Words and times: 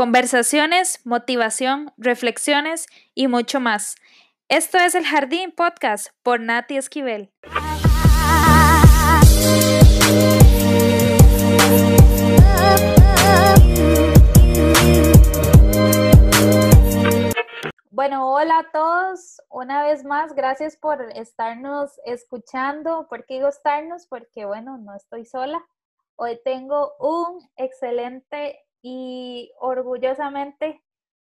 Conversaciones, 0.00 1.04
motivación, 1.04 1.92
reflexiones 1.98 2.86
y 3.14 3.28
mucho 3.28 3.60
más. 3.60 3.96
Esto 4.48 4.78
es 4.78 4.94
el 4.94 5.04
Jardín 5.04 5.52
Podcast 5.52 6.08
por 6.22 6.40
Nati 6.40 6.78
Esquivel. 6.78 7.30
Bueno, 17.90 18.32
hola 18.32 18.60
a 18.60 18.70
todos. 18.72 19.42
Una 19.50 19.82
vez 19.82 20.02
más, 20.04 20.32
gracias 20.32 20.78
por 20.78 21.02
estarnos 21.14 22.00
escuchando. 22.06 23.06
¿Por 23.10 23.26
qué 23.26 23.34
digo? 23.34 23.50
Porque, 24.08 24.46
bueno, 24.46 24.78
no 24.78 24.96
estoy 24.96 25.26
sola. 25.26 25.62
Hoy 26.16 26.40
tengo 26.42 26.94
un 27.00 27.46
excelente 27.56 28.64
y 28.82 29.52
orgullosamente 29.58 30.82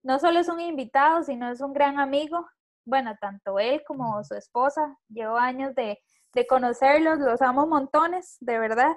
no 0.03 0.19
solo 0.19 0.39
es 0.39 0.49
un 0.49 0.61
invitado, 0.61 1.23
sino 1.23 1.51
es 1.51 1.61
un 1.61 1.73
gran 1.73 1.99
amigo. 1.99 2.47
Bueno, 2.85 3.15
tanto 3.19 3.59
él 3.59 3.83
como 3.85 4.23
su 4.23 4.35
esposa, 4.35 4.97
llevo 5.09 5.37
años 5.37 5.75
de, 5.75 5.99
conocerlos, 6.47 7.17
los 7.17 7.41
amo 7.41 7.65
montones, 7.65 8.37
de 8.39 8.59
verdad. 8.59 8.95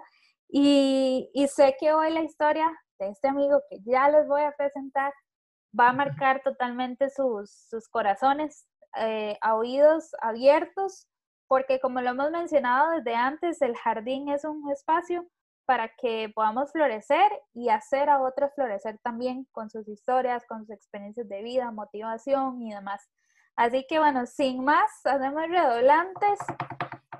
Y, 0.49 1.31
sé 1.49 1.77
que 1.81 1.93
hoy 1.93 2.13
la 2.13 2.23
historia 2.23 2.71
de 2.99 3.09
este 3.09 3.29
amigo 3.29 3.63
que 3.71 3.79
ya 3.85 4.09
les 4.11 4.29
voy 4.29 4.43
a 4.43 4.53
presentar 4.53 5.13
va 5.79 5.89
a 5.89 5.93
marcar 5.93 6.43
totalmente 6.43 7.09
sus, 7.11 7.89
corazones 7.91 8.67
eh, 8.97 9.39
a 9.41 9.55
oídos 9.55 10.11
abiertos, 10.21 11.09
porque 11.49 11.81
como 11.81 12.01
lo 12.03 12.11
hemos 12.11 12.31
mencionado 12.31 12.91
desde 12.91 13.15
antes, 13.17 13.63
el 13.63 13.77
jardín 13.77 14.29
es 14.29 14.45
un 14.45 14.71
espacio 14.71 15.27
para 15.71 15.89
que 16.03 16.29
podamos 16.35 16.73
florecer 16.73 17.31
y 17.55 17.69
hacer 17.69 18.11
a 18.11 18.21
otros 18.21 18.51
florecer 18.57 18.99
también 19.05 19.47
con 19.53 19.71
sus 19.71 19.87
historias, 19.87 20.45
con 20.49 20.67
sus 20.67 20.71
experiencias 20.71 21.29
de 21.29 21.45
vida, 21.45 21.71
motivación 21.71 22.61
y 22.61 22.75
demás. 22.75 23.09
Así 23.55 23.87
que 23.89 24.01
bueno, 24.01 24.27
sin 24.27 24.65
más, 24.65 24.91
hacemos 25.05 25.49
redoblantes 25.49 26.41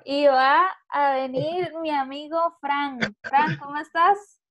y 0.03 0.27
va 0.27 0.69
a 0.89 1.13
venir 1.13 1.71
mi 1.81 1.91
amigo 1.91 2.57
Frank. 2.59 3.13
Frank, 3.23 3.57
¿cómo 3.57 3.77
estás? 3.77 4.41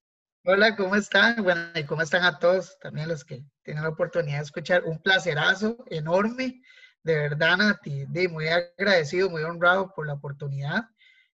Hola, 0.46 0.74
¿cómo 0.76 0.96
están? 0.96 1.42
Bueno, 1.42 1.60
y 1.74 1.84
cómo 1.84 2.00
están 2.00 2.24
a 2.24 2.38
todos, 2.38 2.78
también 2.80 3.06
los 3.06 3.22
que 3.22 3.44
tienen 3.64 3.82
la 3.82 3.90
oportunidad 3.90 4.38
de 4.38 4.44
escuchar. 4.44 4.82
Un 4.84 4.98
placerazo 5.02 5.76
enorme, 5.90 6.62
de 7.02 7.16
verdad, 7.16 7.58
Nati, 7.58 8.06
muy 8.28 8.48
agradecido, 8.48 9.28
muy 9.28 9.42
honrado 9.42 9.92
por 9.94 10.06
la 10.06 10.14
oportunidad 10.14 10.84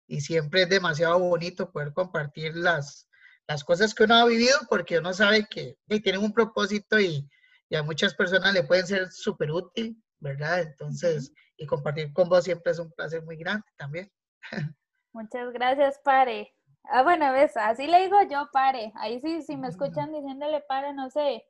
y 0.07 0.21
siempre 0.21 0.63
es 0.63 0.69
demasiado 0.69 1.19
bonito 1.19 1.71
poder 1.71 1.93
compartir 1.93 2.57
las, 2.57 3.09
las 3.47 3.65
cosas 3.65 3.95
que 3.95 4.05
uno 4.05 4.15
ha 4.15 4.27
vivido 4.27 4.57
porque 4.69 4.99
uno 4.99 5.13
sabe 5.13 5.47
que, 5.49 5.77
tienen 6.03 6.23
un 6.23 6.33
propósito 6.33 6.99
y, 6.99 7.29
y, 7.69 7.77
a 7.77 7.83
muchas 7.83 8.15
personas 8.15 8.55
le 8.55 8.65
pueden 8.65 8.87
ser 8.87 9.11
súper 9.11 9.51
útil, 9.51 10.03
¿verdad? 10.21 10.61
Entonces, 10.61 11.33
y 11.57 11.67
compartir 11.67 12.13
con 12.13 12.29
vos 12.29 12.45
siempre 12.45 12.73
es 12.73 12.79
un 12.79 12.91
placer 12.93 13.23
muy 13.23 13.37
grande 13.37 13.67
también. 13.77 14.11
Muchas 15.13 15.51
gracias, 15.53 15.99
Pare. 16.05 16.53
Ah, 16.85 17.03
bueno, 17.03 17.33
ves, 17.33 17.57
así 17.57 17.87
le 17.87 18.03
digo 18.03 18.17
yo, 18.31 18.49
Pare. 18.53 18.93
Ahí 18.97 19.21
sí, 19.21 19.43
si 19.43 19.57
me 19.57 19.69
escuchan 19.69 20.13
diciéndole 20.13 20.61
Pare, 20.69 20.93
no 20.93 21.11
sé, 21.11 21.45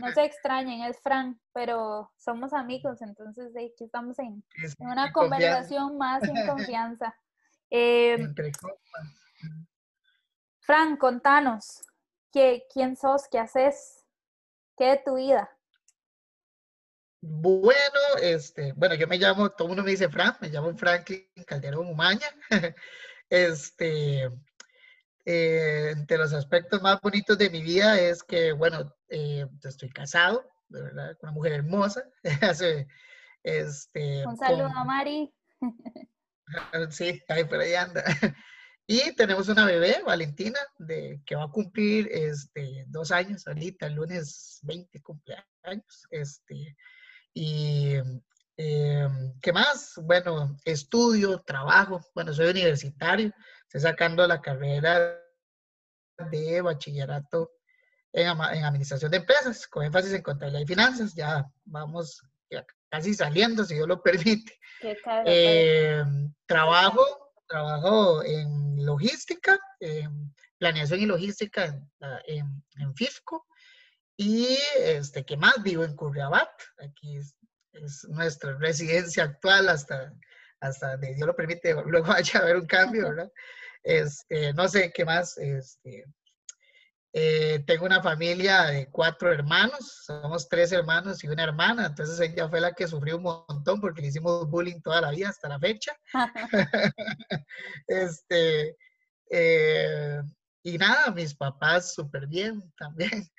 no 0.00 0.10
se 0.12 0.24
extrañen, 0.24 0.82
es 0.82 1.00
Fran, 1.00 1.40
pero 1.52 2.12
somos 2.16 2.52
amigos, 2.52 3.00
entonces 3.00 3.52
aquí 3.56 3.84
estamos 3.84 4.18
en, 4.18 4.44
en 4.78 4.88
una 4.88 5.12
conversación 5.12 5.96
más 5.96 6.22
en 6.24 6.34
confianza. 6.46 7.14
Eh, 7.70 8.16
Fran, 10.60 10.96
contanos, 10.96 11.82
¿qué, 12.32 12.64
¿quién 12.72 12.96
sos? 12.96 13.28
¿Qué 13.30 13.38
haces? 13.38 14.04
¿Qué 14.76 14.84
de 14.86 15.02
tu 15.04 15.16
vida? 15.16 15.50
Bueno, 17.20 18.00
este, 18.20 18.72
bueno, 18.72 18.94
yo 18.94 19.06
me 19.06 19.18
llamo, 19.18 19.50
todo 19.50 19.66
el 19.66 19.70
mundo 19.70 19.82
me 19.82 19.92
dice 19.92 20.08
Fran, 20.08 20.36
me 20.40 20.48
llamo 20.48 20.74
Franklin 20.76 21.26
Calderón 21.46 21.88
Umaña. 21.88 22.26
este, 23.30 24.30
eh, 25.24 25.90
entre 25.90 26.18
los 26.18 26.32
aspectos 26.34 26.82
más 26.82 27.00
bonitos 27.00 27.38
de 27.38 27.48
mi 27.48 27.62
vida 27.62 27.98
es 27.98 28.22
que, 28.22 28.52
bueno, 28.52 28.94
eh, 29.08 29.46
estoy 29.62 29.88
casado, 29.88 30.46
de 30.68 30.82
verdad, 30.82 31.16
con 31.18 31.28
una 31.28 31.34
mujer 31.34 31.52
hermosa. 31.52 32.04
este, 33.42 34.26
Un 34.26 34.36
saludo 34.36 34.70
a 34.74 34.84
Mari. 34.84 35.32
Sí, 36.90 37.22
ahí 37.28 37.44
por 37.44 37.60
ahí 37.60 37.74
anda. 37.74 38.04
Y 38.86 39.14
tenemos 39.14 39.48
una 39.48 39.64
bebé, 39.64 40.02
Valentina, 40.04 40.58
de, 40.76 41.22
que 41.24 41.34
va 41.34 41.44
a 41.44 41.50
cumplir 41.50 42.06
este, 42.12 42.84
dos 42.88 43.12
años 43.12 43.46
ahorita, 43.46 43.86
el 43.86 43.94
lunes 43.94 44.58
20 44.62 45.00
cumpleaños. 45.00 46.06
Este, 46.10 46.76
y 47.32 47.94
em, 48.58 49.40
¿qué 49.40 49.52
más? 49.54 49.94
Bueno, 50.02 50.54
estudio, 50.66 51.40
trabajo, 51.40 52.02
bueno, 52.14 52.34
soy 52.34 52.50
universitario, 52.50 53.32
estoy 53.62 53.80
sacando 53.80 54.26
la 54.26 54.42
carrera 54.42 55.18
de 56.30 56.60
bachillerato 56.60 57.52
en, 58.12 58.26
en 58.28 58.64
administración 58.64 59.10
de 59.10 59.16
empresas, 59.16 59.66
con 59.66 59.84
énfasis 59.84 60.12
en 60.12 60.22
contabilidad 60.22 60.60
y 60.60 60.66
finanzas. 60.66 61.14
Ya 61.14 61.50
vamos 61.64 62.22
casi 62.90 63.14
saliendo, 63.14 63.64
si 63.64 63.74
Dios 63.74 63.88
lo 63.88 64.02
permite. 64.02 64.58
Eh, 65.26 66.02
trabajo, 66.46 67.32
trabajo 67.48 68.22
en 68.22 68.84
logística, 68.84 69.58
en 69.80 70.34
planeación 70.58 71.00
y 71.00 71.06
logística 71.06 71.64
en, 72.26 72.62
en, 72.78 72.94
FIFCO. 72.94 73.46
Y, 74.16 74.58
este, 74.78 75.24
¿qué 75.24 75.36
más? 75.36 75.62
Vivo 75.62 75.84
en 75.84 75.96
Curriabat. 75.96 76.50
Aquí 76.78 77.16
es, 77.16 77.34
nuestra 78.08 78.56
residencia 78.58 79.24
actual 79.24 79.68
hasta, 79.68 80.12
hasta, 80.60 80.96
de 80.96 81.14
Dios 81.14 81.26
lo 81.26 81.34
permite, 81.34 81.74
luego 81.86 82.06
vaya 82.06 82.40
a 82.40 82.42
haber 82.42 82.56
un 82.56 82.66
cambio, 82.66 83.02
¿verdad? 83.08 83.32
Este, 83.82 84.52
no 84.54 84.68
sé 84.68 84.92
qué 84.92 85.04
más, 85.04 85.36
este, 85.38 86.04
eh, 87.16 87.62
tengo 87.64 87.86
una 87.86 88.02
familia 88.02 88.64
de 88.64 88.90
cuatro 88.90 89.32
hermanos, 89.32 90.02
somos 90.04 90.48
tres 90.48 90.72
hermanos 90.72 91.22
y 91.22 91.28
una 91.28 91.44
hermana, 91.44 91.86
entonces 91.86 92.18
ella 92.18 92.48
fue 92.48 92.60
la 92.60 92.72
que 92.72 92.88
sufrió 92.88 93.18
un 93.18 93.22
montón 93.22 93.80
porque 93.80 94.02
le 94.02 94.08
hicimos 94.08 94.50
bullying 94.50 94.80
toda 94.80 95.00
la 95.00 95.12
vida 95.12 95.28
hasta 95.28 95.48
la 95.48 95.60
fecha. 95.60 95.96
este, 97.86 98.76
eh, 99.30 100.22
y 100.64 100.76
nada, 100.76 101.12
mis 101.12 101.36
papás 101.36 101.94
súper 101.94 102.26
bien 102.26 102.62
también. 102.76 103.10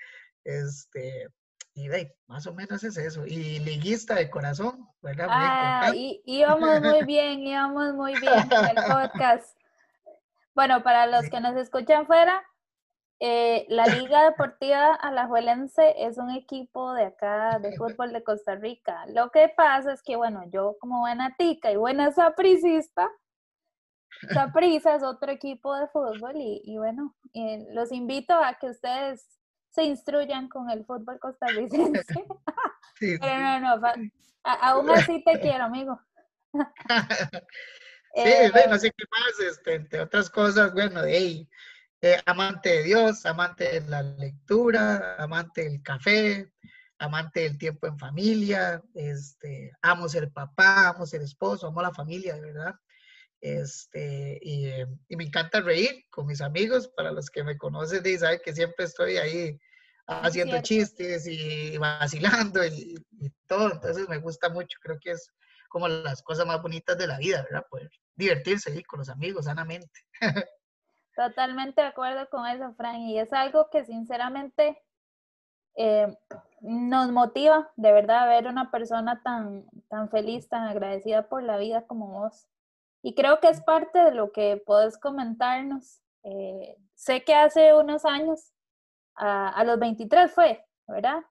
Este, 0.48 1.28
y 1.74 1.88
ve, 1.88 2.16
más 2.28 2.46
o 2.46 2.54
menos 2.54 2.84
es 2.84 2.98
eso. 2.98 3.26
Y 3.26 3.58
liguista 3.62 4.14
de 4.14 4.30
corazón, 4.30 4.88
¿verdad? 5.02 5.26
Ah, 5.28 5.92
y, 5.92 6.22
íbamos 6.24 6.82
muy 6.82 7.04
bien, 7.04 7.40
íbamos 7.40 7.96
muy 7.96 8.14
bien 8.20 8.48
en 8.52 8.78
el 8.78 8.84
podcast. 8.86 9.58
Bueno, 10.54 10.84
para 10.84 11.08
los 11.08 11.28
que 11.32 11.42
nos 11.42 11.56
escuchan 11.56 12.06
fuera, 12.06 12.44
eh, 13.20 13.66
la 13.70 13.86
Liga 13.88 14.24
Deportiva 14.26 14.94
Alajuelense 14.96 15.96
es 15.98 16.18
un 16.18 16.32
equipo 16.32 16.94
de 16.94 17.06
acá 17.06 17.60
de 17.60 17.76
fútbol 17.78 18.12
de 18.12 18.24
Costa 18.24 18.56
Rica. 18.56 19.06
Lo 19.08 19.32
que 19.32 19.50
pasa 19.56 19.94
es 19.94 20.02
que, 20.02 20.16
bueno, 20.16 20.44
yo 20.52 20.76
como 20.80 21.00
buena 21.00 21.36
tica 21.38 21.72
y 21.72 21.78
buena 21.78 22.12
sapricista, 22.12 23.10
Saprisa 24.34 24.96
es 24.96 25.04
otro 25.04 25.32
equipo 25.32 25.76
de 25.76 25.88
fútbol 25.88 26.34
y, 26.36 26.78
bueno, 26.78 27.16
eh, 27.34 27.66
los 27.72 27.92
invito 27.92 28.34
a 28.34 28.56
que 28.56 28.70
ustedes 28.70 29.26
se 29.70 29.84
instruyan 29.84 30.48
con 30.48 30.70
el 30.70 30.86
fútbol 30.86 31.20
costarricense. 31.20 32.04
Pero 33.00 33.60
no, 33.60 33.78
no, 33.78 33.90
aún 34.44 34.90
así 34.90 35.24
te 35.24 35.40
quiero, 35.40 35.66
amigo. 35.66 36.00
sí, 38.14 38.22
eh, 38.24 38.50
bueno, 38.54 38.78
sé 38.78 38.92
qué 38.92 39.04
más, 39.12 39.40
este, 39.40 39.76
entre 39.76 40.02
otras 40.02 40.30
cosas, 40.30 40.74
bueno, 40.74 41.02
hey, 41.06 41.50
eh, 42.02 42.22
amante 42.26 42.70
de 42.70 42.84
Dios, 42.84 43.26
amante 43.26 43.64
de 43.64 43.82
la 43.90 44.02
lectura, 44.02 45.16
amante 45.18 45.64
del 45.64 45.82
café, 45.82 46.52
amante 47.00 47.42
del 47.42 47.58
tiempo 47.58 47.88
en 47.88 47.98
familia, 47.98 48.82
este, 48.94 49.72
amo 49.82 50.08
ser 50.08 50.32
papá, 50.32 50.90
amo 50.90 51.06
ser 51.06 51.22
esposo, 51.22 51.68
amo 51.68 51.82
la 51.82 51.94
familia, 51.94 52.36
de 52.36 52.42
verdad. 52.42 52.76
Este, 53.42 54.40
y, 54.42 54.70
me 55.16 55.26
encanta 55.26 55.62
reír 55.62 56.06
con 56.10 56.26
mis 56.28 56.42
amigos, 56.42 56.90
para 56.96 57.12
los 57.12 57.30
que 57.30 57.44
me 57.44 57.58
conocen 57.58 58.06
y 58.06 58.18
saben 58.18 58.40
que 58.44 58.54
siempre 58.54 58.86
estoy 58.86 59.18
ahí 59.18 59.60
haciendo 60.08 60.62
chistes 60.62 61.26
y 61.28 61.78
vacilando 61.78 62.66
y, 62.66 62.96
y, 63.20 63.30
todo, 63.48 63.72
entonces 63.72 64.08
me 64.10 64.18
gusta 64.18 64.50
mucho, 64.50 64.78
creo 64.82 64.98
que 65.00 65.12
es 65.12 65.32
como 65.70 65.88
las 65.88 66.24
cosas 66.24 66.46
más 66.48 66.62
bonitas 66.62 66.98
de 66.98 67.08
la 67.08 67.18
vida, 67.18 67.44
¿verdad? 67.44 67.66
Poder 67.70 67.90
divertirse 68.16 68.72
ahí 68.72 68.84
con 68.84 69.00
los 69.00 69.10
amigos 69.10 69.46
sanamente. 69.46 70.02
Totalmente 71.16 71.82
de 71.82 71.88
acuerdo 71.88 72.30
con 72.30 72.46
eso, 72.48 72.74
Fran. 72.74 73.02
Y 73.02 73.20
es 73.20 73.32
algo 73.32 73.70
que 73.70 73.86
sinceramente 73.86 74.82
eh, 75.76 76.16
nos 76.62 77.12
motiva 77.12 77.72
de 77.76 77.92
verdad 77.92 78.28
ver 78.28 78.48
una 78.48 78.72
persona 78.72 79.22
tan, 79.24 79.66
tan 79.90 80.10
feliz, 80.10 80.48
tan 80.50 80.64
agradecida 80.64 81.28
por 81.28 81.44
la 81.44 81.58
vida 81.58 81.86
como 81.86 82.08
vos. 82.08 82.48
Y 83.02 83.14
creo 83.14 83.40
que 83.40 83.50
es 83.50 83.62
parte 83.62 84.00
de 84.00 84.12
lo 84.12 84.32
que 84.32 84.62
podés 84.66 84.98
comentarnos. 84.98 86.02
Eh, 86.24 86.78
sé 86.96 87.24
que 87.24 87.36
hace 87.36 87.74
unos 87.76 88.04
años, 88.04 88.52
a, 89.16 89.64
los 89.64 89.80
23 89.80 90.32
fue, 90.32 90.66
¿verdad? 90.88 91.24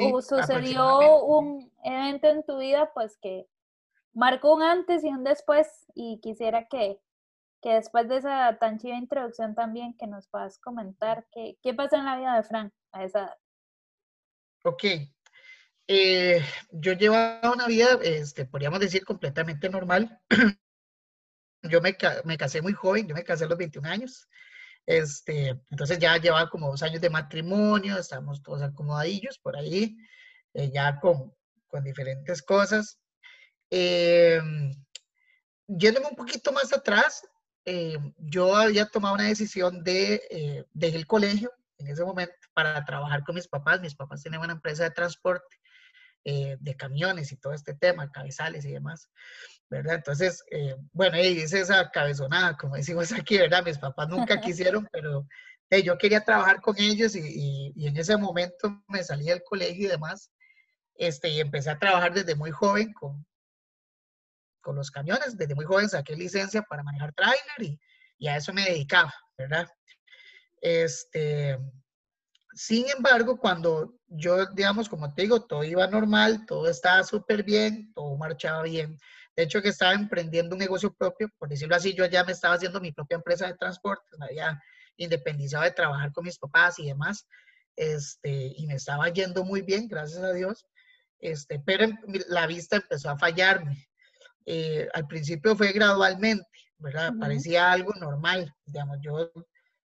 o 0.00 0.22
sucedió 0.22 1.24
un 1.24 1.72
evento 1.82 2.28
en 2.28 2.44
tu 2.44 2.58
vida, 2.58 2.92
pues 2.94 3.18
que 3.18 3.48
marcó 4.12 4.54
un 4.54 4.62
antes 4.62 5.04
y 5.04 5.08
un 5.08 5.24
después 5.24 5.86
y 5.94 6.20
quisiera 6.20 6.66
que, 6.68 7.00
que 7.60 7.74
después 7.74 8.08
de 8.08 8.18
esa 8.18 8.56
tan 8.58 8.78
chida 8.78 8.96
introducción 8.96 9.54
también 9.54 9.96
que 9.98 10.06
nos 10.06 10.28
puedas 10.28 10.58
comentar 10.58 11.26
qué, 11.32 11.58
qué 11.62 11.74
pasó 11.74 11.96
en 11.96 12.04
la 12.04 12.16
vida 12.16 12.36
de 12.36 12.42
Frank 12.42 12.72
a 12.92 13.04
esa 13.04 13.18
edad. 13.20 13.36
Ok. 14.64 14.84
Eh, 15.90 16.42
yo 16.70 16.92
llevaba 16.92 17.52
una 17.52 17.66
vida, 17.66 17.98
este, 18.02 18.44
podríamos 18.44 18.80
decir, 18.80 19.04
completamente 19.04 19.68
normal. 19.70 20.20
yo 21.62 21.80
me, 21.80 21.96
me, 22.24 22.36
casé 22.36 22.60
muy 22.60 22.74
joven, 22.74 23.08
yo 23.08 23.14
me 23.14 23.24
casé 23.24 23.44
a 23.44 23.48
los 23.48 23.58
21 23.58 23.88
años. 23.88 24.28
Este, 24.86 25.48
entonces 25.70 25.98
ya 25.98 26.16
llevaba 26.18 26.48
como 26.50 26.70
dos 26.70 26.82
años 26.82 27.00
de 27.00 27.10
matrimonio, 27.10 27.98
estábamos 27.98 28.42
todos 28.42 28.62
acomodadillos 28.62 29.38
por 29.38 29.56
ahí, 29.56 29.96
eh, 30.54 30.70
ya 30.70 30.98
con, 31.00 31.34
con 31.68 31.84
diferentes 31.84 32.42
cosas. 32.42 32.98
Eh, 33.70 34.40
yéndome 35.66 36.08
un 36.08 36.16
poquito 36.16 36.52
más 36.52 36.72
atrás, 36.72 37.26
eh, 37.64 37.98
yo 38.18 38.56
había 38.56 38.86
tomado 38.86 39.14
una 39.14 39.24
decisión 39.24 39.82
de 39.84 40.22
eh, 40.30 40.64
el 40.80 41.06
colegio 41.06 41.52
en 41.78 41.88
ese 41.88 42.04
momento 42.04 42.34
para 42.54 42.84
trabajar 42.84 43.24
con 43.24 43.34
mis 43.34 43.48
papás. 43.48 43.80
Mis 43.80 43.94
papás 43.94 44.22
tenían 44.22 44.42
una 44.42 44.54
empresa 44.54 44.84
de 44.84 44.90
transporte 44.90 45.56
eh, 46.24 46.56
de 46.60 46.76
camiones 46.76 47.30
y 47.32 47.36
todo 47.36 47.52
este 47.52 47.74
tema, 47.74 48.10
cabezales 48.10 48.64
y 48.64 48.72
demás, 48.72 49.10
¿verdad? 49.70 49.96
Entonces, 49.96 50.42
bueno, 50.92 51.18
y 51.18 51.26
hice 51.26 51.60
esa 51.60 51.90
cabezonada, 51.90 52.56
como 52.56 52.76
decimos 52.76 53.12
aquí, 53.12 53.38
¿verdad? 53.38 53.64
Mis 53.64 53.78
papás 53.78 54.08
nunca 54.08 54.40
quisieron, 54.40 54.88
pero 54.90 55.26
yo 55.84 55.98
quería 55.98 56.24
trabajar 56.24 56.60
con 56.62 56.76
ellos 56.78 57.14
y, 57.14 57.72
y, 57.76 57.86
en 57.86 57.96
ese 57.96 58.16
momento 58.16 58.82
me 58.88 59.04
salí 59.04 59.26
del 59.26 59.42
colegio 59.42 59.86
y 59.86 59.90
demás. 59.90 60.30
Este, 60.94 61.28
y 61.28 61.40
empecé 61.40 61.70
a 61.70 61.78
trabajar 61.78 62.12
desde 62.12 62.34
muy 62.34 62.50
joven 62.50 62.92
con, 62.92 63.24
con 64.68 64.76
los 64.76 64.90
camiones. 64.90 65.34
Desde 65.34 65.54
muy 65.54 65.64
joven 65.64 65.88
saqué 65.88 66.14
licencia 66.14 66.60
para 66.60 66.82
manejar 66.82 67.14
trailer 67.14 67.62
y, 67.62 67.80
y 68.18 68.28
a 68.28 68.36
eso 68.36 68.52
me 68.52 68.66
dedicaba, 68.66 69.14
¿verdad? 69.38 69.66
Este, 70.60 71.58
sin 72.52 72.86
embargo, 72.90 73.38
cuando 73.38 73.94
yo, 74.08 74.44
digamos, 74.48 74.90
como 74.90 75.14
te 75.14 75.22
digo, 75.22 75.46
todo 75.46 75.64
iba 75.64 75.86
normal, 75.86 76.44
todo 76.44 76.68
estaba 76.68 77.02
súper 77.02 77.44
bien, 77.44 77.94
todo 77.94 78.14
marchaba 78.18 78.62
bien. 78.64 78.98
De 79.34 79.44
hecho, 79.44 79.62
que 79.62 79.70
estaba 79.70 79.94
emprendiendo 79.94 80.54
un 80.54 80.58
negocio 80.58 80.92
propio, 80.92 81.30
por 81.38 81.48
decirlo 81.48 81.74
así, 81.74 81.94
yo 81.94 82.04
ya 82.04 82.22
me 82.24 82.32
estaba 82.32 82.56
haciendo 82.56 82.78
mi 82.78 82.92
propia 82.92 83.16
empresa 83.16 83.46
de 83.46 83.54
transporte, 83.54 84.04
me 84.18 84.26
había 84.26 84.62
independizado 84.98 85.64
de 85.64 85.70
trabajar 85.70 86.12
con 86.12 86.24
mis 86.24 86.38
papás 86.38 86.78
y 86.78 86.88
demás, 86.88 87.26
este, 87.74 88.52
y 88.54 88.66
me 88.66 88.74
estaba 88.74 89.08
yendo 89.08 89.44
muy 89.44 89.62
bien, 89.62 89.88
gracias 89.88 90.22
a 90.22 90.32
Dios, 90.34 90.66
este, 91.20 91.58
pero 91.58 91.86
la 92.28 92.46
vista 92.46 92.76
empezó 92.76 93.08
a 93.08 93.18
fallarme. 93.18 93.87
Eh, 94.50 94.88
al 94.94 95.06
principio 95.06 95.54
fue 95.54 95.72
gradualmente, 95.72 96.48
¿verdad? 96.78 97.12
Parecía 97.20 97.70
algo 97.70 97.92
normal, 98.00 98.50
digamos, 98.64 98.96
yo, 99.02 99.30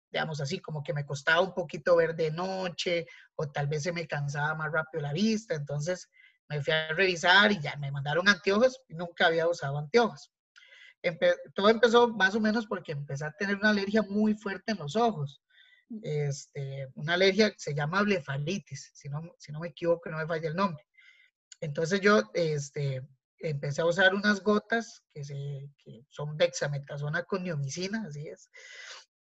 digamos 0.08 0.40
así, 0.40 0.60
como 0.60 0.84
que 0.84 0.94
me 0.94 1.04
costaba 1.04 1.40
un 1.40 1.52
poquito 1.52 1.96
ver 1.96 2.14
de 2.14 2.30
noche 2.30 3.08
o 3.34 3.50
tal 3.50 3.66
vez 3.66 3.82
se 3.82 3.92
me 3.92 4.06
cansaba 4.06 4.54
más 4.54 4.70
rápido 4.70 5.02
la 5.02 5.12
vista, 5.12 5.56
entonces 5.56 6.08
me 6.48 6.62
fui 6.62 6.72
a 6.72 6.94
revisar 6.94 7.50
y 7.50 7.58
ya 7.58 7.74
me 7.74 7.90
mandaron 7.90 8.28
anteojos, 8.28 8.80
nunca 8.86 9.26
había 9.26 9.48
usado 9.48 9.78
anteojos. 9.78 10.30
todo 11.56 11.68
empezó 11.68 12.10
más 12.10 12.36
o 12.36 12.40
menos 12.40 12.68
porque 12.68 12.92
empecé 12.92 13.24
a 13.24 13.32
tener 13.32 13.56
una 13.56 13.70
alergia 13.70 14.02
muy 14.02 14.34
fuerte 14.34 14.70
en 14.70 14.78
los 14.78 14.94
ojos. 14.94 15.42
Mm. 15.88 16.00
Este, 16.04 16.88
una 16.94 17.14
alergia 17.14 17.50
que 17.50 17.58
se 17.58 17.74
llama 17.74 18.02
blefalitis, 18.02 18.92
si 18.94 19.08
no, 19.08 19.22
si 19.38 19.50
no 19.50 19.58
me 19.58 19.70
equivoco, 19.70 20.08
no 20.08 20.18
me 20.18 20.26
falla 20.28 20.48
el 20.48 20.54
nombre. 20.54 20.86
Entonces 21.60 22.00
yo, 22.00 22.30
este, 22.32 23.02
empecé 23.50 23.82
a 23.82 23.86
usar 23.86 24.14
unas 24.14 24.42
gotas 24.42 25.02
que, 25.12 25.24
se, 25.24 25.68
que 25.78 26.04
son 26.08 26.36
dexametasona 26.36 27.24
con 27.24 27.44
neomicina, 27.44 28.04
así 28.08 28.28
es, 28.28 28.50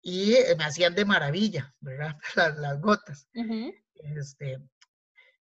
y 0.01 0.33
eh, 0.33 0.55
me 0.57 0.63
hacían 0.63 0.95
de 0.95 1.05
maravilla, 1.05 1.73
¿verdad? 1.79 2.15
Las, 2.57 2.79
gotas. 2.79 3.27
este, 3.93 4.59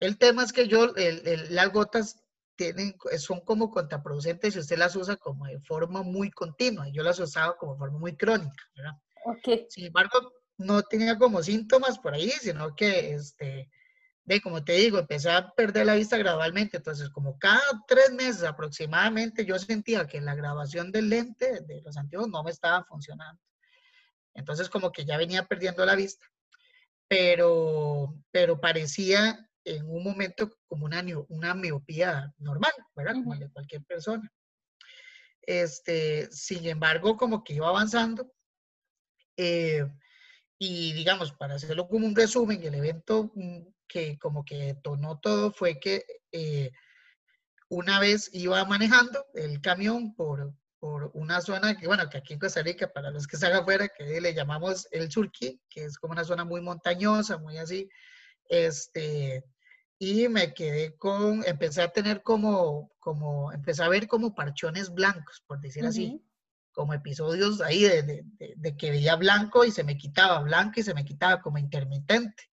el 0.00 0.18
tema 0.18 0.42
es 0.42 0.52
que 0.52 0.66
yo, 0.66 0.92
las 1.50 1.72
gotas 1.72 2.16
tienen, 2.56 2.96
son 3.18 3.40
como 3.40 3.70
contraproducentes 3.70 4.54
si 4.54 4.60
usted 4.60 4.78
las 4.78 4.96
usa 4.96 5.16
como 5.16 5.46
de 5.46 5.60
forma 5.60 6.02
muy 6.02 6.30
continua. 6.30 6.88
Yo 6.92 7.02
las 7.02 7.18
usaba 7.18 7.56
como 7.56 7.74
de 7.74 7.78
forma 7.78 7.98
muy 7.98 8.16
crónica, 8.16 8.64
¿verdad? 8.74 8.92
Okay. 9.24 9.66
Sin 9.68 9.86
embargo, 9.86 10.32
no 10.58 10.82
tenía 10.82 11.16
como 11.16 11.42
síntomas 11.42 11.98
por 11.98 12.14
ahí, 12.14 12.30
sino 12.30 12.74
que 12.74 13.14
este, 13.14 13.70
de 14.24 14.40
como 14.40 14.64
te 14.64 14.72
digo, 14.74 14.98
empecé 14.98 15.30
a 15.30 15.50
perder 15.50 15.86
la 15.86 15.94
vista 15.94 16.16
gradualmente, 16.16 16.76
entonces 16.76 17.10
como 17.10 17.38
cada 17.38 17.62
tres 17.88 18.12
meses 18.12 18.44
aproximadamente 18.44 19.44
yo 19.44 19.58
sentía 19.58 20.06
que 20.06 20.20
la 20.20 20.34
grabación 20.34 20.92
del 20.92 21.08
lente 21.08 21.60
de 21.62 21.80
los 21.82 21.96
anteojos 21.96 22.28
no 22.28 22.42
me 22.42 22.50
estaba 22.50 22.84
funcionando. 22.84 23.40
Entonces 24.34 24.68
como 24.68 24.92
que 24.92 25.04
ya 25.04 25.16
venía 25.16 25.46
perdiendo 25.46 25.84
la 25.84 25.96
vista, 25.96 26.26
pero, 27.08 28.14
pero 28.30 28.60
parecía 28.60 29.50
en 29.64 29.84
un 29.88 30.04
momento 30.04 30.50
como 30.68 30.86
una, 30.86 31.04
una 31.28 31.54
miopía 31.54 32.32
normal, 32.38 32.72
¿verdad? 32.94 33.14
Como 33.14 33.36
de 33.36 33.50
cualquier 33.50 33.84
persona. 33.84 34.30
Este, 35.42 36.30
sin 36.30 36.66
embargo, 36.66 37.16
como 37.16 37.42
que 37.42 37.54
iba 37.54 37.68
avanzando. 37.68 38.32
Eh, 39.36 39.86
y 40.58 40.92
digamos, 40.92 41.32
para 41.32 41.54
hacerlo 41.54 41.88
como 41.88 42.06
un 42.06 42.14
resumen, 42.14 42.62
el 42.62 42.74
evento 42.74 43.32
mm, 43.34 43.62
que 43.90 44.18
como 44.18 44.44
que 44.44 44.56
detonó 44.56 45.18
todo 45.18 45.52
fue 45.52 45.80
que 45.80 46.04
eh, 46.32 46.70
una 47.68 47.98
vez 47.98 48.30
iba 48.32 48.64
manejando 48.64 49.26
el 49.34 49.60
camión 49.60 50.14
por, 50.14 50.54
por 50.78 51.10
una 51.14 51.40
zona 51.40 51.76
que, 51.76 51.86
bueno, 51.86 52.08
que 52.08 52.18
aquí 52.18 52.34
en 52.34 52.38
Costa 52.38 52.62
Rica, 52.62 52.92
para 52.92 53.10
los 53.10 53.26
que 53.26 53.36
están 53.36 53.52
afuera, 53.52 53.88
que 53.88 54.20
le 54.20 54.32
llamamos 54.32 54.88
el 54.92 55.10
Surquí, 55.10 55.60
que 55.68 55.84
es 55.84 55.98
como 55.98 56.12
una 56.12 56.24
zona 56.24 56.44
muy 56.44 56.60
montañosa, 56.60 57.38
muy 57.38 57.58
así, 57.58 57.88
este, 58.48 59.44
y 59.98 60.28
me 60.28 60.54
quedé 60.54 60.96
con, 60.96 61.44
empecé 61.46 61.82
a 61.82 61.92
tener 61.92 62.22
como, 62.22 62.92
como, 62.98 63.52
empecé 63.52 63.82
a 63.82 63.88
ver 63.88 64.06
como 64.06 64.34
parchones 64.34 64.92
blancos, 64.92 65.42
por 65.46 65.60
decir 65.60 65.84
así, 65.84 66.24
como 66.72 66.94
episodios 66.94 67.60
ahí 67.60 67.82
de, 67.82 68.02
de, 68.02 68.54
de, 68.56 68.76
que 68.76 68.90
veía 68.90 69.16
blanco 69.16 69.64
y 69.64 69.72
se 69.72 69.84
me 69.84 69.96
quitaba, 69.96 70.40
blanco 70.40 70.80
y 70.80 70.82
se 70.84 70.94
me 70.94 71.04
quitaba 71.04 71.40
como 71.40 71.58
intermitente. 71.58 72.49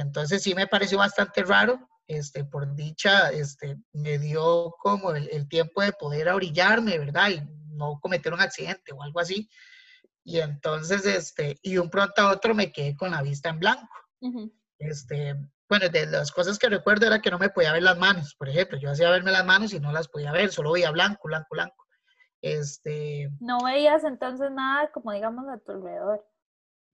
Entonces 0.00 0.42
sí 0.42 0.54
me 0.54 0.66
pareció 0.66 0.98
bastante 0.98 1.42
raro. 1.42 1.88
Este, 2.06 2.44
por 2.44 2.74
dicha, 2.74 3.30
este, 3.30 3.76
me 3.92 4.18
dio 4.18 4.74
como 4.78 5.12
el, 5.12 5.48
tiempo 5.48 5.82
de 5.82 5.92
poder 5.92 6.28
orillarme, 6.30 6.98
¿verdad? 6.98 7.28
Y 7.30 7.42
no 7.76 7.98
cometer 8.00 8.32
un 8.32 8.40
accidente 8.40 8.92
o 8.92 9.02
algo 9.02 9.20
así. 9.20 9.48
Y 10.24 10.40
entonces, 10.40 11.04
este, 11.04 11.58
y 11.62 11.76
un 11.76 11.90
pronto 11.90 12.22
a 12.22 12.32
otro 12.32 12.54
me 12.54 12.72
quedé 12.72 12.96
con 12.96 13.10
la 13.10 13.22
vista 13.22 13.50
en 13.50 13.58
blanco. 13.58 13.88
Este, 14.78 15.34
bueno, 15.68 15.88
de 15.90 16.06
las 16.06 16.32
cosas 16.32 16.58
que 16.58 16.68
recuerdo 16.68 17.06
era 17.06 17.20
que 17.20 17.30
no 17.30 17.38
me 17.38 17.50
podía 17.50 17.72
ver 17.72 17.82
las 17.82 17.98
manos, 17.98 18.34
por 18.38 18.48
ejemplo. 18.48 18.78
Yo 18.78 18.90
hacía 18.90 19.10
verme 19.10 19.30
las 19.30 19.44
manos 19.44 19.74
y 19.74 19.80
no 19.80 19.92
las 19.92 20.08
podía 20.08 20.32
ver, 20.32 20.50
solo 20.50 20.72
veía 20.72 20.90
blanco, 20.90 21.28
blanco, 21.28 21.48
blanco. 21.50 21.86
Este, 22.40 23.30
no 23.40 23.58
veías 23.64 24.04
entonces 24.04 24.50
nada 24.52 24.90
como 24.92 25.12
digamos 25.12 25.48
a 25.48 25.58
tu 25.58 25.72
alrededor 25.72 26.24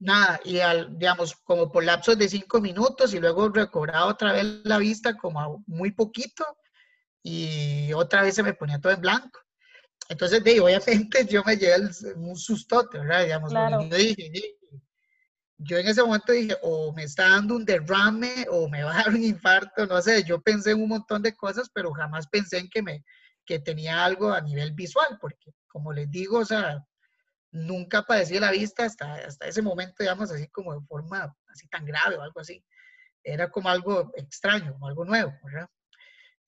nada, 0.04 0.40
y 0.44 0.60
al, 0.60 0.98
digamos, 0.98 1.34
como 1.44 1.72
por 1.72 1.84
lapsos 1.84 2.18
de 2.18 2.28
cinco 2.28 2.60
minutos 2.60 3.14
y 3.14 3.20
luego 3.20 3.48
recobraba 3.48 4.06
otra 4.06 4.32
vez 4.32 4.44
la 4.64 4.78
vista 4.78 5.16
como 5.16 5.64
muy 5.66 5.92
poquito 5.92 6.44
y 7.22 7.92
otra 7.94 8.22
vez 8.22 8.34
se 8.34 8.42
me 8.42 8.54
ponía 8.54 8.78
todo 8.80 8.92
en 8.92 9.00
blanco. 9.00 9.40
Entonces, 10.08 10.44
de, 10.44 10.60
obviamente 10.60 11.26
yo 11.26 11.42
me 11.44 11.56
llevé 11.56 11.88
un 12.16 12.36
sustote, 12.36 12.98
¿verdad? 12.98 13.24
Digamos, 13.24 13.52
yo, 13.52 13.96
dije, 13.96 14.30
yo 15.58 15.78
en 15.78 15.88
ese 15.88 16.02
momento 16.02 16.32
dije, 16.32 16.56
o 16.62 16.92
me 16.92 17.04
está 17.04 17.30
dando 17.30 17.56
un 17.56 17.64
derrame 17.64 18.46
o 18.50 18.68
me 18.68 18.84
va 18.84 18.92
a 18.92 19.04
dar 19.04 19.08
un 19.08 19.24
infarto, 19.24 19.86
no 19.86 20.02
sé, 20.02 20.22
yo 20.24 20.40
pensé 20.42 20.72
en 20.72 20.82
un 20.82 20.88
montón 20.90 21.22
de 21.22 21.34
cosas, 21.34 21.70
pero 21.72 21.92
jamás 21.92 22.26
pensé 22.28 22.58
en 22.58 22.68
que 22.68 22.82
me 22.82 23.04
que 23.46 23.58
tenía 23.58 24.04
algo 24.04 24.32
a 24.32 24.40
nivel 24.40 24.72
visual, 24.72 25.18
porque 25.20 25.52
como 25.68 25.92
les 25.92 26.10
digo, 26.10 26.38
o 26.38 26.44
sea, 26.44 26.82
nunca 27.54 28.02
padecí 28.02 28.38
la 28.40 28.50
vista 28.50 28.84
hasta, 28.84 29.14
hasta 29.14 29.46
ese 29.46 29.62
momento, 29.62 29.94
digamos, 30.00 30.30
así 30.30 30.48
como 30.48 30.74
de 30.74 30.84
forma 30.86 31.34
así 31.46 31.68
tan 31.68 31.86
grave 31.86 32.16
o 32.16 32.22
algo 32.22 32.40
así. 32.40 32.64
Era 33.22 33.48
como 33.50 33.68
algo 33.68 34.12
extraño, 34.16 34.72
como 34.72 34.88
algo 34.88 35.04
nuevo, 35.04 35.32
¿verdad? 35.44 35.68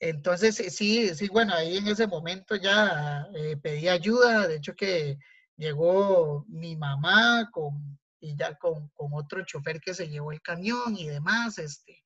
Entonces, 0.00 0.56
sí, 0.56 1.14
sí, 1.14 1.28
bueno, 1.28 1.54
ahí 1.54 1.76
en 1.78 1.86
ese 1.86 2.06
momento 2.08 2.56
ya 2.56 3.26
eh, 3.34 3.56
pedí 3.56 3.88
ayuda, 3.88 4.48
de 4.48 4.56
hecho 4.56 4.74
que 4.74 5.16
llegó 5.56 6.44
mi 6.48 6.76
mamá 6.76 7.48
con, 7.52 7.98
y 8.20 8.36
ya 8.36 8.56
con, 8.56 8.88
con, 8.88 9.14
otro 9.14 9.44
chofer 9.44 9.80
que 9.80 9.94
se 9.94 10.08
llevó 10.08 10.32
el 10.32 10.42
camión 10.42 10.96
y 10.96 11.06
demás, 11.06 11.58
este, 11.58 12.02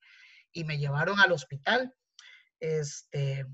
y 0.53 0.63
me 0.63 0.77
llevaron 0.77 1.19
al 1.19 1.31
hospital, 1.31 1.93
este, 2.59 3.45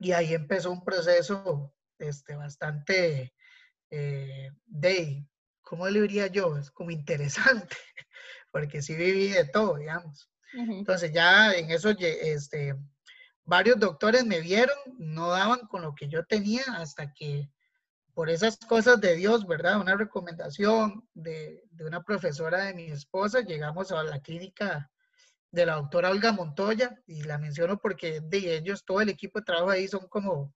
y 0.00 0.12
ahí 0.12 0.34
empezó 0.34 0.72
un 0.72 0.84
proceso, 0.84 1.72
este, 1.98 2.34
bastante, 2.34 3.32
eh, 3.90 4.50
de, 4.66 5.26
¿cómo 5.62 5.88
le 5.88 6.02
diría 6.02 6.26
yo? 6.28 6.56
Es 6.56 6.70
como 6.70 6.90
interesante, 6.90 7.76
porque 8.52 8.82
sí 8.82 8.94
viví 8.94 9.28
de 9.28 9.44
todo, 9.44 9.76
digamos. 9.76 10.30
Entonces 10.52 11.12
ya 11.12 11.52
en 11.52 11.70
eso, 11.70 11.90
este, 11.90 12.74
varios 13.44 13.78
doctores 13.78 14.24
me 14.24 14.40
vieron, 14.40 14.76
no 14.98 15.28
daban 15.28 15.60
con 15.66 15.82
lo 15.82 15.94
que 15.94 16.08
yo 16.08 16.24
tenía 16.24 16.62
hasta 16.76 17.12
que 17.12 17.50
por 18.14 18.30
esas 18.30 18.56
cosas 18.56 19.00
de 19.00 19.14
Dios, 19.14 19.46
¿verdad? 19.46 19.80
Una 19.80 19.96
recomendación 19.96 21.06
de, 21.14 21.64
de 21.70 21.84
una 21.84 22.02
profesora 22.02 22.64
de 22.64 22.74
mi 22.74 22.90
esposa, 22.90 23.42
llegamos 23.42 23.92
a 23.92 24.02
la 24.02 24.20
clínica 24.20 24.90
de 25.50 25.66
la 25.66 25.76
doctora 25.76 26.10
Olga 26.10 26.32
Montoya 26.32 27.00
y 27.06 27.22
la 27.22 27.38
menciono 27.38 27.78
porque 27.78 28.20
de 28.20 28.56
ellos, 28.56 28.84
todo 28.84 29.00
el 29.00 29.08
equipo 29.08 29.38
de 29.38 29.44
trabajo 29.44 29.70
ahí 29.70 29.88
son 29.88 30.08
como, 30.08 30.52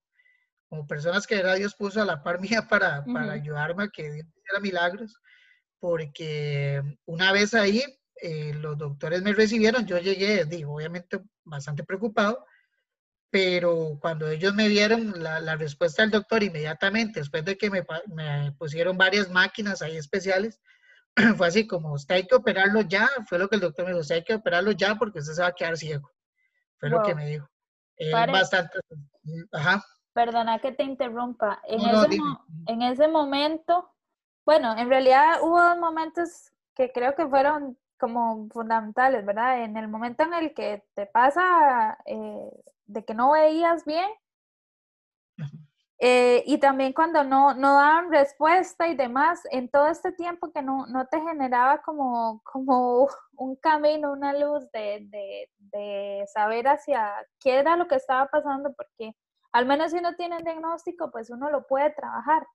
como 0.72 0.86
personas 0.86 1.26
que 1.26 1.44
Dios 1.58 1.74
puso 1.74 2.00
a 2.00 2.06
la 2.06 2.22
par 2.22 2.40
mía 2.40 2.66
para, 2.66 3.04
para 3.04 3.32
ayudarme 3.32 3.84
a 3.84 3.88
que 3.88 4.10
Dios 4.10 4.26
hiciera 4.34 4.58
milagros, 4.58 5.14
porque 5.78 6.82
una 7.04 7.30
vez 7.30 7.52
ahí 7.52 7.82
eh, 8.22 8.54
los 8.54 8.78
doctores 8.78 9.20
me 9.20 9.34
recibieron, 9.34 9.84
yo 9.84 9.98
llegué, 9.98 10.46
digo, 10.46 10.74
obviamente 10.74 11.20
bastante 11.44 11.84
preocupado, 11.84 12.46
pero 13.28 13.98
cuando 14.00 14.30
ellos 14.30 14.54
me 14.54 14.68
vieron 14.68 15.22
la, 15.22 15.40
la 15.40 15.56
respuesta 15.56 16.00
del 16.00 16.10
doctor 16.10 16.42
inmediatamente, 16.42 17.20
después 17.20 17.44
de 17.44 17.58
que 17.58 17.68
me, 17.68 17.84
me 18.06 18.52
pusieron 18.52 18.96
varias 18.96 19.28
máquinas 19.28 19.82
ahí 19.82 19.98
especiales, 19.98 20.58
fue 21.36 21.48
así 21.48 21.66
como, 21.66 21.92
usted 21.92 22.14
hay 22.14 22.26
que 22.26 22.36
operarlo 22.36 22.80
ya, 22.80 23.10
fue 23.28 23.38
lo 23.38 23.50
que 23.50 23.56
el 23.56 23.60
doctor 23.60 23.84
me 23.84 23.90
dijo, 23.90 24.00
usted 24.00 24.14
hay 24.14 24.24
que 24.24 24.36
operarlo 24.36 24.72
ya 24.72 24.94
porque 24.94 25.18
usted 25.18 25.34
se 25.34 25.42
va 25.42 25.48
a 25.48 25.54
quedar 25.54 25.76
ciego. 25.76 26.10
Fue 26.78 26.88
lo 26.88 27.02
que 27.02 27.14
me 27.14 27.26
dijo. 27.26 27.46
bastante, 28.10 28.78
ajá. 29.52 29.84
Perdona 30.12 30.58
que 30.58 30.72
te 30.72 30.82
interrumpa. 30.82 31.60
En, 31.66 31.80
ese, 31.80 32.18
en 32.66 32.82
ese 32.82 33.08
momento, 33.08 33.90
bueno, 34.44 34.76
en 34.76 34.88
realidad 34.88 35.42
hubo 35.42 35.60
dos 35.60 35.78
momentos 35.78 36.52
que 36.74 36.92
creo 36.92 37.14
que 37.14 37.26
fueron 37.26 37.78
como 37.98 38.48
fundamentales, 38.50 39.24
¿verdad? 39.24 39.62
En 39.62 39.76
el 39.76 39.88
momento 39.88 40.24
en 40.24 40.34
el 40.34 40.54
que 40.54 40.84
te 40.94 41.06
pasa 41.06 41.98
eh, 42.04 42.50
de 42.86 43.04
que 43.04 43.14
no 43.14 43.32
veías 43.32 43.84
bien, 43.84 44.10
eh, 46.04 46.42
y 46.48 46.58
también 46.58 46.92
cuando 46.92 47.22
no, 47.22 47.54
no 47.54 47.74
daban 47.76 48.10
respuesta 48.10 48.88
y 48.88 48.96
demás, 48.96 49.40
en 49.52 49.68
todo 49.68 49.86
este 49.86 50.10
tiempo 50.10 50.50
que 50.50 50.60
no, 50.60 50.84
no 50.88 51.06
te 51.06 51.20
generaba 51.20 51.80
como, 51.80 52.42
como 52.42 53.06
un 53.36 53.54
camino, 53.54 54.10
una 54.10 54.32
luz 54.32 54.68
de, 54.72 55.06
de, 55.08 55.48
de, 55.58 56.24
saber 56.26 56.66
hacia 56.66 57.14
qué 57.38 57.60
era 57.60 57.76
lo 57.76 57.86
que 57.86 57.94
estaba 57.94 58.26
pasando, 58.26 58.72
porque 58.72 59.14
al 59.52 59.66
menos 59.66 59.92
si 59.92 59.98
uno 59.98 60.14
tiene 60.14 60.36
un 60.38 60.44
diagnóstico, 60.44 61.10
pues 61.10 61.30
uno 61.30 61.50
lo 61.50 61.66
puede 61.66 61.90
trabajar. 61.90 62.46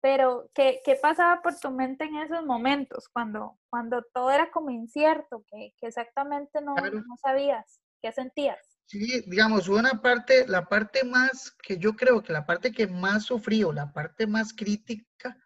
Pero, 0.00 0.50
¿qué, 0.52 0.80
qué 0.84 0.96
pasaba 1.00 1.40
por 1.42 1.56
tu 1.56 1.70
mente 1.70 2.04
en 2.04 2.16
esos 2.16 2.44
momentos, 2.44 3.08
cuando, 3.12 3.58
cuando 3.70 4.02
todo 4.12 4.32
era 4.32 4.50
como 4.50 4.70
incierto, 4.70 5.44
que, 5.48 5.72
que 5.78 5.86
exactamente 5.86 6.60
no, 6.60 6.74
no 6.74 7.16
sabías, 7.22 7.80
qué 8.00 8.10
sentías? 8.10 8.58
Sí, 8.86 9.22
digamos, 9.26 9.68
una 9.68 10.02
parte, 10.02 10.46
la 10.48 10.66
parte 10.66 11.04
más, 11.04 11.56
que 11.62 11.78
yo 11.78 11.94
creo 11.94 12.22
que 12.22 12.32
la 12.32 12.44
parte 12.44 12.72
que 12.72 12.88
más 12.88 13.24
sufrí 13.24 13.62
o 13.62 13.72
la 13.72 13.92
parte 13.92 14.26
más 14.26 14.52
crítica 14.52 15.38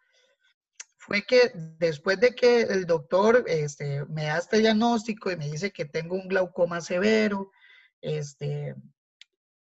fue 0.97 1.21
que 1.21 1.51
después 1.53 2.19
de 2.19 2.35
que 2.35 2.61
el 2.63 2.85
doctor 2.85 3.45
este, 3.47 4.05
me 4.07 4.25
da 4.25 4.39
este 4.39 4.57
diagnóstico 4.57 5.31
y 5.31 5.37
me 5.37 5.49
dice 5.49 5.71
que 5.71 5.85
tengo 5.85 6.15
un 6.15 6.27
glaucoma 6.27 6.81
severo, 6.81 7.51
este, 8.01 8.75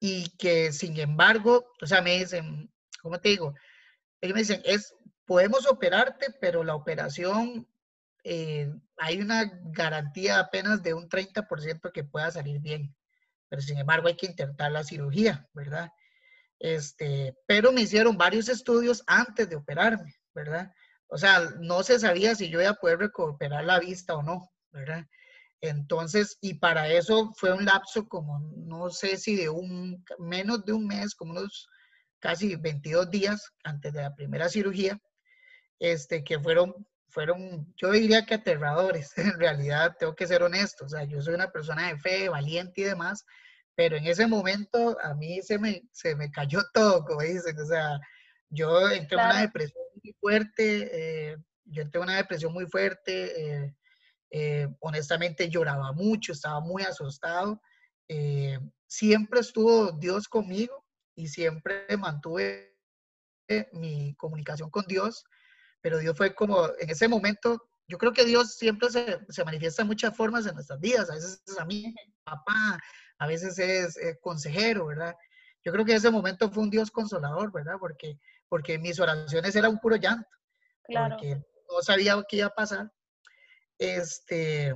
y 0.01 0.31
que 0.39 0.73
sin 0.73 0.99
embargo, 0.99 1.73
o 1.81 1.87
sea, 1.87 2.03
me 2.03 2.19
dicen, 2.19 2.73
¿cómo 3.01 3.21
te 3.21 3.29
digo? 3.29 3.55
Ellos 4.21 4.35
me 4.35 4.41
dicen, 4.41 4.63
es, 4.65 4.95
podemos 5.27 5.69
operarte, 5.69 6.35
pero 6.41 6.65
la 6.65 6.75
operación, 6.75 7.69
eh, 8.25 8.73
hay 8.97 9.21
una 9.21 9.45
garantía 9.67 10.41
apenas 10.41 10.83
de 10.83 10.95
un 10.95 11.09
30% 11.09 11.93
que 11.93 12.05
pueda 12.05 12.31
salir 12.31 12.61
bien 12.61 12.95
pero 13.51 13.61
sin 13.61 13.79
embargo 13.79 14.09
hay 14.09 14.17
que 14.17 14.27
intentar 14.27 14.71
la 14.71 14.85
cirugía, 14.85 15.47
¿verdad? 15.53 15.93
Este, 16.59 17.37
pero 17.47 17.73
me 17.73 17.83
hicieron 17.83 18.17
varios 18.17 18.49
estudios 18.49 19.03
antes 19.07 19.51
de 19.51 19.57
operarme, 19.57 20.15
¿verdad? 20.33 20.73
O 21.09 21.19
sea, 21.19 21.41
no 21.59 21.83
se 21.83 21.99
sabía 21.99 22.35
si 22.37 22.49
yo 22.49 22.61
iba 22.61 22.71
a 22.71 22.75
poder 22.75 23.01
recuperar 23.01 23.65
la 23.65 23.81
vista 23.81 24.15
o 24.15 24.23
no, 24.23 24.53
¿verdad? 24.71 25.05
Entonces, 25.61 26.39
y 26.41 26.55
para 26.55 26.89
eso 26.89 27.33
fue 27.37 27.53
un 27.53 27.65
lapso 27.67 28.09
como, 28.09 28.41
no 28.57 28.91
sé 28.91 29.17
si 29.19 29.37
de 29.37 29.51
un, 29.51 30.05
menos 30.19 30.65
de 30.65 30.73
un 30.73 30.87
mes, 30.87 31.15
como 31.15 31.33
unos 31.33 31.69
casi 32.19 32.57
22 32.57 33.11
días 33.11 33.53
antes 33.65 33.93
de 33.93 34.03
la 34.03 34.15
primera 34.15 34.49
cirugía, 34.49 34.99
este, 35.79 36.25
que 36.25 36.39
fueron, 36.39 36.75
fueron, 37.09 37.75
yo 37.77 37.91
diría 37.91 38.25
que 38.25 38.35
aterradores, 38.35 39.13
en 39.19 39.39
realidad 39.39 39.97
tengo 39.99 40.15
que 40.15 40.27
ser 40.27 40.43
honesto, 40.43 40.87
o 40.87 40.89
sea, 40.89 41.05
yo 41.05 41.21
soy 41.21 41.35
una 41.35 41.51
persona 41.51 41.89
de 41.89 41.99
fe, 41.99 42.29
valiente 42.29 42.81
y 42.83 42.85
demás, 42.85 43.25
pero 43.75 43.97
en 43.97 44.07
ese 44.07 44.27
momento 44.27 44.97
a 45.03 45.15
mí 45.15 45.43
se 45.43 45.59
me, 45.59 45.83
se 45.93 46.15
me 46.17 46.31
cayó 46.31 46.61
todo, 46.75 47.05
como 47.05 47.21
dicen, 47.21 47.59
o 47.59 47.67
sea, 47.67 47.99
yo 48.49 48.91
entré 48.91 49.19
en 49.19 49.27
una 49.27 49.41
depresión 49.41 49.83
muy 50.03 50.13
fuerte, 50.21 51.33
eh, 51.33 51.37
yo 51.65 51.83
entré 51.83 51.99
en 51.99 52.05
una 52.05 52.17
depresión 52.17 52.53
muy 52.53 52.67
fuerte, 52.67 53.65
eh, 53.65 53.75
eh, 54.31 54.69
honestamente 54.81 55.49
lloraba 55.49 55.93
mucho, 55.93 56.33
estaba 56.33 56.61
muy 56.61 56.83
asustado, 56.83 57.61
siempre 58.87 59.41
estuvo 59.41 59.93
Dios 59.93 60.27
conmigo 60.27 60.85
y 61.15 61.29
siempre 61.29 61.87
mantuve 61.97 62.77
mi 63.73 64.15
comunicación 64.17 64.69
con 64.71 64.85
Dios, 64.87 65.25
pero 65.81 65.99
Dios 65.99 66.17
fue 66.17 66.35
como, 66.35 66.69
en 66.79 66.91
ese 66.91 67.07
momento, 67.07 67.69
yo 67.87 67.99
creo 67.99 68.13
que 68.13 68.25
Dios 68.25 68.57
siempre 68.57 68.91
se, 68.91 69.21
se 69.29 69.45
manifiesta 69.45 69.83
en 69.83 69.89
muchas 69.89 70.17
formas 70.17 70.47
en 70.47 70.55
nuestras 70.55 70.81
vidas, 70.81 71.09
a 71.09 71.15
veces 71.15 71.43
es 71.47 71.59
a 71.59 71.65
mí, 71.65 71.95
papá, 72.25 72.81
a 73.19 73.27
veces 73.27 73.59
es 73.59 74.19
consejero, 74.21 74.87
¿verdad? 74.87 75.15
Yo 75.65 75.73
creo 75.73 75.85
que 75.85 75.95
ese 75.95 76.11
momento 76.11 76.51
fue 76.51 76.63
un 76.63 76.71
Dios 76.71 76.91
consolador, 76.91 77.53
¿verdad? 77.53 77.75
Porque, 77.79 78.19
porque 78.49 78.79
mis 78.79 78.99
oraciones 78.99 79.55
eran 79.55 79.73
un 79.73 79.79
puro 79.79 79.97
llanto. 79.97 80.29
Claro. 80.85 81.17
Porque 81.17 81.35
no 81.35 81.83
sabía 81.83 82.23
qué 82.29 82.39
iba 82.39 82.47
a 82.47 82.55
pasar. 82.55 82.91
Este, 83.81 84.75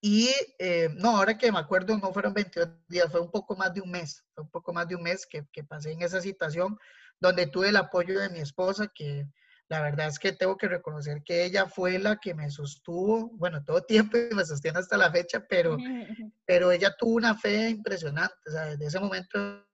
y 0.00 0.28
eh, 0.58 0.88
no, 0.96 1.16
ahora 1.16 1.38
que 1.38 1.52
me 1.52 1.58
acuerdo, 1.58 1.96
no 1.98 2.12
fueron 2.12 2.34
22 2.34 2.68
días, 2.88 3.10
fue 3.10 3.20
un 3.20 3.30
poco 3.30 3.54
más 3.56 3.72
de 3.72 3.80
un 3.80 3.90
mes, 3.90 4.24
fue 4.34 4.42
un 4.42 4.50
poco 4.50 4.72
más 4.72 4.88
de 4.88 4.96
un 4.96 5.02
mes 5.02 5.26
que, 5.26 5.46
que 5.52 5.62
pasé 5.62 5.92
en 5.92 6.02
esa 6.02 6.20
situación 6.20 6.78
donde 7.20 7.46
tuve 7.46 7.68
el 7.68 7.76
apoyo 7.76 8.18
de 8.18 8.30
mi 8.30 8.40
esposa, 8.40 8.90
que, 8.92 9.26
la 9.68 9.80
verdad 9.80 10.08
es 10.08 10.18
que 10.18 10.32
tengo 10.32 10.56
que 10.56 10.68
reconocer 10.68 11.22
que 11.24 11.44
ella 11.44 11.66
fue 11.66 11.98
la 11.98 12.16
que 12.16 12.34
me 12.34 12.50
sostuvo, 12.50 13.30
bueno, 13.30 13.64
todo 13.64 13.82
tiempo 13.82 14.18
y 14.18 14.34
me 14.34 14.44
sostiene 14.44 14.78
hasta 14.78 14.96
la 14.96 15.10
fecha, 15.10 15.44
pero, 15.48 15.76
pero 16.46 16.70
ella 16.70 16.94
tuvo 16.98 17.14
una 17.14 17.36
fe 17.36 17.70
impresionante. 17.70 18.34
O 18.46 18.50
sea, 18.50 18.64
desde 18.66 18.86
ese 18.86 19.00
momento 19.00 19.66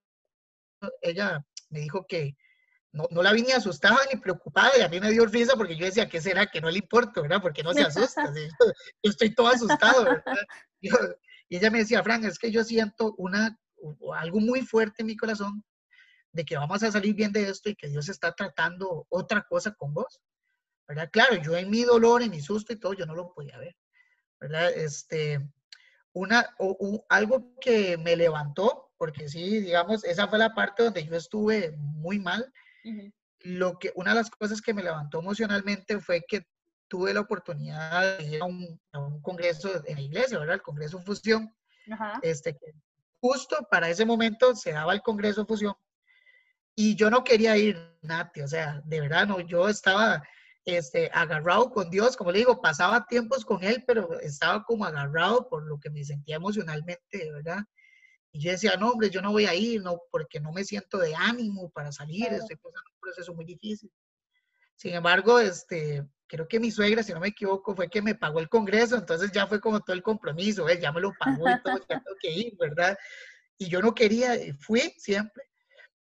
ella 1.03 1.45
me 1.71 1.81
dijo 1.81 2.07
que 2.07 2.37
no, 2.93 3.07
no 3.11 3.23
la 3.23 3.33
vi 3.33 3.43
ni 3.43 3.53
asustada 3.53 3.99
ni 4.13 4.19
preocupada 4.19 4.73
y 4.79 4.83
a 4.83 4.89
mí 4.89 5.01
me 5.01 5.11
dio 5.11 5.25
risa 5.27 5.55
porque 5.57 5.77
yo 5.77 5.87
decía, 5.87 6.09
¿qué 6.09 6.21
será? 6.21 6.47
Que 6.47 6.61
no 6.61 6.71
le 6.71 6.79
importa, 6.79 7.21
¿verdad? 7.21 7.41
Porque 7.41 7.63
no 7.63 7.73
se 7.73 7.83
asusta. 7.83 8.33
Yo, 9.03 9.11
estoy 9.11 9.35
todo 9.35 9.49
asustado, 9.49 10.05
¿verdad? 10.05 10.37
y 11.49 11.57
ella 11.57 11.71
me 11.71 11.79
decía, 11.79 12.03
Frank, 12.03 12.25
es 12.25 12.39
que 12.39 12.51
yo 12.51 12.63
siento 12.65 13.15
una, 13.19 13.59
algo 14.17 14.41
muy 14.41 14.63
fuerte 14.63 15.03
en 15.03 15.07
mi 15.07 15.17
corazón 15.17 15.65
de 16.33 16.45
que 16.45 16.57
vamos 16.57 16.83
a 16.83 16.93
salir 16.93 17.15
bien 17.15 17.33
de 17.33 17.49
esto 17.49 17.71
y 17.71 17.75
que 17.75 17.89
Dios 17.89 18.09
está 18.09 18.33
tratando 18.33 19.07
otra 19.09 19.43
cosa 19.43 19.75
con 19.75 19.93
vos, 19.93 20.21
¿verdad? 20.87 21.11
Claro, 21.13 21.37
yo 21.37 21.57
en 21.57 21.71
mi 21.71 21.83
dolor, 21.83 22.23
en 22.23 22.31
mi 22.31 22.41
susto 22.41 22.73
y 22.73 22.77
todo, 22.79 22.93
yo 22.95 23.07
no 23.07 23.15
lo 23.15 23.33
podía 23.33 23.59
ver, 23.59 23.77
¿verdad? 24.41 24.71
Este, 24.71 25.41
una, 26.13 26.55
o, 26.59 27.05
algo 27.09 27.55
que 27.61 27.97
me 27.97 28.17
levantó, 28.17 28.93
porque 28.97 29.29
sí, 29.29 29.61
digamos, 29.61 30.05
esa 30.05 30.29
fue 30.29 30.39
la 30.39 30.55
parte 30.55 30.85
donde 30.85 31.05
yo 31.05 31.17
estuve 31.17 31.73
muy 31.77 32.19
mal. 32.19 32.53
Lo 33.41 33.79
que, 33.79 33.93
una 33.95 34.11
de 34.11 34.17
las 34.17 34.31
cosas 34.31 34.61
que 34.61 34.75
me 34.75 34.83
levantó 34.83 35.21
emocionalmente 35.21 35.99
fue 36.01 36.23
que 36.27 36.47
tuve 36.89 37.15
la 37.15 37.21
oportunidad 37.21 38.19
de 38.19 38.25
ir 38.25 38.43
a 38.43 38.47
un, 38.47 38.81
congreso 39.23 39.71
en 39.87 39.95
la 39.95 40.01
iglesia, 40.03 40.39
¿verdad? 40.39 40.57
El 40.57 40.63
Congreso 40.63 41.01
Fusión. 41.01 41.55
Este, 42.23 42.57
justo 43.21 43.57
para 43.71 43.89
ese 43.89 44.05
momento 44.05 44.55
se 44.55 44.73
daba 44.73 44.93
el 44.93 45.03
Congreso 45.03 45.47
Fusión 45.47 45.75
y 46.83 46.95
yo 46.95 47.11
no 47.11 47.25
quería 47.25 47.57
ir, 47.59 47.79
Nati, 48.01 48.41
o 48.41 48.49
sea, 48.49 48.81
de 48.87 49.01
verdad, 49.03 49.27
no, 49.27 49.41
yo 49.41 49.69
estaba 49.69 50.23
este, 50.65 51.11
agarrado 51.13 51.71
con 51.71 51.91
Dios, 51.91 52.17
como 52.17 52.33
le 52.33 52.39
digo, 52.39 52.63
pasaba 52.63 53.07
tiempos 53.07 53.45
con 53.45 53.63
Él, 53.63 53.85
pero 53.87 54.19
estaba 54.21 54.65
como 54.65 54.87
agarrado 54.87 55.47
por 55.49 55.63
lo 55.65 55.79
que 55.79 55.91
me 55.91 56.05
sentía 56.05 56.37
emocionalmente, 56.37 57.31
¿verdad? 57.33 57.65
Y 58.33 58.41
yo 58.41 58.53
decía, 58.53 58.77
no, 58.77 58.91
hombre, 58.91 59.11
yo 59.11 59.21
no 59.21 59.33
voy 59.33 59.47
a 59.47 59.55
ir, 59.55 59.83
no, 59.83 60.03
porque 60.11 60.39
no 60.41 60.53
me 60.53 60.65
siento 60.65 60.99
de 60.99 61.15
ánimo 61.15 61.71
para 61.71 61.91
salir, 61.91 62.27
estoy 62.27 62.57
pasando 62.57 62.91
un 62.95 63.01
proceso 63.01 63.35
muy 63.35 63.45
difícil. 63.45 63.91
Sin 64.77 64.95
embargo, 64.95 65.41
este, 65.41 66.07
creo 66.27 66.47
que 66.47 66.61
mi 66.61 66.71
suegra, 66.71 67.03
si 67.03 67.13
no 67.13 67.21
me 67.21 67.29
equivoco, 67.29 67.75
fue 67.75 67.89
que 67.89 68.01
me 68.01 68.15
pagó 68.15 68.39
el 68.39 68.49
congreso, 68.49 68.97
entonces 68.97 69.33
ya 69.33 69.47
fue 69.47 69.61
como 69.61 69.81
todo 69.81 69.95
el 69.95 70.03
compromiso, 70.03 70.65
¿ves? 70.65 70.81
ya 70.81 70.93
me 70.93 71.01
lo 71.01 71.13
pagó 71.19 71.51
y 71.51 71.63
todo, 71.63 71.79
ya 71.89 72.01
tengo 72.01 72.17
que 72.21 72.31
ir, 72.31 72.57
¿verdad? 72.57 72.97
Y 73.59 73.69
yo 73.69 73.83
no 73.83 73.95
quería, 73.95 74.35
fui 74.61 74.95
siempre, 74.97 75.45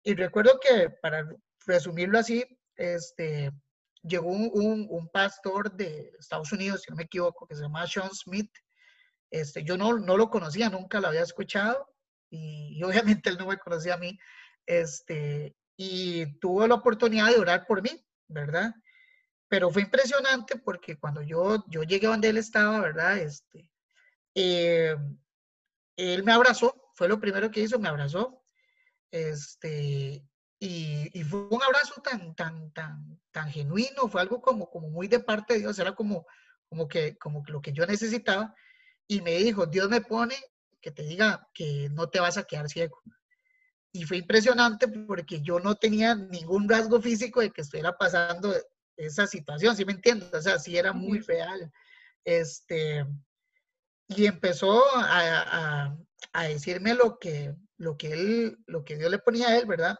y 0.05 0.15
recuerdo 0.15 0.59
que, 0.61 0.91
para 1.03 1.29
resumirlo 1.67 2.19
así, 2.19 2.45
este, 2.77 3.51
llegó 4.03 4.29
un, 4.29 4.87
un, 4.89 5.09
pastor 5.11 5.73
de 5.73 6.13
Estados 6.19 6.53
Unidos, 6.53 6.83
si 6.83 6.91
no 6.91 6.97
me 6.97 7.05
equivoco, 7.05 7.47
que 7.47 7.55
se 7.55 7.63
llama 7.63 7.87
Sean 7.87 8.11
Smith, 8.15 8.51
Este, 9.31 9.65
yo 9.65 9.77
no, 9.77 9.99
no 9.99 10.17
lo 10.17 10.31
conocía, 10.31 10.71
nunca 10.71 11.01
lo 11.01 11.09
había 11.09 11.23
escuchado 11.23 11.92
y, 12.33 12.83
obviamente 12.83 13.29
él 13.31 13.37
no 13.39 13.47
me 13.47 13.59
conocía 13.59 13.95
a 13.95 13.99
mí. 13.99 14.19
Este, 14.67 15.55
y 15.77 16.39
tuvo 16.39 16.67
la 16.67 16.77
oportunidad 16.77 17.29
de 17.29 17.39
orar 17.39 17.67
por 17.67 17.83
mí, 17.83 17.91
¿verdad? 18.29 18.75
Pero 19.49 19.71
fue 19.71 19.83
impresionante 19.83 20.57
porque 20.57 20.99
cuando 20.99 21.23
yo, 21.23 21.65
yo 21.69 21.83
llegué 21.83 22.07
donde 22.07 22.31
él 22.31 22.39
estaba, 22.39 22.81
¿verdad? 22.81 23.19
Este, 23.19 23.71
eh, 24.35 24.97
él 25.97 26.25
me 26.25 26.33
abrazó, 26.33 26.91
fue 26.95 27.09
lo 27.09 27.21
primero 27.21 27.51
que 27.51 27.61
hizo, 27.61 27.79
me 27.79 27.89
abrazó. 27.89 28.43
Este, 29.11 30.27
y, 30.59 31.23
fue 31.25 31.41
un 31.51 31.63
abrazo 31.63 32.01
tan, 32.01 32.35
tan, 32.35 32.73
tan, 32.73 33.21
tan 33.31 33.51
genuino, 33.51 34.09
fue 34.09 34.23
algo 34.23 34.41
como, 34.41 34.71
como 34.71 34.89
muy 34.89 35.07
de 35.07 35.21
parte 35.21 35.55
de 35.55 35.61
Dios, 35.61 35.79
era 35.79 35.95
como, 35.95 36.27
como, 36.69 36.89
que, 36.89 37.19
como 37.19 37.43
lo 37.49 37.61
que 37.61 37.73
yo 37.73 37.85
necesitaba. 37.85 38.55
Y 39.07 39.21
me 39.21 39.33
dijo, 39.33 39.67
Dios 39.67 39.91
me 39.91 40.01
pone 40.01 40.37
que 40.83 40.91
te 40.91 41.05
diga 41.05 41.49
que 41.55 41.89
no 41.93 42.11
te 42.11 42.21
vas 42.21 42.37
a 42.37 42.45
quedar 42.45 42.69
ciego. 42.69 43.01
Y 43.93 44.05
fue 44.05 44.19
impresionante 44.19 44.89
porque 44.89 45.41
yo 45.41 45.61
no 45.61 45.75
tenía 45.77 46.15
ningún 46.15 46.69
rasgo 46.69 47.01
físico 47.01 47.41
de 47.41 47.51
que 47.51 47.63
estuviera 47.63 47.97
pasando 47.97 48.55
esa 48.97 49.27
situación, 49.27 49.77
¿sí 49.77 49.85
me 49.85 49.93
entiendes? 49.93 50.33
O 50.33 50.43
sea, 50.43 50.59
sí 50.59 50.77
era 50.77 50.93
muy 50.93 51.21
real. 51.21 51.73
Este, 52.25 53.07
y 54.09 54.27
empezó 54.27 54.83
a, 54.97 55.95
a, 56.33 56.43
decirme 56.45 56.95
lo 56.95 57.19
que, 57.19 57.55
lo, 57.79 57.97
que 57.97 58.13
él, 58.13 58.59
lo 58.67 58.85
que 58.85 58.97
Dios 58.97 59.11
le 59.11 59.19
ponía 59.19 59.49
a 59.49 59.59
él, 59.59 59.67
¿verdad? 59.67 59.97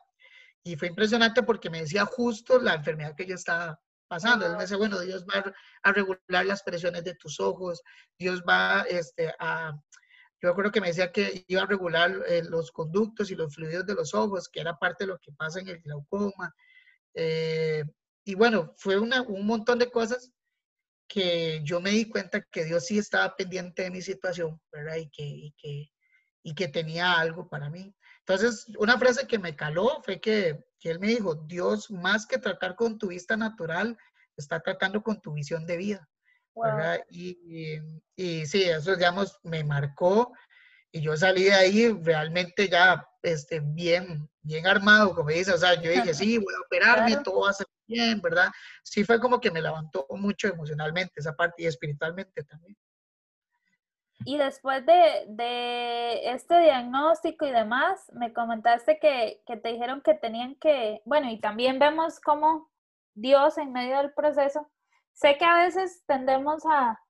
Y 0.65 0.77
fue 0.77 0.89
impresionante 0.89 1.43
porque 1.43 1.71
me 1.71 1.81
decía 1.81 2.05
justo 2.05 2.59
la 2.61 2.75
enfermedad 2.75 3.15
que 3.17 3.27
yo 3.27 3.35
estaba 3.35 3.81
pasando. 4.09 4.47
Él 4.47 4.53
me 4.53 4.63
decía, 4.63 4.77
bueno, 4.77 5.01
Dios 5.01 5.25
va 5.25 5.53
a 5.83 5.93
regular 5.93 6.47
las 6.47 6.63
presiones 6.63 7.05
de 7.05 7.15
tus 7.15 7.41
ojos, 7.41 7.83
Dios 8.19 8.43
va 8.49 8.83
este, 8.83 9.35
a... 9.39 9.73
Yo 10.43 10.55
creo 10.57 10.73
que 10.73 10.81
me 10.81 10.89
decía 10.89 11.13
que 11.13 11.45
iba 11.47 11.63
a 11.63 11.67
regular 11.67 12.13
eh, 12.27 12.43
los 12.43 12.73
conductos 12.73 13.31
y 13.31 13.37
los 13.37 13.55
fluidos 13.55 13.87
de 13.87 13.95
los 13.95 14.13
ojos, 14.13 14.49
que 14.49 14.61
era 14.61 14.77
parte 14.77 15.05
de 15.05 15.09
lo 15.09 15.19
que 15.19 15.31
pasa 15.33 15.61
en 15.61 15.69
el 15.69 15.81
glaucoma. 15.81 16.53
Eh, 17.15 17.85
y 18.25 18.35
bueno, 18.35 18.75
fue 18.77 18.99
una, 18.99 19.23
un 19.23 19.47
montón 19.47 19.79
de 19.79 19.91
cosas 19.91 20.33
que 21.07 21.61
yo 21.63 21.81
me 21.81 21.91
di 21.91 22.09
cuenta 22.09 22.41
que 22.41 22.65
Dios 22.65 22.87
sí 22.87 22.99
estaba 22.99 23.37
pendiente 23.37 23.83
de 23.83 23.91
mi 23.91 24.03
situación, 24.03 24.61
¿verdad? 24.73 24.97
Y 24.97 25.11
que, 25.11 25.23
y 25.23 25.53
que, 25.57 25.93
y 26.43 26.55
que 26.55 26.69
tenía 26.69 27.21
algo 27.21 27.49
para 27.49 27.71
mí. 27.71 27.95
Entonces, 28.21 28.67
una 28.79 28.99
frase 28.99 29.27
que 29.29 29.39
me 29.39 29.55
caló 29.55 30.03
fue 30.05 30.21
que, 30.21 30.65
que, 30.81 30.91
él 30.91 30.99
me 30.99 31.09
dijo, 31.09 31.35
Dios 31.35 31.91
más 31.91 32.27
que 32.27 32.39
tratar 32.39 32.75
con 32.75 32.99
tu 32.99 33.09
vista 33.09 33.37
natural, 33.37 33.97
está 34.37 34.61
tratando 34.61 35.03
con 35.03 35.21
tu 35.21 35.35
visión 35.35 35.67
de 35.67 35.77
vida. 35.77 36.09
¿Verdad? 36.55 37.01
Y, 37.11 37.79
y, 38.17 38.47
sí, 38.47 38.65
eso, 38.65 38.95
digamos, 38.97 39.39
me 39.43 39.65
marcó 39.65 40.33
y 40.91 41.01
yo 41.01 41.17
salí 41.17 41.45
de 41.45 41.55
ahí 41.55 41.93
realmente 42.03 42.69
ya 42.69 43.07
este, 43.23 43.61
bien, 43.61 44.29
bien 44.43 44.67
armado, 44.67 45.15
como 45.15 45.31
dice, 45.31 45.53
o 45.53 45.59
sea, 45.59 45.75
yo 45.81 45.91
dije, 45.91 46.13
sí, 46.15 46.39
voy 46.39 46.55
a 46.55 46.61
operarme, 46.67 47.17
todo 47.25 47.43
va 47.43 47.51
a 47.51 47.55
ser 47.55 47.67
bien, 47.87 48.21
¿verdad? 48.21 48.51
Sí 48.83 49.05
fue 49.05 49.21
como 49.21 49.41
que 49.41 49.51
me 49.51 49.63
levantó 49.63 50.07
mucho 50.11 50.49
emocionalmente 50.49 51.13
esa 51.17 51.35
parte 51.35 51.63
y 51.63 51.67
espiritualmente 51.67 52.43
también. 52.45 52.77
Y 54.25 54.39
después 54.39 54.87
de, 54.87 55.25
de, 55.29 56.31
este 56.31 56.61
diagnóstico 56.61 57.45
y 57.45 57.51
demás, 57.51 58.11
me 58.13 58.33
comentaste 58.33 58.99
que, 59.01 59.43
que, 59.47 59.57
te 59.57 59.71
dijeron 59.71 60.01
que 60.01 60.15
tenían 60.15 60.55
que, 60.57 61.03
bueno, 61.05 61.29
y 61.29 61.41
también 61.41 61.81
vemos 61.81 62.21
cómo 62.21 62.71
Dios 63.15 63.59
en 63.59 63.73
medio 63.73 63.97
del 63.99 64.13
proceso, 64.13 64.71
sé 65.13 65.37
que 65.39 65.45
a 65.45 65.65
veces 65.65 66.03
tendemos 66.07 66.65
a, 66.67 67.01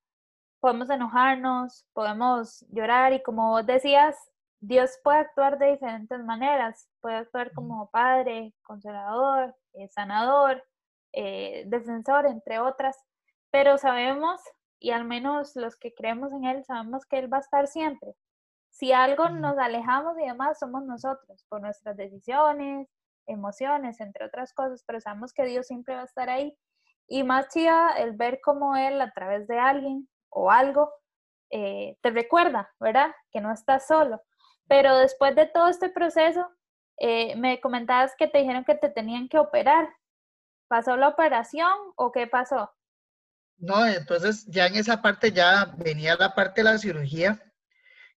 podemos 0.61 0.91
enojarnos, 0.91 1.87
podemos 1.93 2.65
llorar 2.71 3.13
y 3.13 3.23
como 3.23 3.51
vos 3.51 3.67
decías, 3.67 4.17
Dios 4.61 4.99
puede 5.03 5.19
actuar 5.19 5.59
de 5.59 5.73
diferentes 5.73 6.23
maneras, 6.25 6.89
puede 7.01 7.17
actuar 7.17 7.53
como 7.53 7.91
padre, 7.91 8.55
consolador, 8.63 9.57
eh, 9.73 9.89
sanador, 9.89 10.63
eh, 11.13 11.65
defensor, 11.67 12.27
entre 12.27 12.61
otras, 12.61 12.97
pero 13.51 13.77
sabemos 13.77 14.41
y 14.79 14.91
al 14.91 15.05
menos 15.05 15.57
los 15.57 15.77
que 15.77 15.93
creemos 15.95 16.33
en 16.33 16.45
Él 16.45 16.65
sabemos 16.65 17.07
que 17.07 17.19
Él 17.19 17.33
va 17.33 17.39
a 17.39 17.41
estar 17.41 17.67
siempre. 17.67 18.15
Si 18.71 18.93
algo 18.93 19.29
nos 19.29 19.59
alejamos 19.59 20.17
y 20.19 20.27
demás, 20.27 20.59
somos 20.59 20.85
nosotros, 20.85 21.45
por 21.49 21.61
nuestras 21.61 21.97
decisiones, 21.97 22.89
emociones, 23.27 24.01
entre 24.01 24.27
otras 24.27 24.53
cosas, 24.55 24.83
pero 24.87 25.01
sabemos 25.01 25.33
que 25.33 25.45
Dios 25.45 25.67
siempre 25.67 25.95
va 25.95 26.03
a 26.03 26.07
estar 26.07 26.31
ahí. 26.31 26.57
Y 27.09 27.25
más 27.25 27.49
chida 27.49 27.95
el 27.99 28.13
ver 28.13 28.41
cómo 28.43 28.77
Él 28.77 29.01
a 29.01 29.13
través 29.13 29.47
de 29.47 29.59
alguien 29.59 30.09
o 30.31 30.51
algo 30.51 30.91
eh, 31.51 31.99
te 32.01 32.11
recuerda, 32.11 32.73
¿verdad? 32.81 33.15
Que 33.31 33.41
no 33.41 33.53
estás 33.53 33.87
solo. 33.87 34.23
Pero 34.69 34.97
después 34.97 35.37
de 35.37 35.47
todo 35.47 35.69
este 35.69 35.91
proceso, 35.91 36.49
eh, 36.99 37.37
me 37.37 37.61
comentabas 37.61 38.15
que 38.17 38.27
te 38.27 38.39
dijeron 38.39 38.65
que 38.65 38.75
te 38.75 38.89
tenían 38.89 39.29
que 39.29 39.39
operar. 39.39 39.89
¿Pasó 40.69 40.97
la 40.97 41.09
operación 41.09 41.73
o 41.97 42.11
qué 42.13 42.27
pasó? 42.27 42.71
No, 43.59 43.87
entonces 43.87 44.47
ya 44.47 44.67
en 44.67 44.77
esa 44.77 45.03
parte 45.03 45.31
ya 45.31 45.75
venía 45.77 46.17
la 46.17 46.35
parte 46.35 46.63
de 46.63 46.71
la 46.71 46.79
cirugía, 46.79 47.41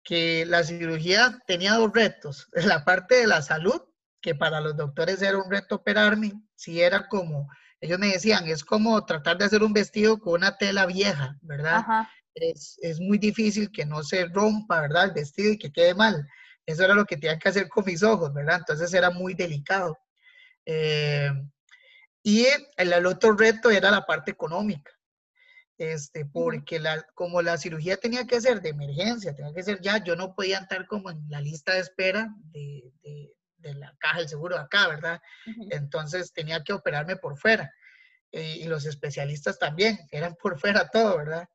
que 0.03 0.45
la 0.45 0.63
cirugía 0.63 1.39
tenía 1.47 1.73
dos 1.73 1.91
retos. 1.91 2.49
La 2.53 2.85
parte 2.85 3.15
de 3.15 3.27
la 3.27 3.41
salud, 3.41 3.81
que 4.21 4.35
para 4.35 4.61
los 4.61 4.77
doctores 4.77 5.21
era 5.21 5.37
un 5.37 5.49
reto 5.49 5.75
operarme, 5.75 6.33
si 6.55 6.81
era 6.81 7.07
como, 7.07 7.49
ellos 7.83 7.99
me 7.99 8.07
decían, 8.07 8.47
es 8.47 8.63
como 8.63 9.05
tratar 9.05 9.37
de 9.37 9.45
hacer 9.45 9.61
un 9.61 9.73
vestido 9.73 10.19
con 10.19 10.35
una 10.35 10.57
tela 10.57 10.85
vieja, 10.85 11.37
¿verdad? 11.41 12.07
Es, 12.33 12.77
es, 12.81 12.99
muy 12.99 13.17
difícil 13.17 13.71
que 13.71 13.85
no 13.85 14.03
se 14.03 14.25
rompa, 14.25 14.81
¿verdad? 14.81 15.05
El 15.05 15.11
vestido 15.11 15.51
y 15.51 15.57
que 15.57 15.71
quede 15.71 15.93
mal. 15.93 16.27
Eso 16.65 16.83
era 16.85 16.93
lo 16.93 17.05
que 17.05 17.17
tenían 17.17 17.39
que 17.39 17.49
hacer 17.49 17.67
con 17.67 17.83
mis 17.85 18.01
ojos, 18.01 18.33
¿verdad? 18.33 18.59
Entonces 18.59 18.93
era 18.93 19.11
muy 19.11 19.33
delicado. 19.33 19.97
Eh, 20.65 21.29
y 22.23 22.45
el, 22.77 22.93
el, 22.93 23.05
otro 23.05 23.33
reto 23.33 23.69
era 23.69 23.91
la 23.91 24.05
parte 24.05 24.31
económica 24.31 24.91
este, 25.77 26.25
porque 26.25 26.79
la, 26.79 27.05
como 27.15 27.41
la 27.41 27.57
cirugía 27.57 27.97
tenía 27.97 28.25
que 28.25 28.39
ser 28.39 28.61
de 28.61 28.69
emergencia, 28.69 29.35
tenía 29.35 29.53
que 29.53 29.63
ser 29.63 29.81
ya, 29.81 30.03
yo 30.03 30.15
no 30.15 30.35
podía 30.35 30.59
estar 30.59 30.87
como 30.87 31.09
en 31.09 31.29
la 31.29 31.41
lista 31.41 31.73
de 31.73 31.79
espera 31.79 32.33
de, 32.51 32.91
de, 33.03 33.33
de 33.63 33.73
la 33.73 33.95
caja 33.99 34.19
del 34.19 34.29
seguro 34.29 34.55
de 34.55 34.61
acá, 34.61 34.87
¿verdad? 34.87 35.21
Entonces 35.71 36.33
tenía 36.33 36.63
que 36.63 36.73
operarme 36.73 37.15
por 37.15 37.37
fuera. 37.37 37.73
Eh, 38.31 38.57
y 38.61 38.65
los 38.65 38.85
especialistas 38.85 39.57
también, 39.59 39.97
eran 40.11 40.35
por 40.35 40.59
fuera 40.59 40.89
todo, 40.89 41.17
¿verdad? 41.17 41.47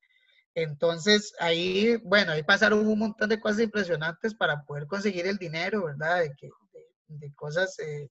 Entonces 0.54 1.34
ahí, 1.38 1.96
bueno, 2.04 2.32
ahí 2.32 2.42
pasaron 2.42 2.86
un 2.86 2.98
montón 2.98 3.28
de 3.28 3.40
cosas 3.40 3.60
impresionantes 3.60 4.34
para 4.34 4.62
poder 4.62 4.86
conseguir 4.86 5.26
el 5.26 5.38
dinero, 5.38 5.84
¿verdad? 5.84 6.20
De, 6.20 6.34
que, 6.36 6.50
de, 7.06 7.34
cosas 7.34 7.78
eh, 7.78 8.08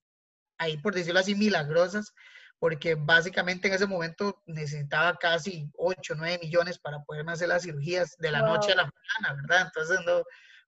ahí, 0.58 0.76
por 0.78 0.94
decirlo 0.94 1.20
así, 1.20 1.34
milagrosas 1.34 2.12
porque 2.58 2.96
básicamente 2.96 3.68
en 3.68 3.74
ese 3.74 3.86
momento 3.86 4.42
necesitaba 4.46 5.16
casi 5.16 5.70
8, 5.76 6.14
9 6.16 6.40
millones 6.42 6.78
para 6.78 7.02
poderme 7.04 7.32
hacer 7.32 7.48
las 7.48 7.62
cirugías 7.62 8.16
de 8.18 8.32
la 8.32 8.42
noche 8.42 8.72
a 8.72 8.76
la 8.76 8.82
mañana, 8.82 9.40
¿verdad? 9.42 9.66
Entonces 9.66 10.00
no, 10.04 10.24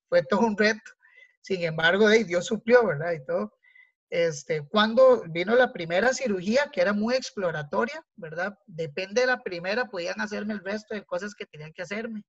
fue 0.08 0.22
todo 0.22 0.40
un 0.40 0.56
reto. 0.56 0.92
Sin 1.42 1.62
embargo, 1.62 2.08
Dios 2.08 2.46
suplió, 2.46 2.86
¿verdad? 2.86 3.12
Y 3.12 3.24
todo. 3.24 3.52
Este, 4.10 4.66
cuando 4.66 5.22
vino 5.28 5.54
la 5.54 5.72
primera 5.72 6.12
cirugía, 6.12 6.68
que 6.72 6.80
era 6.80 6.92
muy 6.92 7.14
exploratoria, 7.14 8.04
¿verdad? 8.16 8.58
Depende 8.66 9.20
de 9.20 9.28
la 9.28 9.40
primera, 9.40 9.86
podían 9.86 10.20
hacerme 10.20 10.54
el 10.54 10.64
resto 10.64 10.94
de 10.94 11.04
cosas 11.04 11.34
que 11.34 11.46
tenían 11.46 11.72
que 11.72 11.82
hacerme. 11.82 12.24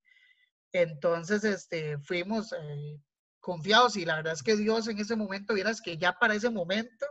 Entonces, 0.72 1.42
este, 1.44 1.98
fuimos 1.98 2.52
eh, 2.52 2.98
confiados 3.40 3.96
y 3.96 4.04
la 4.04 4.16
verdad 4.16 4.34
es 4.34 4.42
que 4.42 4.56
Dios 4.56 4.86
en 4.88 4.98
ese 4.98 5.16
momento, 5.16 5.54
vieras 5.54 5.82
que 5.82 5.98
ya 5.98 6.12
para 6.12 6.34
ese 6.34 6.50
momento, 6.50 7.06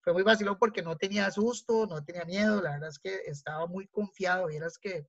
fue 0.00 0.12
muy 0.12 0.22
vacilón 0.24 0.58
porque 0.58 0.82
no 0.82 0.96
tenía 0.96 1.30
susto, 1.30 1.86
no 1.86 2.04
tenía 2.04 2.24
miedo, 2.24 2.60
la 2.60 2.72
verdad 2.72 2.88
es 2.88 2.98
que 2.98 3.22
estaba 3.26 3.66
muy 3.66 3.86
confiado, 3.88 4.48
vieras 4.48 4.78
que 4.78 5.06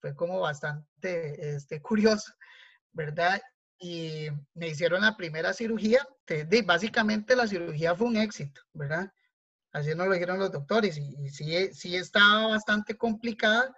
fue 0.00 0.14
como 0.16 0.40
bastante 0.40 1.54
este, 1.54 1.80
curioso, 1.82 2.32
¿verdad? 2.92 3.40
Y 3.78 4.28
me 4.54 4.68
hicieron 4.68 5.02
la 5.02 5.16
primera 5.16 5.52
cirugía, 5.52 6.06
de, 6.26 6.62
básicamente 6.62 7.36
la 7.36 7.46
cirugía 7.46 7.94
fue 7.94 8.08
un 8.08 8.16
éxito, 8.16 8.60
¿verdad? 8.72 9.12
Así 9.72 9.94
nos 9.94 10.08
lo 10.08 10.14
dijeron 10.14 10.38
los 10.38 10.50
doctores, 10.50 10.98
y, 10.98 11.28
sí, 11.30 11.72
sí 11.72 11.94
estaba 11.94 12.48
bastante 12.48 12.96
complicada, 12.96 13.74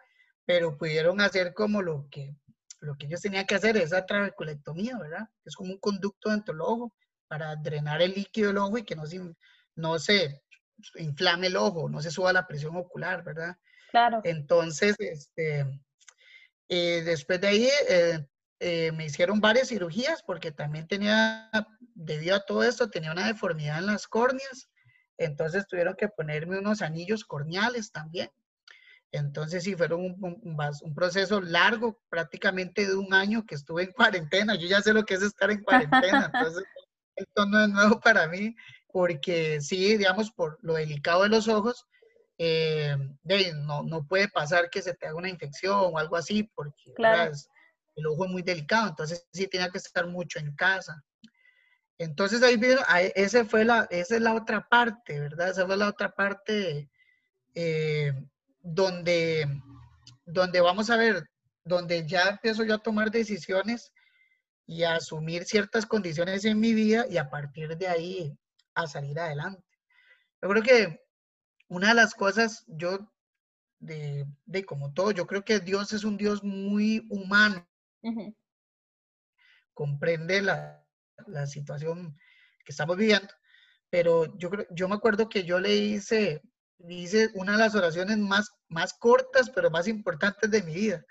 pero 0.47 0.79
pudieron 0.79 1.21
hacer 1.21 1.53
como 1.53 1.83
lo 1.83 2.09
que, 2.11 2.35
lo 2.81 2.97
que 2.97 3.07
ellos 3.07 3.21
tenían 3.21 3.47
que 3.47 3.57
hacer, 3.57 3.77
esa 3.77 4.07
trabeculectomía, 4.07 4.99
¿verdad? 4.99 5.29
Es 5.45 5.55
como 5.55 5.73
un 5.73 5.79
conducto 5.79 6.31
dentro 6.31 6.55
del 6.55 6.63
ojo 6.63 6.95
para 7.29 7.55
drenar 7.57 8.01
el 8.01 8.13
líquido 8.13 8.49
del 8.49 8.59
ojo 8.59 8.79
y 8.79 8.85
que 8.85 8.97
no 8.97 9.07
se, 9.07 9.21
no 9.75 9.99
se 9.99 10.43
inflame 10.97 11.49
el 11.49 11.57
ojo, 11.57 11.89
no 11.89 12.01
se 12.01 12.11
suba 12.11 12.33
la 12.33 12.47
presión 12.47 12.77
ocular, 12.77 13.23
¿verdad? 13.23 13.57
Claro. 13.91 14.21
Entonces, 14.25 14.97
este, 14.99 15.67
eh, 16.69 17.03
después 17.05 17.41
de 17.41 17.49
ahí 17.49 17.69
eh, 17.89 18.27
eh, 18.61 18.93
me 18.93 19.07
hicieron 19.07 19.41
varias 19.41 19.69
cirugías 19.69 20.23
porque 20.23 20.53
también 20.53 20.87
tenía, 20.87 21.51
debido 21.95 22.37
a 22.37 22.45
todo 22.45 22.63
esto, 22.63 22.91
tenía 22.91 23.11
una 23.11 23.27
deformidad 23.27 23.79
en 23.79 23.87
las 23.87 24.07
córneas. 24.07 24.69
Entonces 25.17 25.67
tuvieron 25.67 25.95
que 25.97 26.09
ponerme 26.09 26.59
unos 26.59 26.83
anillos 26.83 27.25
corneales 27.25 27.91
también. 27.91 28.31
Entonces 29.13 29.65
sí, 29.65 29.75
fueron 29.75 30.03
un, 30.03 30.39
un, 30.43 30.95
proceso 30.95 31.41
largo, 31.41 32.01
prácticamente 32.11 32.87
de 32.87 32.95
un 32.95 33.13
año 33.13 33.45
que 33.47 33.55
estuve 33.55 33.85
en 33.85 33.93
cuarentena. 33.93 34.55
Yo 34.55 34.69
ya 34.69 34.83
sé 34.83 34.93
lo 34.93 35.05
que 35.05 35.15
es 35.15 35.23
estar 35.23 35.51
en 35.51 35.63
cuarentena, 35.63 36.31
entonces 36.35 36.65
esto 37.17 37.47
no 37.47 37.65
es 37.65 37.69
nuevo 37.71 37.99
para 37.99 38.29
mí, 38.29 38.55
porque 38.93 39.61
sí, 39.61 39.97
digamos, 39.97 40.31
por 40.31 40.59
lo 40.63 40.75
delicado 40.75 41.25
de 41.25 41.31
los 41.31 41.49
ojos, 41.49 41.87
eh, 42.39 42.97
no, 43.65 43.83
no, 43.83 44.07
puede 44.07 44.29
pasar 44.29 44.71
que 44.71 44.81
se 44.81 44.95
te 44.95 45.07
haga 45.07 45.17
una 45.17 45.29
infección 45.29 45.77
o 45.77 45.99
algo 45.99 46.17
así, 46.17 46.45
porque 46.55 46.93
el 47.97 48.07
ojo 48.07 48.25
es 48.25 48.31
muy 48.31 48.43
delicado, 48.43 48.89
entonces 48.89 49.27
sí 49.33 49.47
tenía 49.47 49.71
que 49.71 49.79
estar 49.79 50.07
mucho 50.07 50.39
en 50.39 50.55
casa. 50.55 51.03
Entonces 51.99 52.43
ahí 52.43 52.57
vieron, 52.57 52.85
esa, 53.15 53.45
fue 53.45 53.65
la, 53.65 53.87
esa 53.91 54.17
es 54.17 54.23
la 54.23 54.35
otra 54.35 54.67
parte, 54.69 55.21
¿verdad? 55.21 55.51
Esa 55.51 55.67
fue 55.67 55.77
la 55.77 55.89
otra 55.89 56.11
parte 56.11 56.89
eh, 57.55 58.13
donde, 58.63 59.47
donde 60.25 60.61
vamos 60.61 60.89
a 60.89 60.97
ver, 60.97 61.29
donde 61.63 62.07
ya 62.07 62.31
empiezo 62.31 62.65
yo 62.65 62.77
a 62.77 62.83
tomar 62.83 63.11
decisiones 63.11 63.93
y 64.67 64.85
a 64.85 64.95
asumir 64.95 65.45
ciertas 65.45 65.85
condiciones 65.85 66.45
en 66.45 66.59
mi 66.59 66.73
vida 66.73 67.05
y 67.09 67.19
a 67.19 67.29
partir 67.29 67.77
de 67.77 67.89
ahí 67.89 68.39
a 68.75 68.87
salir 68.87 69.19
adelante. 69.19 69.63
Yo 70.41 70.49
creo 70.49 70.63
que 70.63 71.01
una 71.69 71.89
de 71.89 71.95
las 71.95 72.15
cosas, 72.15 72.65
yo, 72.67 73.13
de, 73.79 74.27
de 74.47 74.65
como 74.65 74.93
todo, 74.93 75.11
yo 75.11 75.27
creo 75.27 75.45
que 75.45 75.61
Dios 75.61 75.93
es 75.93 76.05
un 76.05 76.17
Dios 76.17 76.43
muy 76.43 77.07
humano. 77.11 77.67
Comprende 79.75 80.43
la, 80.43 80.85
la 81.27 81.47
situación 81.47 82.17
que 82.65 82.73
estamos 82.73 82.97
viviendo. 82.97 83.33
Pero 83.91 84.37
yo, 84.39 84.51
yo 84.71 84.89
me 84.89 84.95
acuerdo 84.95 85.29
que 85.29 85.45
yo 85.45 85.59
le 85.59 85.75
hice, 85.75 86.43
hice 86.89 87.31
una 87.35 87.53
de 87.53 87.59
las 87.59 87.75
oraciones 87.75 88.19
más, 88.19 88.51
más 88.69 88.95
cortas, 88.95 89.51
pero 89.51 89.71
más 89.71 89.89
importantes 89.89 90.51
de 90.51 90.63
mi 90.63 90.75
vida. 90.75 91.05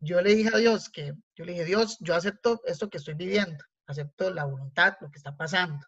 Yo 0.00 0.20
le 0.20 0.34
dije 0.34 0.50
a 0.52 0.58
Dios 0.58 0.90
que, 0.90 1.14
yo 1.34 1.44
le 1.44 1.52
dije, 1.52 1.64
Dios, 1.64 1.96
yo 2.00 2.14
acepto 2.14 2.60
esto 2.66 2.90
que 2.90 2.98
estoy 2.98 3.14
viviendo, 3.14 3.64
acepto 3.86 4.30
la 4.30 4.44
voluntad, 4.44 4.94
lo 5.00 5.10
que 5.10 5.16
está 5.16 5.34
pasando. 5.34 5.86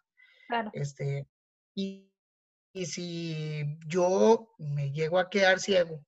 Este, 0.73 1.27
y, 1.75 2.11
y, 2.73 2.85
si 2.87 3.77
yo 3.85 4.55
me 4.57 4.91
llego 4.91 5.19
a 5.19 5.29
quedar 5.29 5.59
ciego, 5.59 6.03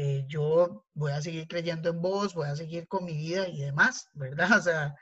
eh, 0.00 0.24
yo 0.28 0.84
voy 0.94 1.10
a 1.10 1.20
seguir 1.20 1.48
creyendo 1.48 1.90
en 1.90 2.00
vos, 2.00 2.32
voy 2.32 2.46
a 2.46 2.54
seguir 2.54 2.86
con 2.86 3.04
mi 3.04 3.16
vida 3.16 3.48
y 3.48 3.62
demás, 3.62 4.08
¿verdad? 4.12 4.48
O 4.60 4.62
sea, 4.62 4.94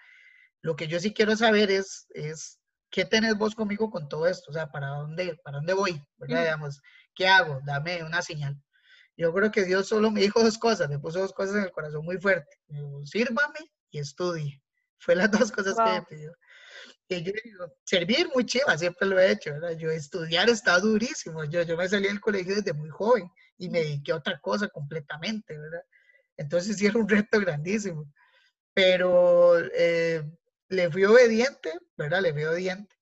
lo 0.63 0.75
que 0.75 0.89
yo 0.89 0.99
sí 0.99 1.13
quiero 1.13 1.37
saber 1.37 1.71
es, 1.71 2.07
es 2.15 2.59
¿qué 2.91 3.05
tenés 3.05 3.37
vos 3.37 3.55
conmigo 3.55 3.91
con 3.91 4.09
todo 4.09 4.27
esto? 4.27 4.51
O 4.51 4.55
sea, 4.55 4.69
¿para 4.69 4.89
dónde, 4.89 5.37
para 5.45 5.59
dónde 5.59 5.75
voy? 5.75 6.03
¿Verdad? 6.17 6.45
Digamos, 6.45 6.81
¿qué 7.15 7.29
hago? 7.29 7.61
Dame 7.67 8.05
una 8.05 8.23
señal. 8.23 8.59
Yo 9.19 9.35
creo 9.35 9.51
que 9.51 9.65
Dios 9.65 9.87
solo 9.87 10.11
me 10.11 10.23
dijo 10.23 10.43
dos 10.43 10.57
cosas, 10.57 10.89
me 10.89 10.99
puso 10.99 11.19
dos 11.21 11.35
cosas 11.35 11.57
en 11.57 11.65
el 11.65 11.73
corazón 11.73 12.03
muy 12.03 12.17
fuerte. 12.19 12.57
Dijo, 12.67 13.05
sírvame 13.05 13.71
y 13.91 13.99
estudie. 13.99 14.63
Fue 14.99 15.15
las 15.15 15.31
dos 15.51 15.53
cosas 15.53 15.77
que 15.77 15.93
me 15.93 16.03
pidió. 16.05 16.33
Y 17.09 17.23
yo 17.23 17.33
digo, 17.45 17.67
servir 17.85 18.31
muy 18.35 18.47
chiva, 18.47 18.79
siempre 18.79 19.07
lo 19.07 19.21
he 19.21 19.31
hecho, 19.31 19.53
¿verdad? 19.53 19.73
Yo 19.73 19.91
estudiar 19.91 20.49
está 20.49 20.79
durísimo. 20.79 21.45
Yo, 21.45 21.61
yo 21.65 21.77
me 21.77 21.87
salí 21.87 22.09
del 22.09 22.19
colegio 22.21 22.55
desde 22.55 22.73
muy 22.73 22.89
joven 22.89 23.31
y 23.59 23.71
me 23.71 23.81
dediqué 23.81 24.13
a 24.13 24.17
otra 24.17 24.39
cosa 24.41 24.69
completamente, 24.69 25.57
¿verdad? 25.57 25.83
Entonces 26.37 26.77
sí 26.77 26.87
era 26.87 26.99
un 26.99 27.09
reto 27.09 27.41
grandísimo. 27.41 28.13
Pero 28.75 29.59
eh, 29.75 30.23
le 30.69 30.91
fui 30.91 31.05
obediente, 31.05 31.73
¿verdad? 31.97 32.21
Le 32.21 32.33
fui 32.33 32.45
obediente. 32.45 32.95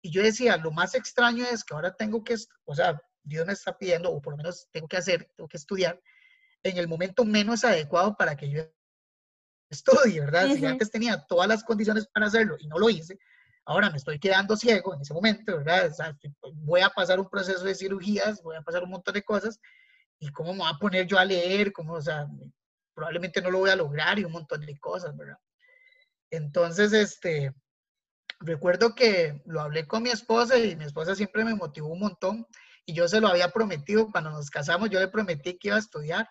Y 0.00 0.10
yo 0.10 0.22
decía, 0.22 0.56
lo 0.56 0.72
más 0.72 0.94
extraño 0.94 1.44
es 1.44 1.62
que 1.62 1.74
ahora 1.74 1.94
tengo 1.94 2.24
que, 2.24 2.36
o 2.64 2.74
sea, 2.74 3.00
Dios 3.22 3.46
me 3.46 3.52
está 3.52 3.78
pidiendo, 3.78 4.10
o 4.10 4.20
por 4.20 4.32
lo 4.32 4.36
menos 4.36 4.68
tengo 4.72 4.88
que 4.88 4.96
hacer, 4.96 5.30
tengo 5.36 5.48
que 5.48 5.56
estudiar 5.56 6.00
en 6.64 6.76
el 6.76 6.88
momento 6.88 7.24
menos 7.24 7.64
adecuado 7.64 8.16
para 8.16 8.36
que 8.36 8.50
yo 8.50 8.62
estudie, 9.70 10.20
¿verdad? 10.20 10.48
Si 10.54 10.64
antes 10.66 10.90
tenía 10.90 11.24
todas 11.28 11.48
las 11.48 11.64
condiciones 11.64 12.06
para 12.08 12.26
hacerlo 12.26 12.56
y 12.58 12.66
no 12.66 12.78
lo 12.78 12.90
hice, 12.90 13.18
ahora 13.64 13.90
me 13.90 13.96
estoy 13.96 14.18
quedando 14.18 14.56
ciego 14.56 14.94
en 14.94 15.00
ese 15.00 15.14
momento, 15.14 15.56
¿verdad? 15.58 15.86
O 15.86 15.94
sea, 15.94 16.16
voy 16.54 16.80
a 16.80 16.90
pasar 16.90 17.20
un 17.20 17.28
proceso 17.28 17.64
de 17.64 17.74
cirugías, 17.74 18.42
voy 18.42 18.56
a 18.56 18.62
pasar 18.62 18.82
un 18.82 18.90
montón 18.90 19.14
de 19.14 19.22
cosas, 19.22 19.60
y 20.22 20.30
cómo 20.30 20.52
me 20.52 20.60
voy 20.60 20.70
a 20.72 20.78
poner 20.78 21.04
yo 21.04 21.18
a 21.18 21.24
leer, 21.24 21.72
cómo, 21.72 21.94
o 21.94 22.00
sea, 22.00 22.28
probablemente 22.94 23.42
no 23.42 23.50
lo 23.50 23.58
voy 23.58 23.70
a 23.70 23.76
lograr 23.76 24.20
y 24.20 24.24
un 24.24 24.30
montón 24.30 24.64
de 24.64 24.78
cosas, 24.78 25.16
¿verdad? 25.16 25.36
Entonces, 26.30 26.92
este, 26.92 27.52
recuerdo 28.38 28.94
que 28.94 29.42
lo 29.46 29.60
hablé 29.60 29.84
con 29.88 30.04
mi 30.04 30.10
esposa 30.10 30.56
y 30.58 30.76
mi 30.76 30.84
esposa 30.84 31.16
siempre 31.16 31.44
me 31.44 31.56
motivó 31.56 31.88
un 31.88 31.98
montón 31.98 32.46
y 32.86 32.94
yo 32.94 33.08
se 33.08 33.20
lo 33.20 33.26
había 33.26 33.48
prometido 33.48 34.12
cuando 34.12 34.30
nos 34.30 34.48
casamos, 34.48 34.90
yo 34.90 35.00
le 35.00 35.08
prometí 35.08 35.58
que 35.58 35.68
iba 35.68 35.76
a 35.76 35.80
estudiar. 35.80 36.30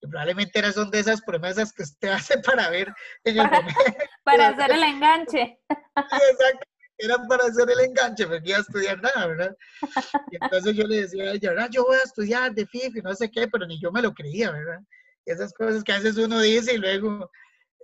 Y 0.00 0.06
probablemente 0.06 0.60
eran 0.60 0.72
son 0.72 0.92
de 0.92 1.00
esas 1.00 1.20
promesas 1.22 1.72
que 1.72 1.82
usted 1.82 2.08
hace 2.12 2.38
para 2.38 2.70
ver 2.70 2.94
en 3.24 3.38
el 3.40 3.50
momento. 3.50 3.74
Para 4.22 4.48
hacer 4.48 4.70
el 4.70 4.82
enganche. 4.84 5.58
exacto, 5.68 6.68
era 6.98 7.18
para 7.26 7.44
hacer 7.44 7.68
el 7.70 7.80
enganche, 7.80 8.26
porque 8.26 8.50
iba 8.50 8.58
a 8.58 8.62
estudiar 8.62 9.02
nada, 9.02 9.26
¿verdad? 9.26 9.56
Y 10.32 10.36
entonces 10.40 10.76
yo 10.76 10.84
le 10.86 11.02
decía 11.02 11.24
a 11.24 11.32
ella, 11.34 11.68
yo 11.70 11.84
voy 11.84 11.96
a 11.96 12.04
estudiar 12.04 12.54
de 12.54 12.66
FIF 12.66 12.96
y 12.96 13.02
no 13.02 13.14
sé 13.14 13.30
qué, 13.30 13.48
pero 13.48 13.66
ni 13.66 13.80
yo 13.80 13.90
me 13.90 14.02
lo 14.02 14.12
creía, 14.12 14.50
¿verdad? 14.50 14.80
esas 15.26 15.52
cosas 15.54 15.82
que 15.82 15.92
a 15.92 15.96
veces 15.96 16.16
uno 16.18 16.40
dice 16.40 16.74
y 16.74 16.78
luego, 16.78 17.30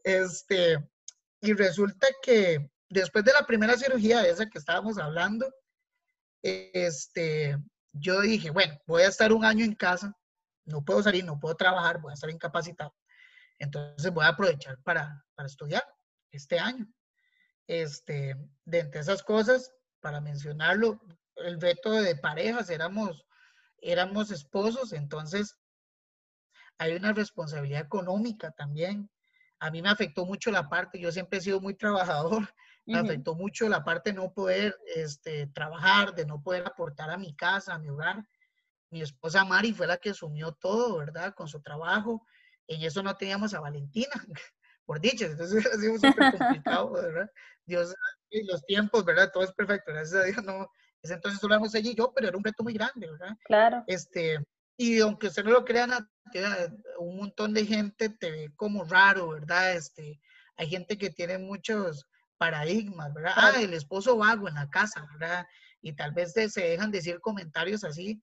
este, 0.05 0.77
y 1.41 1.53
resulta 1.55 2.07
que 2.23 2.71
después 2.89 3.25
de 3.25 3.33
la 3.33 3.47
primera 3.47 3.77
cirugía 3.77 4.21
de 4.21 4.31
esa 4.31 4.49
que 4.49 4.59
estábamos 4.59 4.99
hablando, 4.99 5.51
este, 6.43 7.57
yo 7.93 8.21
dije, 8.21 8.51
bueno, 8.51 8.79
voy 8.87 9.03
a 9.03 9.09
estar 9.09 9.33
un 9.33 9.45
año 9.45 9.65
en 9.65 9.75
casa, 9.75 10.15
no 10.65 10.85
puedo 10.85 11.03
salir, 11.03 11.25
no 11.25 11.41
puedo 11.41 11.57
trabajar, 11.57 12.01
voy 12.01 12.11
a 12.11 12.15
estar 12.15 12.31
incapacitado. 12.31 12.95
Entonces 13.59 14.13
voy 14.13 14.25
a 14.25 14.29
aprovechar 14.29 14.79
para, 14.83 15.25
para 15.35 15.47
estudiar 15.47 15.85
este 16.31 16.59
año. 16.59 16.87
Este, 17.71 18.35
de 18.65 18.79
entre 18.81 19.01
esas 19.01 19.23
cosas, 19.23 19.73
para 20.01 20.21
mencionarlo, 20.21 21.01
el 21.37 21.57
veto 21.57 21.93
de 21.93 22.17
parejas, 22.17 22.69
éramos, 22.71 23.25
éramos 23.79 24.31
esposos, 24.31 24.93
entonces 24.93 25.57
hay 26.79 26.95
una 26.95 27.13
responsabilidad 27.13 27.83
económica 27.83 28.51
también 28.51 29.09
a 29.61 29.71
mí 29.71 29.83
me 29.83 29.91
afectó 29.91 30.25
mucho 30.25 30.51
la 30.51 30.69
parte, 30.69 30.99
yo 30.99 31.13
siempre 31.13 31.39
he 31.39 31.43
sido 31.43 31.61
muy 31.61 31.75
trabajador, 31.75 32.49
me 32.87 32.99
afectó 32.99 33.35
mucho 33.35 33.69
la 33.69 33.85
parte 33.85 34.11
de 34.11 34.17
no 34.17 34.33
poder 34.33 34.75
este, 34.97 35.47
trabajar, 35.49 36.15
de 36.15 36.25
no 36.25 36.43
poder 36.43 36.67
aportar 36.67 37.11
a 37.11 37.19
mi 37.19 37.35
casa, 37.37 37.75
a 37.75 37.79
mi 37.79 37.91
hogar. 37.91 38.25
Mi 38.89 39.03
esposa 39.03 39.45
Mari 39.45 39.73
fue 39.73 39.87
la 39.87 39.99
que 39.99 40.11
asumió 40.11 40.53
todo, 40.53 40.97
¿verdad? 40.99 41.35
Con 41.35 41.47
su 41.47 41.61
trabajo. 41.61 42.27
En 42.67 42.83
eso 42.83 43.03
no 43.03 43.15
teníamos 43.17 43.55
a 43.55 43.61
Valentina, 43.61 44.11
por 44.91 45.01
dicho, 45.01 45.25
entonces 45.25 45.65
ha 45.73 45.79
sido 45.79 45.95
súper 45.95 46.37
complicado, 46.37 46.91
¿verdad? 46.91 47.31
Dios, 47.65 47.95
los 48.33 48.67
tiempos, 48.67 49.05
¿verdad? 49.05 49.31
Todo 49.33 49.45
es 49.45 49.53
perfecto, 49.53 49.93
gracias 49.93 50.21
a 50.21 50.25
Dios, 50.25 50.43
no. 50.43 50.69
Entonces 51.05 51.41
solo 51.41 51.55
éramos 51.55 51.73
ella 51.77 51.91
y 51.93 51.95
yo, 51.95 52.13
pero 52.13 52.27
era 52.27 52.37
un 52.37 52.43
reto 52.43 52.65
muy 52.65 52.73
grande, 52.73 53.09
¿verdad? 53.09 53.37
Claro. 53.45 53.85
Este, 53.87 54.45
y 54.77 54.99
aunque 54.99 55.29
usted 55.29 55.45
no 55.45 55.53
lo 55.53 55.65
crean, 55.65 55.93
un 56.99 57.17
montón 57.19 57.55
de 57.55 57.67
gente 57.67 58.09
te 58.09 58.33
ve 58.33 58.53
como 58.57 58.83
raro, 58.83 59.29
¿verdad? 59.29 59.75
Este, 59.75 60.21
hay 60.57 60.69
gente 60.69 60.99
que 60.99 61.11
tiene 61.11 61.39
muchos 61.39 62.09
paradigmas, 62.37 63.15
¿verdad? 63.15 63.35
Ah, 63.37 63.53
el 63.61 63.75
esposo 63.75 64.17
vago 64.17 64.49
en 64.49 64.55
la 64.55 64.69
casa, 64.71 65.07
¿verdad? 65.13 65.47
Y 65.83 65.93
tal 65.93 66.11
vez 66.11 66.33
se 66.33 66.61
dejan 66.61 66.91
decir 66.91 67.21
comentarios 67.21 67.85
así. 67.85 68.21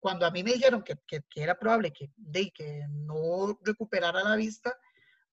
Cuando 0.00 0.26
a 0.26 0.32
mí 0.32 0.42
me 0.42 0.54
dijeron 0.54 0.82
que, 0.82 0.96
que, 1.06 1.22
era 1.36 1.56
probable 1.56 1.92
que, 1.92 2.10
de, 2.16 2.50
que 2.50 2.82
no 2.88 3.56
recuperara 3.62 4.24
la 4.24 4.34
vista, 4.34 4.76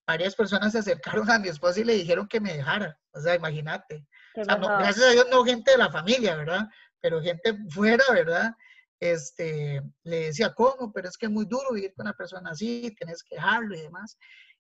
varias 0.07 0.35
personas 0.35 0.71
se 0.71 0.79
acercaron 0.79 1.29
a 1.29 1.39
mi 1.39 1.47
esposo 1.47 1.79
y 1.81 1.83
le 1.83 1.93
dijeron 1.93 2.27
que 2.27 2.39
me 2.39 2.53
dejara. 2.53 2.97
O 3.13 3.19
sea, 3.19 3.35
imagínate. 3.35 4.05
O 4.35 4.43
sea, 4.43 4.55
gracias 4.55 5.05
a 5.05 5.11
Dios 5.11 5.27
no 5.31 5.43
gente 5.43 5.71
de 5.71 5.77
la 5.77 5.91
familia, 5.91 6.35
¿verdad? 6.35 6.67
Pero 7.01 7.21
gente 7.21 7.55
fuera, 7.69 8.03
¿verdad? 8.11 8.53
este, 8.99 9.81
le 10.03 10.27
decía, 10.27 10.53
¿cómo? 10.53 10.91
Pero 10.93 11.09
es 11.09 11.17
que 11.17 11.25
es 11.25 11.31
muy 11.31 11.45
duro 11.45 11.73
vivir 11.73 11.93
con 11.93 12.05
una 12.05 12.13
persona 12.13 12.51
así, 12.51 12.93
tienes 12.97 13.23
que 13.23 13.35
dejarlo 13.35 13.75
y 13.75 13.81
demás. 13.81 14.17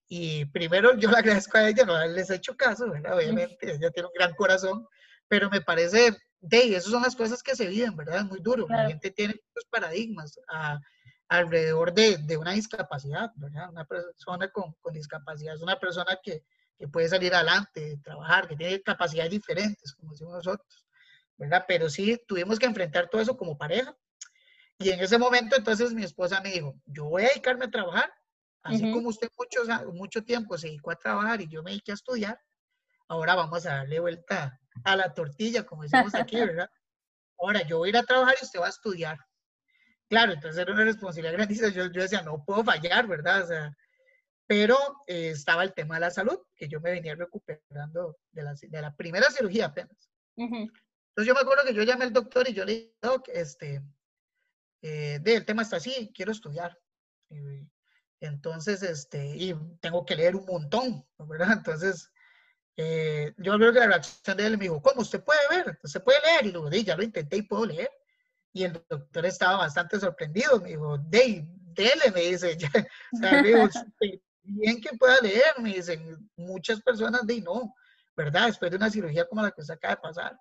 Y 0.07 0.45
primero 0.45 0.95
yo 0.97 1.09
le 1.11 1.17
agradezco 1.17 1.57
a 1.57 1.69
ella 1.69 1.85
no 1.85 1.95
haberles 1.95 2.29
hecho 2.29 2.55
caso, 2.55 2.89
¿verdad? 2.89 3.17
Obviamente, 3.17 3.73
ella 3.73 3.91
tiene 3.91 4.07
un 4.07 4.13
gran 4.13 4.33
corazón, 4.35 4.87
pero 5.27 5.49
me 5.49 5.61
parece, 5.61 6.15
de 6.39 6.75
esas 6.75 6.91
son 6.91 7.03
las 7.03 7.15
cosas 7.15 7.41
que 7.41 7.55
se 7.55 7.67
viven, 7.67 7.95
¿verdad? 7.95 8.19
Es 8.19 8.25
muy 8.25 8.39
duro. 8.41 8.67
La 8.69 8.87
gente 8.87 9.11
tiene 9.11 9.33
muchos 9.33 9.69
paradigmas 9.69 10.39
alrededor 11.27 11.93
de, 11.93 12.17
de, 12.17 12.37
una 12.37 12.51
discapacidad, 12.51 13.31
¿verdad? 13.35 13.69
Una 13.69 13.85
persona 13.85 14.49
con, 14.49 14.73
con 14.81 14.93
discapacidad 14.93 15.55
es 15.55 15.61
una 15.61 15.79
persona 15.79 16.19
que, 16.23 16.43
que, 16.77 16.87
puede 16.87 17.09
salir 17.09 17.33
adelante, 17.33 17.99
trabajar, 18.03 18.47
que 18.47 18.55
tiene 18.55 18.81
capacidades 18.81 19.31
diferentes, 19.31 19.93
como 19.93 20.11
decimos 20.11 20.35
nosotros, 20.35 20.85
¿verdad? 21.37 21.65
Pero 21.67 21.89
sí 21.89 22.21
tuvimos 22.27 22.59
que 22.59 22.67
enfrentar 22.67 23.09
todo 23.09 23.21
eso 23.21 23.35
como 23.35 23.57
pareja 23.57 23.95
y 24.77 24.89
en 24.89 24.99
ese 24.99 25.17
momento 25.17 25.55
entonces 25.55 25.93
mi 25.93 26.03
esposa 26.03 26.41
me 26.41 26.51
dijo, 26.51 26.75
yo 26.85 27.05
voy 27.05 27.23
a 27.23 27.29
dedicarme 27.29 27.65
a 27.65 27.71
trabajar, 27.71 28.13
así 28.63 28.91
como 28.91 29.09
usted 29.09 29.29
mucho, 29.37 29.93
mucho 29.93 30.23
tiempo 30.23 30.57
se 30.57 30.67
dedicó 30.67 30.91
a 30.91 30.95
trabajar 30.95 31.41
y 31.41 31.47
yo 31.47 31.63
me 31.63 31.71
dediqué 31.71 31.91
a 31.91 31.95
estudiar, 31.95 32.39
ahora 33.07 33.35
vamos 33.35 33.65
a 33.65 33.75
darle 33.75 33.99
vuelta 33.99 34.59
a 34.83 34.95
la 34.95 35.13
tortilla, 35.13 35.65
como 35.65 35.83
decimos 35.83 36.13
aquí, 36.15 36.37
¿verdad? 36.37 36.69
Ahora 37.37 37.63
yo 37.67 37.79
voy 37.79 37.89
a 37.89 37.91
ir 37.91 37.97
a 37.97 38.03
trabajar 38.03 38.35
y 38.41 38.45
usted 38.45 38.61
va 38.61 38.67
a 38.67 38.69
estudiar. 38.69 39.17
Claro, 40.09 40.33
entonces 40.33 40.61
era 40.61 40.73
una 40.73 40.83
responsabilidad 40.83 41.33
grandísima. 41.33 41.69
Yo, 41.69 41.85
yo 41.91 42.01
decía, 42.01 42.21
no 42.21 42.43
puedo 42.43 42.63
fallar, 42.63 43.07
¿verdad? 43.07 43.43
O 43.43 43.47
sea, 43.47 43.77
pero 44.47 44.77
eh, 45.07 45.29
estaba 45.29 45.63
el 45.63 45.73
tema 45.73 45.95
de 45.95 46.01
la 46.01 46.11
salud, 46.11 46.39
que 46.55 46.67
yo 46.67 46.79
me 46.79 46.91
venía 46.91 47.15
recuperando 47.15 48.17
de 48.31 48.43
la, 48.43 48.53
de 48.53 48.81
la 48.81 48.95
primera 48.95 49.29
cirugía 49.31 49.67
apenas. 49.67 50.09
Entonces 50.37 51.27
yo 51.27 51.33
me 51.33 51.39
acuerdo 51.41 51.63
que 51.65 51.73
yo 51.73 51.83
llamé 51.83 52.05
al 52.05 52.13
doctor 52.13 52.47
y 52.47 52.53
yo 52.53 52.65
le 52.65 52.73
dije, 52.73 52.95
doc, 53.01 53.27
este, 53.29 53.81
eh, 54.81 55.19
de, 55.21 55.35
el 55.35 55.45
tema 55.45 55.63
está 55.63 55.77
así, 55.77 56.11
quiero 56.13 56.31
estudiar. 56.31 56.77
entonces, 58.19 58.83
este, 58.83 59.25
y 59.35 59.55
tengo 59.79 60.05
que 60.05 60.15
leer 60.15 60.35
un 60.35 60.45
montón, 60.45 61.07
¿verdad? 61.17 61.53
Entonces, 61.53 62.11
eh, 62.77 63.33
yo 63.37 63.55
creo 63.57 63.73
que 63.73 63.79
la 63.79 63.87
reacción 63.87 64.37
de 64.37 64.45
él 64.45 64.57
me 64.57 64.65
dijo, 64.65 64.81
¿cómo? 64.81 65.01
¿Usted 65.01 65.23
puede 65.23 65.39
ver? 65.49 65.79
¿Usted 65.81 66.03
puede 66.03 66.19
leer? 66.21 66.45
Y 66.47 66.51
luego, 66.51 66.69
ya 66.69 66.95
lo 66.95 67.03
intenté 67.03 67.37
y 67.37 67.41
puedo 67.43 67.65
leer. 67.65 67.89
Y 68.55 68.63
el 68.63 68.81
doctor 68.89 69.25
estaba 69.25 69.57
bastante 69.57 69.99
sorprendido, 69.99 70.61
me 70.61 70.69
dijo, 70.69 70.97
Dave, 70.97 71.45
dele, 71.73 72.09
me 72.13 72.21
dice, 72.21 72.55
ya, 72.57 72.69
o 73.11 73.17
sea, 73.19 73.41
me 73.41 73.49
dijo, 73.49 73.67
bien 74.43 74.79
que 74.79 74.95
pueda 74.97 75.19
leer, 75.19 75.59
me 75.59 75.73
dicen, 75.73 76.29
muchas 76.37 76.81
personas 76.81 77.27
de 77.27 77.41
no, 77.41 77.75
¿verdad? 78.15 78.47
Después 78.47 78.71
de 78.71 78.77
una 78.77 78.89
cirugía 78.89 79.27
como 79.27 79.41
la 79.41 79.51
que 79.51 79.61
se 79.61 79.73
acaba 79.73 79.95
de 79.95 80.01
pasar. 80.01 80.39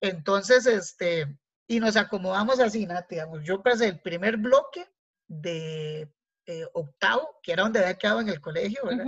Entonces, 0.00 0.64
este, 0.66 1.36
y 1.66 1.80
nos 1.80 1.96
acomodamos 1.96 2.60
así, 2.60 2.86
Nati, 2.86 3.16
digamos, 3.16 3.42
yo 3.42 3.60
pasé 3.64 3.88
el 3.88 3.98
primer 3.98 4.36
bloque 4.36 4.86
de 5.26 6.08
eh, 6.46 6.66
octavo, 6.72 7.40
que 7.42 7.50
era 7.50 7.64
donde 7.64 7.80
había 7.80 7.98
quedado 7.98 8.20
en 8.20 8.28
el 8.28 8.40
colegio, 8.40 8.80
¿verdad? 8.84 9.06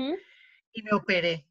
Y 0.73 0.83
me 0.83 0.91
operé. 0.95 1.46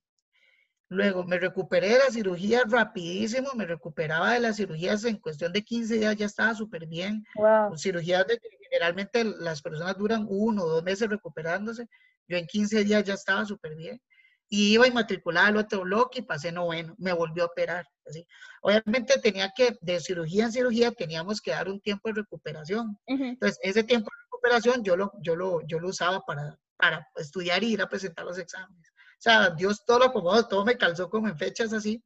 Luego 0.89 1.23
me 1.23 1.39
recuperé 1.39 1.89
de 1.89 1.99
la 1.99 2.11
cirugía 2.11 2.61
rapidísimo, 2.67 3.49
me 3.55 3.65
recuperaba 3.65 4.33
de 4.33 4.39
las 4.39 4.57
cirugías 4.57 5.03
en 5.05 5.17
cuestión 5.17 5.51
de 5.51 5.63
15 5.63 5.95
días, 5.95 6.15
ya 6.15 6.27
estaba 6.27 6.53
súper 6.53 6.85
bien. 6.85 7.25
Wow. 7.35 7.75
Cirugías 7.77 8.27
de 8.27 8.37
que 8.37 8.49
generalmente 8.69 9.23
las 9.23 9.61
personas 9.61 9.97
duran 9.97 10.25
uno 10.29 10.63
o 10.63 10.69
dos 10.69 10.83
meses 10.83 11.09
recuperándose. 11.09 11.87
Yo 12.27 12.37
en 12.37 12.45
15 12.45 12.83
días 12.83 13.03
ya 13.03 13.15
estaba 13.15 13.45
súper 13.45 13.75
bien. 13.75 13.99
Y 14.47 14.73
iba 14.73 14.87
inmatriculada 14.87 15.47
al 15.47 15.57
otro 15.57 15.81
bloque 15.81 16.19
y 16.19 16.21
pasé 16.21 16.51
noveno, 16.51 16.93
me 16.99 17.13
volvió 17.13 17.43
a 17.43 17.47
operar. 17.47 17.87
Así. 18.05 18.27
Obviamente 18.61 19.19
tenía 19.19 19.51
que, 19.55 19.75
de 19.81 19.99
cirugía 19.99 20.45
en 20.45 20.51
cirugía, 20.51 20.91
teníamos 20.91 21.41
que 21.41 21.49
dar 21.49 21.67
un 21.67 21.81
tiempo 21.81 22.09
de 22.09 22.21
recuperación. 22.21 22.95
Entonces, 23.07 23.57
ese 23.63 23.83
tiempo 23.83 24.11
de 24.11 24.23
recuperación 24.25 24.83
yo 24.83 24.95
lo, 24.95 25.11
yo 25.21 25.35
lo, 25.35 25.65
yo 25.65 25.79
lo 25.79 25.89
usaba 25.89 26.21
para, 26.21 26.59
para 26.77 27.07
estudiar 27.15 27.63
y 27.63 27.73
ir 27.73 27.81
a 27.81 27.89
presentar 27.89 28.23
los 28.23 28.37
exámenes. 28.37 28.91
O 29.17 29.21
sea, 29.21 29.49
Dios 29.51 29.83
todo 29.85 29.99
lo 29.99 30.05
acomodó, 30.05 30.47
todo 30.47 30.65
me 30.65 30.77
calzó 30.77 31.09
como 31.09 31.27
en 31.27 31.37
fechas 31.37 31.73
así. 31.73 32.03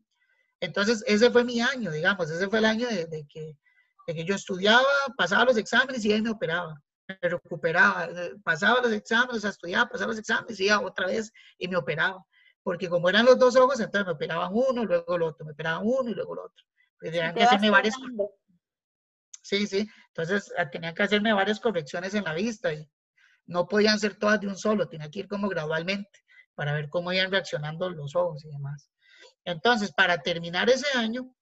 Entonces, 0.59 1.03
ese 1.07 1.31
fue 1.31 1.43
mi 1.43 1.61
año, 1.61 1.91
digamos, 1.91 2.29
ese 2.29 2.47
fue 2.49 2.59
el 2.59 2.65
año 2.65 2.87
de, 2.87 3.05
de 3.05 3.25
que, 3.27 3.57
de 4.07 4.15
que 4.15 4.25
yo 4.25 4.35
estudiaba, 4.35 4.85
pasaba 5.17 5.45
los 5.45 5.57
exámenes 5.57 6.03
y 6.05 6.11
ahí 6.11 6.21
me 6.21 6.31
operaba 6.31 6.81
me 7.21 7.29
recuperaba, 7.29 8.05
eh, 8.05 8.33
pasaba 8.43 8.81
los 8.81 8.91
exámenes, 8.91 9.43
estudiaba, 9.43 9.89
pasaba 9.89 10.09
los 10.09 10.19
exámenes, 10.19 10.59
iba 10.59 10.79
otra 10.79 11.07
vez 11.07 11.31
y 11.57 11.67
me 11.67 11.77
operaba. 11.77 12.23
Porque 12.61 12.89
como 12.89 13.09
eran 13.09 13.25
los 13.25 13.39
dos 13.39 13.55
ojos, 13.55 13.79
entonces 13.79 14.05
me 14.05 14.13
operaban 14.13 14.51
uno, 14.53 14.85
luego 14.85 15.15
el 15.15 15.23
otro, 15.23 15.45
me 15.45 15.53
operaban 15.53 15.81
uno 15.83 16.09
y 16.09 16.13
luego 16.13 16.33
el 16.33 16.39
otro. 16.39 16.65
Tenían 16.99 17.33
que 17.33 17.43
hacerme 17.43 17.69
varias 17.69 17.95
Sí, 19.41 19.65
sí. 19.65 19.89
Entonces 20.09 20.53
ah, 20.57 20.69
tenían 20.69 20.93
que 20.93 21.03
hacerme 21.03 21.33
varias 21.33 21.59
correcciones 21.59 22.13
en 22.13 22.25
la 22.25 22.33
vista 22.33 22.73
y 22.73 22.87
no 23.45 23.67
podían 23.67 23.99
ser 23.99 24.15
todas 24.15 24.39
de 24.39 24.47
un 24.47 24.57
solo, 24.57 24.87
tenía 24.87 25.09
que 25.09 25.19
ir 25.19 25.27
como 25.27 25.49
gradualmente 25.49 26.19
para 26.59 26.73
ver 26.73 26.89
cómo 26.89 27.13
iban 27.13 27.31
reaccionando 27.31 27.89
los 27.89 28.17
ojos 28.17 28.43
y 28.43 28.49
demás. 28.49 28.89
Entonces, 29.45 29.93
para 29.93 30.17
terminar 30.17 30.69
ese 30.69 30.85
año, 30.97 31.33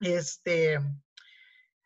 este, 0.00 0.80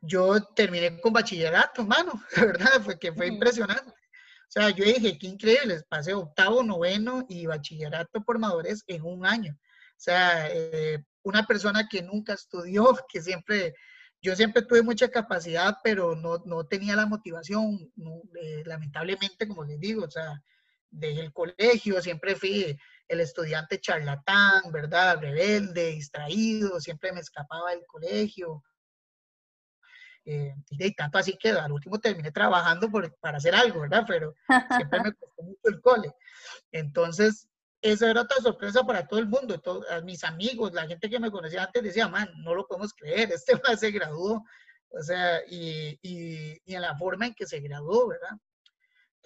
yo 0.01 0.43
terminé 0.55 0.99
con 1.03 1.13
bachillerato, 1.13 1.87
la 2.37 2.43
verdad, 2.47 2.81
fue 2.83 2.99
que 2.99 3.13
fue 3.13 3.27
impresionante. 3.27 3.91
O 3.91 4.49
sea, 4.49 4.71
yo 4.71 4.87
dije, 4.87 5.19
qué 5.19 5.27
increíble, 5.27 5.83
pasé 5.91 6.15
octavo, 6.15 6.63
noveno 6.63 7.27
y 7.29 7.45
bachillerato 7.45 8.23
por 8.25 8.39
madurez 8.39 8.83
en 8.87 9.03
un 9.03 9.27
año. 9.27 9.53
O 9.53 9.99
sea, 9.99 10.49
eh, 10.51 11.05
una 11.25 11.47
persona 11.47 11.87
que 11.91 12.01
nunca 12.01 12.33
estudió, 12.33 12.87
que 13.13 13.21
siempre, 13.21 13.75
yo 14.23 14.35
siempre 14.35 14.63
tuve 14.63 14.81
mucha 14.81 15.11
capacidad, 15.11 15.77
pero 15.85 16.17
no, 16.17 16.39
no 16.47 16.67
tenía 16.67 16.97
la 16.97 17.05
motivación, 17.05 17.93
eh, 18.41 18.63
lamentablemente, 18.65 19.47
como 19.47 19.63
les 19.63 19.79
digo, 19.79 20.07
o 20.07 20.11
sea, 20.11 20.43
desde 20.97 21.21
el 21.21 21.33
colegio 21.33 22.01
siempre 22.01 22.35
fui 22.35 22.79
el 23.09 23.21
estudiante 23.21 23.81
charlatán, 23.81 24.73
¿verdad? 24.73 25.19
Rebelde, 25.21 25.93
distraído, 25.93 26.81
siempre 26.81 27.13
me 27.13 27.21
escapaba 27.21 27.71
del 27.71 27.87
colegio, 27.87 28.63
eh, 30.29 30.53
y 30.71 30.95
tanto 30.95 31.19
así 31.19 31.39
que 31.39 31.51
al 31.51 31.71
último 31.71 32.01
terminé 32.01 32.33
trabajando 32.33 32.91
por, 32.91 33.17
para 33.19 33.37
hacer 33.37 33.55
algo, 33.55 33.83
¿verdad? 33.83 34.05
Pero 34.09 34.35
siempre 34.77 35.01
me 35.01 35.13
costó 35.15 35.43
mucho 35.43 35.61
el 35.65 35.81
cole. 35.81 36.13
Entonces, 36.73 37.49
esa 37.81 38.11
era 38.11 38.23
otra 38.23 38.39
sorpresa 38.39 38.83
para 38.83 39.07
todo 39.07 39.21
el 39.21 39.29
mundo, 39.29 39.61
todos, 39.61 39.87
mis 40.03 40.25
amigos, 40.25 40.73
la 40.73 40.89
gente 40.89 41.09
que 41.09 41.21
me 41.21 41.31
conocía 41.31 41.63
antes 41.63 41.85
decía, 41.85 42.09
man, 42.09 42.29
no 42.43 42.57
lo 42.57 42.67
podemos 42.67 42.93
creer, 42.93 43.31
este 43.31 43.53
man 43.65 43.79
se 43.79 43.93
graduó, 43.93 44.45
o 44.89 45.03
sea, 45.03 45.43
y, 45.47 45.97
y, 46.03 46.61
y 46.65 46.75
en 46.75 46.83
la 46.83 46.97
forma 46.97 47.27
en 47.27 47.35
que 47.35 47.47
se 47.47 47.61
graduó, 47.61 48.09
¿verdad? 48.09 48.37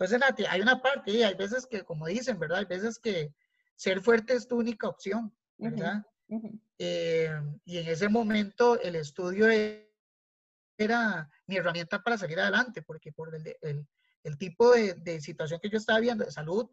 Entonces, 0.01 0.47
hay 0.49 0.61
una 0.63 0.81
parte, 0.81 1.11
y 1.11 1.23
hay 1.23 1.35
veces 1.35 1.67
que, 1.67 1.85
como 1.85 2.07
dicen, 2.07 2.39
¿verdad? 2.39 2.61
Hay 2.61 2.65
veces 2.65 2.99
que 2.99 3.35
ser 3.77 4.01
fuerte 4.01 4.35
es 4.35 4.49
tu 4.49 4.57
única 4.57 4.89
opción, 4.89 5.35
¿verdad? 5.59 6.05
Eh, 6.79 7.31
y 7.65 7.79
en 7.79 7.89
ese 7.89 8.09
momento 8.09 8.81
el 8.81 8.97
estudio 8.97 9.49
es 9.49 9.91
era 10.79 11.31
mi 11.47 11.57
herramienta 11.57 12.03
para 12.03 12.17
salir 12.17 12.41
adelante, 12.41 12.81
porque 12.81 13.13
por 13.13 13.35
el, 13.35 13.55
el, 13.61 13.87
el 14.23 14.39
tipo 14.39 14.73
de, 14.73 14.95
de, 14.95 15.21
situación 15.21 15.61
que 15.61 15.69
yo 15.69 15.77
estaba 15.77 16.01
viendo 16.01 16.25
de 16.25 16.31
salud, 16.31 16.71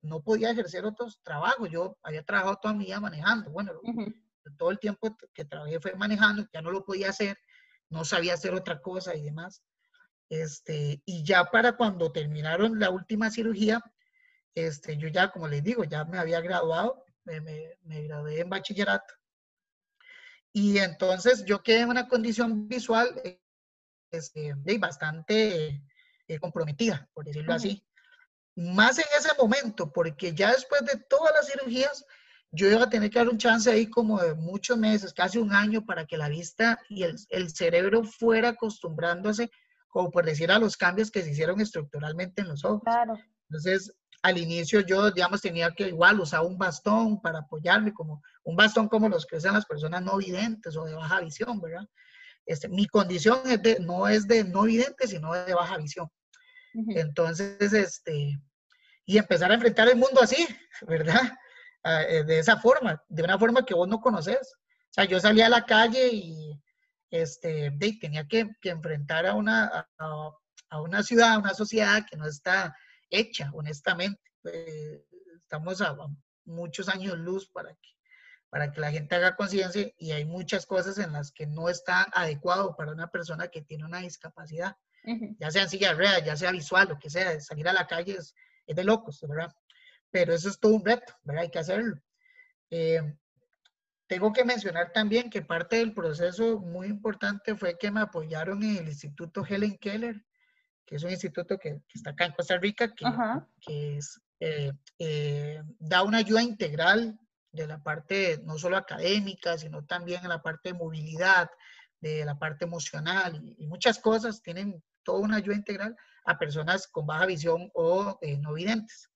no 0.00 0.22
podía 0.22 0.50
ejercer 0.50 0.86
otros 0.86 1.20
trabajos. 1.22 1.68
Yo 1.70 1.98
había 2.02 2.22
trabajado 2.22 2.56
toda 2.56 2.74
mi 2.74 2.86
vida 2.86 3.00
manejando. 3.00 3.50
Bueno, 3.50 3.72
todo 4.56 4.70
el 4.70 4.78
tiempo 4.78 5.16
que 5.34 5.44
trabajé 5.44 5.80
fue 5.80 5.94
manejando, 5.94 6.46
ya 6.52 6.62
no 6.62 6.70
lo 6.70 6.84
podía 6.84 7.10
hacer, 7.10 7.38
no 7.90 8.04
sabía 8.04 8.34
hacer 8.34 8.54
otra 8.54 8.80
cosa 8.80 9.14
y 9.14 9.22
demás. 9.22 9.62
Este, 10.32 11.02
y 11.04 11.22
ya 11.24 11.44
para 11.44 11.76
cuando 11.76 12.10
terminaron 12.10 12.80
la 12.80 12.88
última 12.88 13.30
cirugía, 13.30 13.82
este, 14.54 14.96
yo 14.96 15.08
ya, 15.08 15.30
como 15.30 15.46
les 15.46 15.62
digo, 15.62 15.84
ya 15.84 16.06
me 16.06 16.16
había 16.16 16.40
graduado, 16.40 17.04
me, 17.24 17.42
me, 17.42 17.76
me 17.82 18.02
gradué 18.04 18.40
en 18.40 18.48
bachillerato. 18.48 19.12
Y 20.50 20.78
entonces 20.78 21.44
yo 21.44 21.62
quedé 21.62 21.80
en 21.80 21.90
una 21.90 22.08
condición 22.08 22.66
visual 22.66 23.14
este, 24.10 24.54
bastante 24.78 25.82
eh, 26.26 26.38
comprometida, 26.40 27.06
por 27.12 27.26
decirlo 27.26 27.52
así. 27.52 27.84
Más 28.56 28.98
en 28.98 29.04
ese 29.18 29.36
momento, 29.38 29.92
porque 29.92 30.32
ya 30.32 30.52
después 30.52 30.82
de 30.86 30.98
todas 31.10 31.34
las 31.34 31.50
cirugías, 31.50 32.06
yo 32.52 32.70
iba 32.70 32.84
a 32.84 32.88
tener 32.88 33.10
que 33.10 33.18
dar 33.18 33.28
un 33.28 33.36
chance 33.36 33.70
ahí 33.70 33.86
como 33.90 34.18
de 34.18 34.32
muchos 34.32 34.78
meses, 34.78 35.12
casi 35.12 35.36
un 35.36 35.52
año, 35.52 35.84
para 35.84 36.06
que 36.06 36.16
la 36.16 36.30
vista 36.30 36.80
y 36.88 37.02
el, 37.02 37.16
el 37.28 37.54
cerebro 37.54 38.02
fuera 38.02 38.48
acostumbrándose, 38.48 39.50
como 39.92 40.10
por 40.10 40.24
decir, 40.24 40.50
a 40.50 40.58
los 40.58 40.76
cambios 40.78 41.10
que 41.10 41.22
se 41.22 41.30
hicieron 41.30 41.60
estructuralmente 41.60 42.40
en 42.40 42.48
los 42.48 42.64
ojos. 42.64 42.80
Claro. 42.82 43.14
Entonces, 43.50 43.94
al 44.22 44.38
inicio 44.38 44.80
yo, 44.80 45.10
digamos, 45.10 45.42
tenía 45.42 45.70
que 45.72 45.88
igual 45.88 46.18
usar 46.18 46.40
un 46.40 46.56
bastón 46.56 47.20
para 47.20 47.40
apoyarme, 47.40 47.92
como 47.92 48.22
un 48.42 48.56
bastón 48.56 48.88
como 48.88 49.10
los 49.10 49.26
que 49.26 49.36
usan 49.36 49.52
las 49.52 49.66
personas 49.66 50.02
no 50.02 50.16
videntes 50.16 50.74
o 50.78 50.86
de 50.86 50.94
baja 50.94 51.20
visión, 51.20 51.60
¿verdad? 51.60 51.86
Este, 52.46 52.70
mi 52.70 52.86
condición 52.86 53.40
es 53.44 53.62
de, 53.62 53.80
no 53.80 54.08
es 54.08 54.26
de 54.26 54.44
no 54.44 54.62
vidente, 54.62 55.06
sino 55.06 55.34
de 55.34 55.52
baja 55.52 55.76
visión. 55.76 56.08
Entonces, 56.72 57.74
este, 57.74 58.40
y 59.04 59.18
empezar 59.18 59.50
a 59.50 59.54
enfrentar 59.54 59.90
el 59.90 59.96
mundo 59.96 60.22
así, 60.22 60.48
¿verdad? 60.88 61.20
Ah, 61.84 62.02
eh, 62.04 62.24
de 62.24 62.38
esa 62.38 62.56
forma, 62.56 63.02
de 63.08 63.24
una 63.24 63.38
forma 63.38 63.66
que 63.66 63.74
vos 63.74 63.88
no 63.88 64.00
conoces. 64.00 64.54
O 64.64 64.94
sea, 64.94 65.04
yo 65.04 65.20
salía 65.20 65.46
a 65.46 65.50
la 65.50 65.66
calle 65.66 66.08
y 66.10 66.61
este, 67.12 67.70
de, 67.70 67.92
tenía 68.00 68.26
que, 68.26 68.50
que, 68.60 68.70
enfrentar 68.70 69.26
a 69.26 69.34
una, 69.34 69.86
a, 69.98 70.32
a, 70.70 70.80
una 70.80 71.04
ciudad, 71.04 71.34
a 71.34 71.38
una 71.38 71.54
sociedad 71.54 72.04
que 72.10 72.16
no 72.16 72.26
está 72.26 72.76
hecha, 73.10 73.50
honestamente. 73.52 74.20
Eh, 74.44 75.04
estamos 75.36 75.80
a, 75.80 75.90
a 75.90 76.08
muchos 76.46 76.88
años 76.88 77.16
luz 77.16 77.48
para 77.48 77.72
que 77.74 77.92
para 78.52 78.70
que 78.70 78.82
la 78.82 78.92
gente 78.92 79.14
haga 79.14 79.34
conciencia 79.34 79.90
y 79.96 80.10
hay 80.10 80.26
muchas 80.26 80.66
cosas 80.66 80.98
en 80.98 81.12
las 81.12 81.32
que 81.32 81.46
no 81.46 81.70
está 81.70 82.02
adecuado 82.12 82.76
para 82.76 82.92
una 82.92 83.10
persona 83.10 83.48
que 83.48 83.62
tiene 83.62 83.86
una 83.86 84.00
discapacidad, 84.00 84.76
ya 85.38 85.50
sea 85.50 85.62
en 85.62 85.70
silla 85.70 85.88
de 85.88 85.94
ruedas, 85.94 86.22
ya 86.22 86.36
sea 86.36 86.52
visual, 86.52 86.90
lo 86.90 86.98
que 86.98 87.08
sea, 87.08 87.40
salir 87.40 87.66
a 87.66 87.72
la 87.72 87.86
calle 87.86 88.18
es, 88.18 88.34
de 88.66 88.84
locos, 88.84 89.24
¿verdad? 89.26 89.50
Pero 90.10 90.34
eso 90.34 90.50
es 90.50 90.60
todo 90.60 90.74
un 90.74 90.84
reto, 90.84 91.14
¿verdad? 91.22 91.44
Hay 91.44 91.50
que 91.50 91.60
hacerlo. 91.60 91.96
Eh, 92.68 93.00
tengo 94.12 94.30
que 94.30 94.44
mencionar 94.44 94.92
también 94.92 95.30
que 95.30 95.40
parte 95.40 95.76
del 95.76 95.94
proceso 95.94 96.60
muy 96.60 96.88
importante 96.88 97.56
fue 97.56 97.78
que 97.78 97.90
me 97.90 98.02
apoyaron 98.02 98.62
en 98.62 98.76
el 98.76 98.88
Instituto 98.88 99.42
Helen 99.42 99.78
Keller, 99.78 100.22
que 100.84 100.96
es 100.96 101.02
un 101.02 101.12
instituto 101.12 101.56
que, 101.56 101.80
está 101.94 102.10
acá 102.10 102.26
en 102.26 102.32
Costa 102.32 102.58
Rica, 102.58 102.94
que, 102.94 103.06
que 103.62 103.96
es, 103.96 104.20
eh, 104.38 104.70
eh, 104.98 105.62
da 105.78 106.02
una 106.02 106.18
ayuda 106.18 106.42
integral 106.42 107.18
de 107.52 107.66
la 107.66 107.82
parte 107.82 108.38
no 108.44 108.58
solo 108.58 108.76
académica, 108.76 109.56
sino 109.56 109.82
también 109.86 110.22
en 110.22 110.28
la 110.28 110.42
parte 110.42 110.68
de 110.68 110.78
movilidad, 110.78 111.48
de 111.98 112.26
la 112.26 112.38
parte 112.38 112.66
emocional 112.66 113.40
y, 113.42 113.66
muchas 113.66 113.98
cosas, 113.98 114.42
tienen 114.42 114.84
toda 115.04 115.20
una 115.20 115.38
ayuda 115.38 115.56
integral 115.56 115.96
a 116.26 116.38
personas 116.38 116.86
con 116.86 117.06
baja 117.06 117.24
visión 117.24 117.70
o 117.72 118.18
eh, 118.20 118.36
no 118.36 118.52
videntes. 118.52 119.08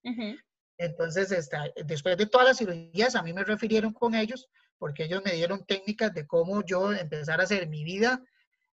Entonces, 0.79 1.49
después 1.85 2.17
de 2.17 2.25
todas 2.25 2.47
las 2.47 2.57
cirugías, 2.57 3.15
a 3.15 3.21
mí 3.21 3.31
me 3.31 3.43
refirieron 3.43 3.93
con 3.93 4.15
ellos 4.15 4.49
porque 4.77 5.05
ellos 5.05 5.21
me 5.23 5.31
dieron 5.31 5.65
técnicas 5.65 6.13
de 6.13 6.27
cómo 6.27 6.63
yo 6.63 6.93
empezar 6.93 7.39
a 7.39 7.43
hacer 7.43 7.67
mi 7.67 7.83
vida, 7.83 8.21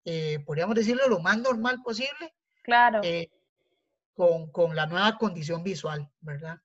eh, 0.05 0.39
podríamos 0.45 0.75
decirlo, 0.75 1.09
lo 1.09 1.21
más 1.21 1.39
normal 1.39 1.81
posible. 1.83 2.35
Claro. 2.63 3.01
Eh, 3.03 3.31
con, 4.15 4.51
con, 4.51 4.77
la 4.77 4.87
nueva 4.87 5.17
condición 5.17 5.63
visual, 5.63 6.09
¿verdad? 6.21 6.59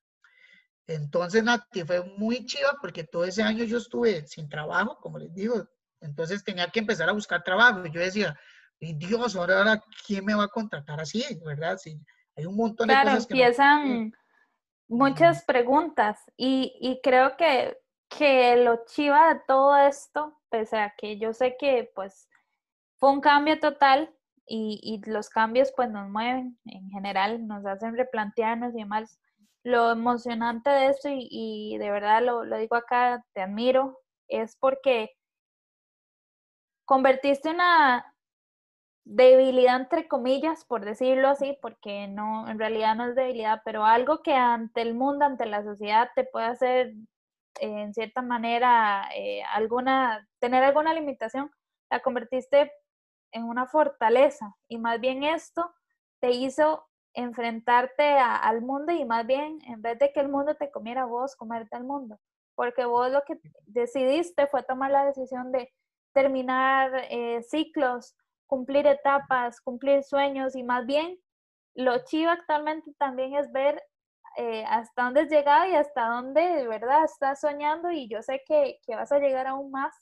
Entonces, 0.86 1.42
Nati, 1.42 1.84
fue 1.84 2.02
muy 2.16 2.44
chiva 2.46 2.76
porque 2.80 3.04
todo 3.04 3.24
ese 3.24 3.42
año 3.42 3.64
yo 3.64 3.78
estuve 3.78 4.26
sin 4.26 4.48
trabajo, 4.48 4.98
como 5.00 5.18
les 5.18 5.32
digo, 5.34 5.66
entonces 6.00 6.44
tenía 6.44 6.68
que 6.68 6.80
empezar 6.80 7.08
a 7.08 7.12
buscar 7.12 7.42
trabajo. 7.42 7.84
Yo 7.86 8.00
decía, 8.00 8.38
Dios, 8.80 9.36
ahora, 9.36 9.58
ahora, 9.58 9.82
¿quién 10.06 10.24
me 10.24 10.34
va 10.34 10.44
a 10.44 10.48
contratar 10.48 11.00
así? 11.00 11.24
¿Verdad? 11.44 11.78
Sí, 11.78 12.00
hay 12.36 12.46
un 12.46 12.56
montón 12.56 12.88
de 12.88 12.94
cosas 12.94 13.26
que 13.26 13.34
empiezan 13.34 14.12
muchas 14.86 15.44
preguntas 15.44 16.18
y, 16.36 16.76
y, 16.80 17.00
creo 17.02 17.36
que, 17.36 17.76
que 18.08 18.56
lo 18.56 18.84
chiva 18.86 19.34
de 19.34 19.40
todo 19.46 19.76
esto, 19.76 20.38
pese 20.50 20.78
a 20.78 20.94
que 20.96 21.18
yo 21.18 21.32
sé 21.32 21.56
que 21.58 21.90
pues 21.94 22.28
fue 22.96 23.10
un 23.10 23.20
cambio 23.20 23.58
total 23.60 24.14
y, 24.46 24.80
y 24.82 25.10
los 25.10 25.28
cambios 25.28 25.72
pues 25.76 25.90
nos 25.90 26.08
mueven 26.08 26.58
en 26.64 26.90
general, 26.90 27.46
nos 27.46 27.64
hacen 27.66 27.96
replantearnos 27.96 28.74
y 28.74 28.78
demás. 28.78 29.18
Lo 29.62 29.90
emocionante 29.90 30.70
de 30.70 30.86
esto 30.88 31.08
y, 31.10 31.28
y 31.30 31.78
de 31.78 31.90
verdad 31.90 32.22
lo, 32.22 32.44
lo 32.44 32.56
digo 32.56 32.76
acá, 32.76 33.24
te 33.34 33.42
admiro, 33.42 34.00
es 34.28 34.56
porque 34.56 35.10
convertiste 36.84 37.50
una 37.50 38.14
debilidad 39.04 39.76
entre 39.76 40.06
comillas, 40.06 40.64
por 40.64 40.84
decirlo 40.84 41.28
así, 41.28 41.58
porque 41.62 42.08
no, 42.08 42.48
en 42.48 42.58
realidad 42.58 42.94
no 42.94 43.06
es 43.08 43.14
debilidad, 43.14 43.62
pero 43.64 43.84
algo 43.84 44.22
que 44.22 44.34
ante 44.34 44.82
el 44.82 44.94
mundo, 44.94 45.24
ante 45.24 45.46
la 45.46 45.62
sociedad 45.62 46.10
te 46.14 46.24
puede 46.24 46.46
hacer 46.46 46.94
en 47.60 47.94
cierta 47.94 48.22
manera 48.22 49.08
eh, 49.14 49.42
alguna, 49.52 50.26
tener 50.38 50.62
alguna 50.64 50.94
limitación, 50.94 51.50
la 51.90 52.00
convertiste 52.00 52.72
en 53.32 53.44
una 53.44 53.66
fortaleza. 53.66 54.54
Y 54.68 54.78
más 54.78 55.00
bien 55.00 55.24
esto 55.24 55.72
te 56.20 56.30
hizo 56.30 56.86
enfrentarte 57.14 58.18
al 58.18 58.62
mundo 58.62 58.92
y 58.92 59.04
más 59.04 59.26
bien 59.26 59.58
en 59.66 59.82
vez 59.82 59.98
de 59.98 60.12
que 60.12 60.20
el 60.20 60.28
mundo 60.28 60.54
te 60.54 60.70
comiera 60.70 61.04
vos, 61.04 61.34
comerte 61.36 61.76
al 61.76 61.84
mundo, 61.84 62.20
porque 62.54 62.84
vos 62.84 63.10
lo 63.10 63.22
que 63.24 63.40
decidiste 63.66 64.46
fue 64.46 64.62
tomar 64.62 64.90
la 64.90 65.04
decisión 65.04 65.50
de 65.50 65.72
terminar 66.12 66.92
eh, 67.10 67.42
ciclos, 67.42 68.14
cumplir 68.46 68.86
etapas, 68.86 69.60
cumplir 69.60 70.04
sueños 70.04 70.54
y 70.54 70.62
más 70.62 70.86
bien 70.86 71.18
lo 71.74 72.04
chivo 72.04 72.30
actualmente 72.30 72.92
también 72.98 73.34
es 73.34 73.50
ver 73.52 73.82
eh, 74.38 74.64
hasta 74.68 75.02
dónde 75.02 75.22
has 75.22 75.28
llegado 75.28 75.68
y 75.68 75.74
hasta 75.74 76.06
dónde 76.10 76.40
de 76.40 76.68
verdad 76.68 77.04
estás 77.04 77.40
soñando 77.40 77.90
y 77.90 78.08
yo 78.08 78.22
sé 78.22 78.40
que, 78.46 78.78
vas 78.88 79.10
a 79.10 79.18
llegar 79.18 79.48
aún 79.48 79.72
más 79.72 79.92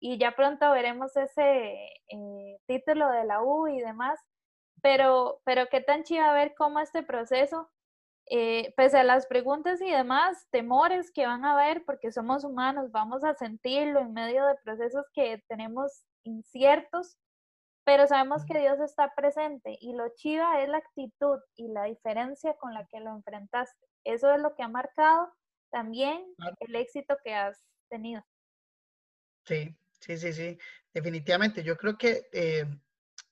y 0.00 0.18
ya 0.18 0.32
pronto 0.34 0.70
veremos 0.72 1.16
ese 1.16 1.88
eh, 2.08 2.58
título 2.66 3.08
de 3.10 3.24
la 3.24 3.42
U 3.42 3.68
y 3.68 3.80
demás, 3.80 4.18
pero, 4.82 5.40
pero 5.44 5.68
qué 5.70 5.80
tan 5.80 6.02
chiva 6.02 6.32
ver 6.32 6.54
cómo 6.56 6.80
este 6.80 7.04
proceso 7.04 7.70
eh, 8.28 8.74
pese 8.76 8.98
a 8.98 9.04
las 9.04 9.26
preguntas 9.26 9.80
y 9.80 9.88
demás, 9.88 10.48
temores 10.50 11.12
que 11.12 11.26
van 11.26 11.44
a 11.44 11.52
haber, 11.52 11.84
porque 11.84 12.10
somos 12.10 12.42
humanos, 12.42 12.90
vamos 12.90 13.22
a 13.22 13.34
sentirlo 13.34 14.00
en 14.00 14.12
medio 14.14 14.44
de 14.46 14.56
procesos 14.64 15.06
que 15.14 15.44
tenemos 15.48 16.02
inciertos, 16.24 17.16
pero 17.86 18.06
sabemos 18.06 18.44
que 18.44 18.58
Dios 18.58 18.78
está 18.80 19.14
presente 19.14 19.78
y 19.80 19.94
lo 19.94 20.08
chiva 20.16 20.60
es 20.62 20.68
la 20.68 20.78
actitud 20.78 21.38
y 21.54 21.68
la 21.68 21.84
diferencia 21.84 22.54
con 22.58 22.74
la 22.74 22.86
que 22.86 23.00
lo 23.00 23.10
enfrentaste. 23.10 23.86
Eso 24.04 24.30
es 24.34 24.42
lo 24.42 24.54
que 24.54 24.62
ha 24.62 24.68
marcado 24.68 25.32
también 25.70 26.22
el 26.60 26.76
éxito 26.76 27.16
que 27.24 27.34
has 27.34 27.64
tenido. 27.88 28.22
Sí, 29.44 29.74
sí, 30.00 30.18
sí, 30.18 30.32
sí, 30.32 30.58
definitivamente. 30.92 31.62
Yo 31.62 31.76
creo 31.76 31.96
que 31.96 32.28
eh, 32.32 32.66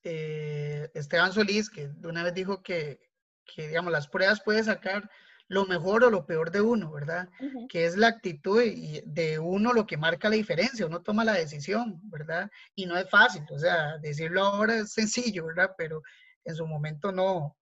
eh, 0.05 0.91
Esteban 0.95 1.33
Solís, 1.33 1.69
que 1.69 1.91
una 2.03 2.23
vez 2.23 2.33
dijo 2.33 2.63
que 2.63 3.01
que, 3.45 3.69
digamos, 3.69 3.93
las 3.93 4.09
pruebas 4.09 4.43
pueden 4.43 4.65
sacar 4.65 5.11
lo 5.49 5.67
mejor 5.67 6.05
o 6.05 6.11
lo 6.11 6.27
peor 6.27 6.51
de 6.51 6.61
uno, 6.61 6.91
¿verdad? 6.91 7.29
Que 7.69 7.85
es 7.87 7.97
la 7.97 8.09
actitud 8.09 8.63
de 8.63 9.39
uno 9.39 9.73
lo 9.73 9.87
que 9.87 9.97
marca 9.97 10.29
la 10.29 10.37
diferencia, 10.37 10.87
uno 10.87 11.03
toma 11.03 11.25
la 11.25 11.35
decisión, 11.35 12.01
¿verdad? 12.05 12.51
Y 12.75 12.87
no 12.87 12.97
es 12.97 13.09
fácil, 13.11 13.45
o 13.51 13.59
sea, 13.59 13.99
decirlo 13.99 14.43
ahora 14.43 14.77
es 14.77 14.93
sencillo, 14.93 15.47
¿verdad? 15.47 15.73
Pero 15.77 16.03
en 16.45 16.55
su 16.55 16.67
momento 16.67 17.13
no, 17.13 17.57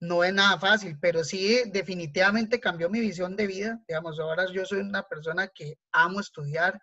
no 0.00 0.24
es 0.24 0.32
nada 0.32 0.58
fácil, 0.58 0.98
pero 1.00 1.24
sí 1.24 1.62
definitivamente 1.66 2.60
cambió 2.60 2.88
mi 2.88 3.00
visión 3.00 3.36
de 3.36 3.46
vida, 3.46 3.80
digamos, 3.86 4.18
ahora 4.18 4.46
yo 4.50 4.64
soy 4.64 4.80
una 4.80 5.02
persona 5.02 5.48
que 5.48 5.78
amo 5.92 6.20
estudiar 6.20 6.80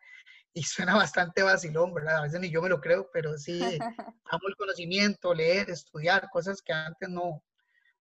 y 0.54 0.64
suena 0.64 0.96
bastante 0.96 1.44
vacilón, 1.44 1.94
¿verdad? 1.94 2.18
A 2.18 2.22
veces 2.24 2.40
ni 2.40 2.50
yo 2.50 2.62
me 2.62 2.70
lo 2.70 2.82
creo, 2.82 3.10
pero 3.12 3.38
sí 3.38 3.60
amo 4.26 4.48
el 4.48 4.56
conocimiento, 4.56 5.34
leer, 5.34 5.70
estudiar, 5.70 6.30
cosas 6.32 6.62
que 6.62 6.74
antes 6.74 7.10
no, 7.10 7.44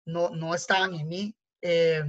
no, 0.07 0.31
no 0.31 0.55
estaban 0.55 0.95
en 0.95 1.09
mí. 1.09 1.37
Eh, 1.63 2.03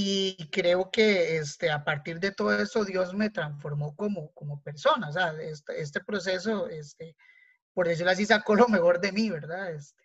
y 0.00 0.48
creo 0.52 0.92
que 0.92 1.38
este, 1.38 1.72
a 1.72 1.82
partir 1.82 2.20
de 2.20 2.30
todo 2.30 2.56
eso 2.56 2.84
Dios 2.84 3.14
me 3.14 3.30
transformó 3.30 3.96
como, 3.96 4.32
como 4.32 4.62
persona. 4.62 5.08
O 5.08 5.12
sea, 5.12 5.32
este, 5.40 5.80
este 5.80 5.98
proceso, 6.04 6.68
este, 6.68 7.16
por 7.74 7.88
decirlo 7.88 8.12
así, 8.12 8.24
sacó 8.24 8.54
lo 8.54 8.68
mejor 8.68 9.00
de 9.00 9.10
mí, 9.10 9.28
¿verdad? 9.28 9.72
Este, 9.72 10.04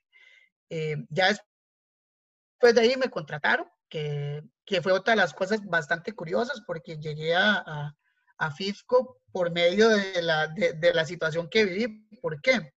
eh, 0.72 0.96
ya 1.10 1.28
después 1.28 2.74
de 2.74 2.82
ahí 2.82 2.98
me 2.98 3.12
contrataron, 3.12 3.68
que, 3.88 4.42
que, 4.66 4.82
fue 4.82 4.94
otra 4.94 5.12
de 5.12 5.18
las 5.18 5.36
cosas 5.36 5.64
bastante 5.64 6.14
curiosas 6.14 6.64
porque 6.66 6.98
llegué 6.98 7.36
a, 7.36 7.64
a, 7.64 7.96
a 8.40 8.52
FIFCO 8.52 9.22
por 9.32 9.52
medio 9.52 9.90
de 9.90 10.24
la, 10.24 10.48
de, 10.48 10.74
de 10.74 10.92
la 10.96 11.06
situación 11.06 11.48
que 11.52 11.66
viví. 11.66 12.08
¿Por 12.20 12.42
qué? 12.42 12.74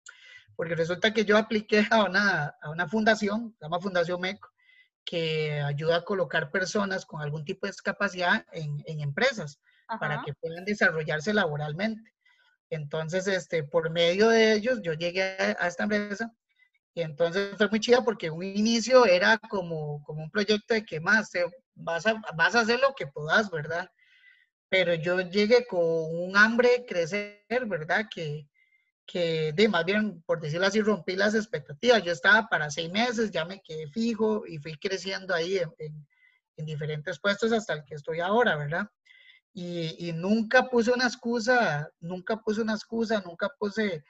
porque 0.55 0.74
resulta 0.74 1.12
que 1.12 1.24
yo 1.24 1.37
apliqué 1.37 1.87
a 1.90 2.05
una, 2.05 2.55
a 2.61 2.70
una 2.70 2.88
fundación, 2.88 3.55
se 3.59 3.64
llama 3.66 3.79
Fundación 3.79 4.20
MECO, 4.20 4.48
que 5.07 5.61
ayuda 5.61 5.99
a 5.99 6.05
colocar 6.05 6.51
personas 6.51 7.07
con 7.07 7.23
algún 7.23 7.45
tipo 7.45 7.66
de 7.66 7.71
discapacidad 7.73 8.45
en, 8.53 8.83
en 8.87 9.01
empresas 9.01 9.61
para 10.01 10.23
que 10.25 10.35
puedan 10.35 10.64
desarrollarse 10.64 11.33
laboralmente. 11.33 12.12
Entonces, 12.71 13.29
este, 13.29 13.62
por 13.62 13.90
medio 13.90 14.29
de 14.29 14.55
ellos, 14.55 14.81
yo 14.83 14.92
llegué 14.95 15.23
a, 15.23 15.69
esta 15.69 15.85
empresa 15.85 16.33
y 16.92 17.03
entonces 17.03 17.57
fue 17.57 17.69
muy 17.69 17.79
chida 17.79 18.03
porque 18.03 18.31
un 18.31 18.42
inicio 18.42 19.07
era 19.07 19.38
como, 19.38 20.03
como 20.03 20.25
un 20.25 20.31
proyecto 20.31 20.75
de 20.75 20.85
que 20.85 20.99
más, 20.99 21.31
vas, 21.75 22.07
a, 22.07 22.21
vas 22.35 22.57
a 22.57 22.61
hacer 22.61 22.81
lo 22.81 22.92
que 22.95 23.07
puedas, 23.07 23.51
¿verdad? 23.51 23.88
Pero 24.69 24.95
yo 24.95 25.21
llegué 25.21 25.64
con 25.66 25.81
un 25.81 26.37
hambre 26.37 26.85
crecer, 26.88 27.45
¿verdad? 27.66 28.07
Que, 28.12 28.49
que 29.07 29.53
de 29.53 29.69
más 29.69 29.85
bien, 29.85 30.23
por 30.27 30.40
decirlo 30.40 30.66
así, 30.66 30.81
rompí 30.81 31.14
las 31.14 31.35
expectativas. 31.35 32.03
Yo 32.03 32.12
estaba 32.12 32.49
para 32.49 32.71
seis 32.71 32.90
meses, 32.90 33.31
ya 33.31 33.45
me 33.45 33.62
quedé 33.62 33.87
fijo 33.88 34.45
y 34.47 34.59
fui 34.59 34.77
creciendo 34.77 35.35
ahí 35.35 35.59
en, 35.59 35.73
en, 36.57 36.66
diferentes 36.66 37.21
puestos 37.21 37.53
hasta 37.53 37.75
el 37.75 37.85
que 37.85 37.95
estoy 37.95 38.21
ahora, 38.21 38.57
¿verdad? 38.57 38.88
Y, 39.53 40.09
y, 40.09 40.12
nunca 40.12 40.69
puse 40.69 40.90
una 40.90 41.05
excusa, 41.05 41.90
nunca 42.01 42.38
puse 42.38 42.61
una 42.61 42.75
excusa, 42.75 43.23
nunca 43.25 43.49
puse 43.59 44.05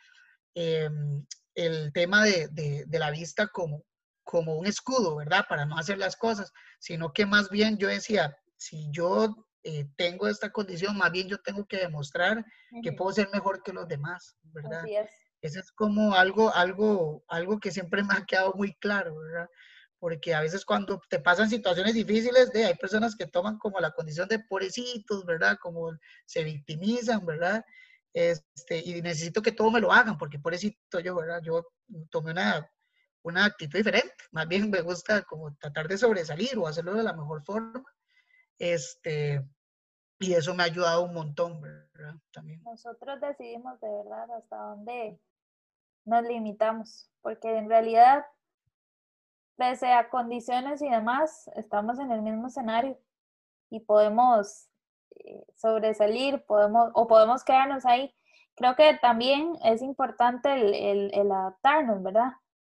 em, 0.54 1.24
el 1.54 1.92
tema 1.92 2.24
de, 2.24 2.48
de, 2.48 2.84
de, 2.86 2.98
la 2.98 3.10
vista 3.10 3.48
como, 3.48 3.84
como 4.24 4.56
un 4.56 4.66
escudo, 4.66 5.16
¿verdad? 5.16 5.44
Para 5.48 5.66
no 5.66 5.76
hacer 5.76 5.98
las 5.98 6.16
cosas, 6.16 6.52
sino 6.78 7.12
que 7.12 7.26
más 7.26 7.50
bien 7.50 7.78
yo 7.78 7.88
decía, 7.88 8.36
si 8.56 8.88
yo 8.90 9.45
eh, 9.68 9.84
tengo 9.96 10.28
esta 10.28 10.52
condición, 10.52 10.96
más 10.96 11.10
bien 11.10 11.26
yo 11.26 11.38
tengo 11.38 11.66
que 11.66 11.78
demostrar 11.78 12.44
que 12.84 12.92
puedo 12.92 13.10
ser 13.10 13.28
mejor 13.32 13.64
que 13.64 13.72
los 13.72 13.88
demás, 13.88 14.36
¿verdad? 14.44 14.84
Así 14.84 14.94
es. 14.94 15.10
Eso 15.40 15.58
es 15.58 15.72
como 15.72 16.14
algo, 16.14 16.54
algo, 16.54 17.24
algo 17.26 17.58
que 17.58 17.72
siempre 17.72 18.04
me 18.04 18.14
ha 18.14 18.24
quedado 18.24 18.54
muy 18.54 18.74
claro, 18.76 19.16
¿verdad? 19.16 19.48
Porque 19.98 20.36
a 20.36 20.40
veces 20.40 20.64
cuando 20.64 21.00
te 21.10 21.18
pasan 21.18 21.50
situaciones 21.50 21.94
difíciles, 21.94 22.52
de, 22.52 22.64
hay 22.64 22.74
personas 22.76 23.16
que 23.16 23.26
toman 23.26 23.58
como 23.58 23.80
la 23.80 23.90
condición 23.90 24.28
de 24.28 24.38
pobrecitos, 24.38 25.26
¿verdad? 25.26 25.58
Como 25.60 25.90
se 26.26 26.44
victimizan, 26.44 27.26
¿verdad? 27.26 27.64
Este, 28.12 28.78
y 28.78 29.02
necesito 29.02 29.42
que 29.42 29.50
todo 29.50 29.72
me 29.72 29.80
lo 29.80 29.90
hagan, 29.92 30.16
porque 30.16 30.38
pobrecito 30.38 31.00
yo, 31.00 31.16
¿verdad? 31.16 31.42
Yo 31.42 31.66
tomé 32.10 32.30
una, 32.30 32.70
una 33.22 33.46
actitud 33.46 33.78
diferente. 33.78 34.14
Más 34.30 34.46
bien 34.46 34.70
me 34.70 34.80
gusta 34.80 35.22
como 35.22 35.56
tratar 35.56 35.88
de 35.88 35.98
sobresalir 35.98 36.56
o 36.56 36.68
hacerlo 36.68 36.94
de 36.94 37.02
la 37.02 37.14
mejor 37.14 37.42
forma. 37.44 37.82
Este, 38.58 39.44
y 40.18 40.34
eso 40.34 40.54
me 40.54 40.62
ha 40.62 40.66
ayudado 40.66 41.04
un 41.04 41.14
montón, 41.14 41.60
¿verdad? 41.60 42.14
También. 42.32 42.62
Nosotros 42.64 43.20
decidimos 43.20 43.80
de 43.80 43.88
verdad 43.90 44.30
hasta 44.32 44.56
dónde 44.56 45.20
nos 46.04 46.22
limitamos, 46.22 47.10
porque 47.20 47.56
en 47.56 47.68
realidad, 47.68 48.24
pese 49.56 49.92
a 49.92 50.08
condiciones 50.08 50.80
y 50.82 50.88
demás, 50.88 51.50
estamos 51.56 51.98
en 51.98 52.12
el 52.12 52.22
mismo 52.22 52.46
escenario 52.46 52.98
y 53.70 53.80
podemos 53.80 54.68
eh, 55.16 55.44
sobresalir, 55.56 56.44
podemos 56.44 56.90
o 56.94 57.06
podemos 57.06 57.44
quedarnos 57.44 57.84
ahí. 57.84 58.14
creo 58.54 58.76
que 58.76 58.94
también 58.94 59.52
es 59.64 59.82
importante 59.82 60.52
el, 60.54 61.12
el, 61.12 61.32
adaptarnos, 61.32 62.02
¿verdad? 62.02 62.32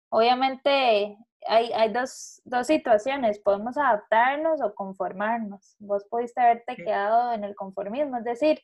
Obviamente 0.10 1.18
hay, 1.48 1.72
hay 1.74 1.92
dos, 1.92 2.42
dos, 2.46 2.68
situaciones, 2.68 3.40
podemos 3.40 3.78
adaptarnos 3.78 4.62
o 4.62 4.74
conformarnos. 4.76 5.76
Vos 5.80 6.06
pudiste 6.10 6.42
haberte 6.42 6.76
quedado 6.76 7.34
en 7.34 7.44
el 7.44 7.56
conformismo, 7.56 8.18
es 8.18 8.24
decir, 8.24 8.62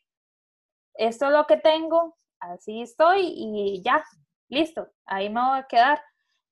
esto 0.96 1.26
es 1.26 1.32
lo 1.32 1.46
que 1.46 1.58
tengo, 1.58 2.16
así 2.40 2.82
estoy 2.82 3.34
y 3.36 3.82
ya, 3.84 4.04
listo, 4.50 4.90
ahí 5.06 5.30
me 5.30 5.42
voy 5.42 5.60
a 5.60 5.68
quedar. 5.68 6.02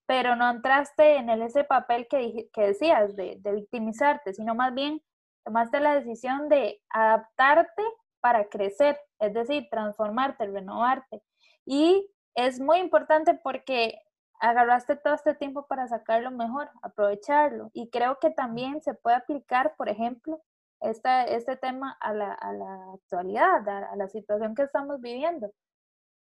Pero 0.05 0.35
no 0.35 0.49
entraste 0.49 1.15
en 1.15 1.29
el, 1.29 1.41
ese 1.43 1.63
papel 1.63 2.07
que, 2.09 2.49
que 2.51 2.61
decías 2.61 3.15
de, 3.15 3.37
de 3.39 3.51
victimizarte, 3.53 4.33
sino 4.33 4.53
más 4.53 4.73
bien 4.73 5.01
tomaste 5.45 5.79
la 5.79 5.95
decisión 5.95 6.49
de 6.49 6.81
adaptarte 6.89 7.83
para 8.19 8.49
crecer, 8.49 8.99
es 9.19 9.33
decir, 9.33 9.67
transformarte, 9.69 10.45
renovarte. 10.47 11.21
Y 11.65 12.09
es 12.35 12.59
muy 12.59 12.79
importante 12.79 13.33
porque 13.35 13.99
agarraste 14.43 14.97
todo 14.97 15.13
este 15.13 15.33
tiempo 15.35 15.67
para 15.67 15.87
sacarlo 15.87 16.29
mejor, 16.29 16.69
aprovecharlo. 16.81 17.71
Y 17.73 17.89
creo 17.89 18.19
que 18.19 18.29
también 18.29 18.81
se 18.81 18.93
puede 18.93 19.15
aplicar, 19.15 19.75
por 19.77 19.87
ejemplo, 19.87 20.41
este, 20.81 21.35
este 21.35 21.55
tema 21.55 21.97
a 22.01 22.13
la, 22.13 22.33
a 22.33 22.51
la 22.51 22.93
actualidad, 22.93 23.67
a, 23.67 23.95
la 23.95 24.07
situación 24.09 24.53
que 24.53 24.63
estamos 24.63 24.99
viviendo. 24.99 25.51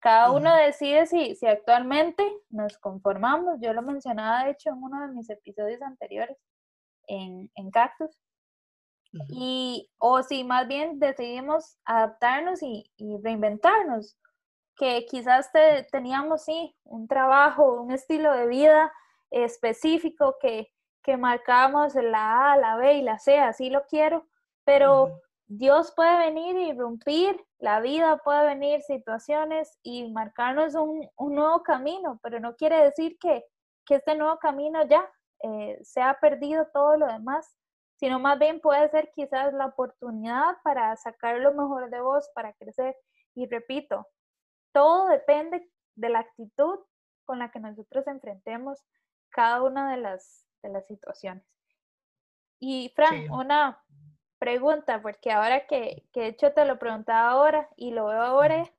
Cada 0.00 0.32
uno 0.32 0.52
decide 0.54 1.06
si, 1.06 1.36
si 1.36 1.46
actualmente 1.46 2.24
nos 2.50 2.76
conformamos. 2.78 3.60
Yo 3.60 3.72
lo 3.72 3.82
mencionaba, 3.82 4.44
de 4.44 4.50
hecho, 4.50 4.70
en 4.70 4.82
uno 4.82 5.00
de 5.00 5.14
mis 5.14 5.30
episodios 5.30 5.80
anteriores 5.82 6.36
en, 7.06 7.50
en 7.54 7.70
Cactus, 7.70 8.18
y, 9.28 9.88
o 9.98 10.22
si 10.22 10.44
más 10.44 10.68
bien 10.68 10.98
decidimos 10.98 11.78
adaptarnos 11.84 12.62
y, 12.62 12.90
reinventarnos, 13.22 14.18
que 14.78 15.04
quizás 15.06 15.50
teníamos, 15.90 16.44
sí, 16.44 16.74
un 16.84 17.08
trabajo, 17.08 17.82
un 17.82 17.90
estilo 17.90 18.32
de 18.32 18.46
vida 18.46 18.92
específico 19.30 20.36
que, 20.40 20.72
que 21.02 21.16
marcamos 21.16 21.94
la 21.96 22.52
A, 22.52 22.56
la 22.56 22.76
B 22.76 22.94
y 22.94 23.02
la 23.02 23.18
C, 23.18 23.38
así 23.38 23.70
lo 23.70 23.84
quiero, 23.86 24.26
pero 24.64 25.20
Dios 25.46 25.92
puede 25.96 26.16
venir 26.18 26.56
y 26.56 26.72
romper 26.78 27.44
la 27.58 27.80
vida 27.80 28.18
puede 28.18 28.46
venir 28.46 28.82
situaciones 28.82 29.78
y 29.82 30.10
marcarnos 30.12 30.74
un, 30.74 31.08
un, 31.16 31.34
nuevo 31.34 31.62
camino, 31.62 32.20
pero 32.22 32.38
no 32.38 32.54
quiere 32.54 32.84
decir 32.84 33.18
que, 33.18 33.44
que 33.84 33.96
este 33.96 34.14
nuevo 34.14 34.38
camino 34.38 34.86
ya 34.86 35.04
eh, 35.42 35.78
se 35.82 36.00
ha 36.00 36.14
perdido 36.20 36.68
todo 36.72 36.96
lo 36.96 37.06
demás, 37.06 37.56
sino 37.96 38.20
más 38.20 38.38
bien 38.38 38.60
puede 38.60 38.88
ser 38.90 39.10
quizás 39.12 39.52
la 39.54 39.66
oportunidad 39.66 40.56
para 40.62 40.94
sacar 40.96 41.38
lo 41.38 41.52
mejor 41.52 41.90
de 41.90 42.00
vos, 42.00 42.30
para 42.32 42.52
crecer. 42.52 42.96
Y 43.34 43.48
repito, 43.48 44.06
todo 44.78 45.08
depende 45.08 45.68
de 45.96 46.08
la 46.08 46.20
actitud 46.20 46.78
con 47.24 47.40
la 47.40 47.50
que 47.50 47.58
nosotros 47.58 48.06
enfrentemos 48.06 48.78
cada 49.28 49.60
una 49.64 49.90
de 49.90 49.96
las, 49.96 50.46
de 50.62 50.68
las 50.68 50.86
situaciones. 50.86 51.44
Y 52.60 52.92
Fran, 52.94 53.28
una 53.32 53.82
pregunta, 54.38 55.02
porque 55.02 55.32
ahora 55.32 55.66
que, 55.66 56.04
que, 56.12 56.20
de 56.20 56.26
hecho 56.28 56.52
te 56.52 56.64
lo 56.64 56.78
preguntaba 56.78 57.32
ahora 57.32 57.68
y 57.74 57.90
lo 57.90 58.06
veo 58.06 58.22
ahora, 58.22 58.72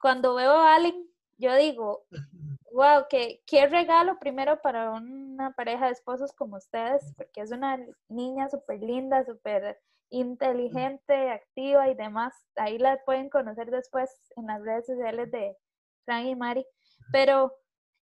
cuando 0.00 0.36
veo 0.36 0.52
a 0.52 0.76
alguien, 0.76 1.04
yo 1.36 1.52
digo, 1.56 2.06
Wow, 2.70 3.06
qué, 3.08 3.42
qué 3.44 3.66
regalo 3.66 4.18
primero 4.18 4.60
para 4.60 4.92
una 4.92 5.52
pareja 5.52 5.86
de 5.86 5.92
esposos 5.92 6.32
como 6.32 6.58
ustedes, 6.58 7.12
porque 7.16 7.40
es 7.40 7.50
una 7.50 7.76
niña 8.08 8.48
súper 8.50 8.80
linda, 8.80 9.24
súper 9.24 9.80
inteligente, 10.10 11.30
activa 11.30 11.88
y 11.88 11.94
demás. 11.94 12.34
Ahí 12.56 12.78
la 12.78 12.98
pueden 13.04 13.28
conocer 13.28 13.70
después 13.70 14.10
en 14.36 14.46
las 14.46 14.62
redes 14.62 14.86
sociales 14.86 15.30
de 15.30 15.56
Frank 16.04 16.26
y 16.26 16.36
Mari. 16.36 16.66
Pero 17.12 17.54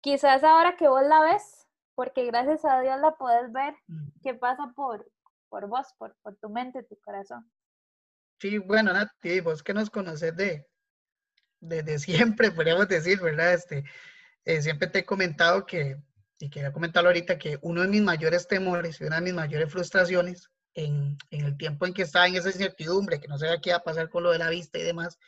quizás 0.00 0.44
ahora 0.44 0.76
que 0.76 0.88
vos 0.88 1.02
la 1.06 1.20
ves, 1.20 1.66
porque 1.94 2.26
gracias 2.26 2.64
a 2.64 2.80
Dios 2.80 3.00
la 3.00 3.12
podés 3.12 3.52
ver, 3.52 3.74
¿qué 4.22 4.34
pasa 4.34 4.72
por, 4.74 5.10
por 5.48 5.68
vos, 5.68 5.86
por, 5.98 6.16
por 6.22 6.36
tu 6.36 6.48
mente, 6.50 6.82
tu 6.82 6.98
corazón? 7.00 7.50
Sí, 8.40 8.58
bueno, 8.58 8.92
Nati, 8.92 9.40
vos 9.40 9.62
que 9.62 9.72
nos 9.72 9.90
conoces 9.90 10.36
de, 10.36 10.66
de, 11.60 11.98
siempre, 11.98 12.50
podríamos 12.50 12.88
decir, 12.88 13.20
¿verdad? 13.20 13.54
Este, 13.54 13.84
eh, 14.44 14.60
siempre 14.60 14.88
te 14.88 15.00
he 15.00 15.04
comentado 15.04 15.64
que, 15.64 15.96
y 16.38 16.50
quería 16.50 16.72
comentarlo 16.72 17.08
ahorita, 17.08 17.38
que 17.38 17.58
uno 17.62 17.82
de 17.82 17.88
mis 17.88 18.02
mayores 18.02 18.46
temores 18.46 19.00
y 19.00 19.04
una 19.04 19.16
de 19.16 19.22
mis 19.22 19.34
mayores 19.34 19.70
frustraciones 19.70 20.50
en, 20.74 21.16
en, 21.30 21.44
el 21.44 21.56
tiempo 21.56 21.86
en 21.86 21.94
que 21.94 22.02
estaba 22.02 22.26
en 22.26 22.36
esa 22.36 22.50
incertidumbre, 22.50 23.20
que 23.20 23.28
no 23.28 23.38
sabía 23.38 23.60
qué 23.60 23.70
iba 23.70 23.78
a 23.78 23.84
pasar 23.84 24.08
con 24.10 24.22
lo 24.22 24.32
de 24.32 24.38
la 24.38 24.50
vista 24.50 24.78
y 24.78 24.82
demás, 24.82 25.18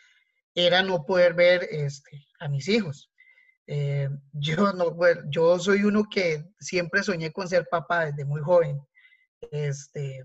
era 0.54 0.82
no 0.82 1.04
poder 1.04 1.34
ver 1.34 1.66
este, 1.70 2.26
a 2.40 2.48
mis 2.48 2.68
hijos. 2.68 3.10
Eh, 3.66 4.08
yo, 4.32 4.72
no, 4.72 4.96
yo 5.28 5.58
soy 5.58 5.84
uno 5.84 6.04
que 6.10 6.44
siempre 6.58 7.02
soñé 7.02 7.32
con 7.32 7.48
ser 7.48 7.68
papá 7.70 8.06
desde 8.06 8.24
muy 8.24 8.40
joven. 8.40 8.80
Este, 9.50 10.22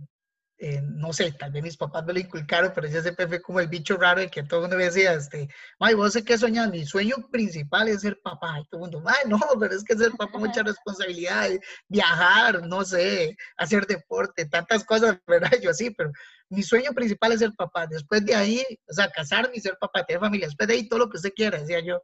eh, 0.64 0.80
no 0.84 1.12
sé, 1.12 1.32
tal 1.32 1.52
vez 1.52 1.64
mis 1.64 1.76
papás 1.76 2.06
me 2.06 2.14
lo 2.14 2.20
inculcaron, 2.20 2.72
pero 2.76 2.88
yo 2.88 3.02
siempre 3.02 3.28
fue 3.28 3.42
como 3.42 3.60
el 3.60 3.68
bicho 3.68 3.98
raro 3.98 4.22
de 4.22 4.30
que 4.30 4.44
todo 4.44 4.60
el 4.60 4.62
mundo 4.66 4.78
me 4.78 4.84
decía, 4.84 5.14
este, 5.14 5.50
ay, 5.80 5.96
vos 5.96 6.14
sé 6.14 6.24
qué 6.24 6.38
soñas, 6.38 6.70
mi 6.70 6.86
sueño 6.86 7.16
principal 7.32 7.88
es 7.88 8.02
ser 8.02 8.20
papá, 8.22 8.60
y 8.60 8.66
todo 8.66 8.86
el 8.86 8.92
mundo, 8.92 9.04
ay, 9.10 9.28
no, 9.28 9.40
pero 9.60 9.74
es 9.74 9.84
que 9.84 9.98
ser 9.98 10.12
papá 10.12 10.38
mucha 10.38 10.62
responsabilidad, 10.64 11.50
viajar, 11.88 12.62
no 12.68 12.84
sé, 12.84 13.36
hacer 13.58 13.88
deporte, 13.88 14.46
tantas 14.46 14.84
cosas, 14.84 15.18
¿verdad? 15.28 15.50
Yo 15.64 15.72
así, 15.72 15.90
pero 15.90 16.12
mi 16.50 16.62
sueño 16.62 16.92
principal 16.92 17.32
es 17.32 17.40
ser 17.40 17.54
papá, 17.58 17.88
después 17.88 18.24
de 18.24 18.36
ahí, 18.36 18.64
o 18.88 18.94
sea, 18.94 19.10
casarme 19.10 19.56
y 19.56 19.62
ser 19.62 19.76
papá, 19.82 20.06
tener 20.06 20.20
familia, 20.20 20.46
después 20.46 20.68
de 20.68 20.76
ahí 20.76 20.88
todo 20.88 21.00
lo 21.00 21.10
que 21.10 21.18
usted 21.18 21.34
quiera, 21.36 21.58
decía 21.58 21.80
yo. 21.80 22.04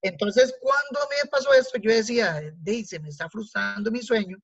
Entonces, 0.00 0.54
cuando 0.60 1.00
me 1.10 1.28
pasó 1.28 1.52
esto, 1.54 1.76
yo 1.80 1.90
decía, 1.90 2.40
se 2.84 3.00
me 3.00 3.08
está 3.08 3.28
frustrando 3.28 3.90
mi 3.90 4.00
sueño, 4.00 4.36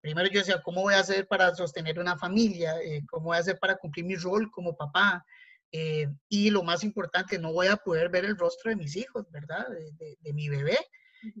primero 0.00 0.28
yo 0.28 0.40
decía, 0.40 0.62
¿cómo 0.62 0.82
voy 0.82 0.94
a 0.94 1.00
hacer 1.00 1.26
para 1.26 1.54
sostener 1.54 1.98
una 1.98 2.16
familia? 2.16 2.80
Eh, 2.82 3.02
¿Cómo 3.08 3.26
voy 3.26 3.36
a 3.36 3.40
hacer 3.40 3.58
para 3.58 3.76
cumplir 3.76 4.04
mi 4.04 4.16
rol 4.16 4.50
como 4.50 4.76
papá? 4.76 5.24
Eh, 5.72 6.08
y 6.28 6.50
lo 6.50 6.62
más 6.62 6.82
importante, 6.82 7.38
no 7.38 7.52
voy 7.52 7.68
a 7.68 7.76
poder 7.76 8.08
ver 8.08 8.24
el 8.24 8.36
rostro 8.36 8.70
de 8.70 8.76
mis 8.76 8.96
hijos, 8.96 9.30
¿verdad? 9.30 9.66
De, 9.68 10.32
mi 10.32 10.48
bebé. 10.48 10.78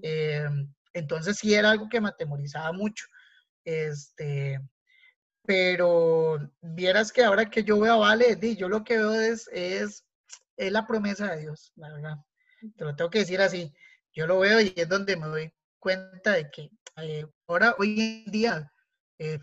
Eh, 0.02 0.46
entonces 0.92 1.38
sí 1.38 1.54
era 1.54 1.70
algo 1.70 1.88
que 1.88 2.00
me 2.00 2.08
atemorizaba 2.08 2.72
mucho. 2.72 3.06
Este, 3.64 4.60
pero 5.44 6.38
vieras 6.60 7.12
que 7.12 7.24
ahora 7.24 7.48
que 7.48 7.64
yo 7.64 7.80
veo 7.80 7.94
a 7.94 8.08
Vale, 8.08 8.38
yo 8.56 8.68
lo 8.68 8.84
que 8.84 8.98
veo 8.98 9.12
es, 9.12 9.48
es, 9.52 10.06
es 10.56 10.72
la 10.72 10.86
promesa 10.86 11.34
de 11.34 11.40
Dios, 11.40 11.72
la 11.76 11.92
verdad. 11.92 12.16
Te 12.76 12.84
lo 12.84 12.94
tengo 12.94 13.10
que 13.10 13.20
decir 13.20 13.40
así. 13.40 13.72
Yo 14.12 14.26
lo 14.26 14.40
veo 14.40 14.60
y 14.60 14.72
es 14.76 14.88
donde 14.88 15.16
me 15.16 15.26
doy 15.26 15.52
cuenta 15.80 16.32
de 16.32 16.50
que 16.50 16.70
eh, 16.96 17.26
ahora, 17.48 17.74
hoy 17.78 18.00
en 18.00 18.30
día, 18.30 18.70
eh, 19.18 19.38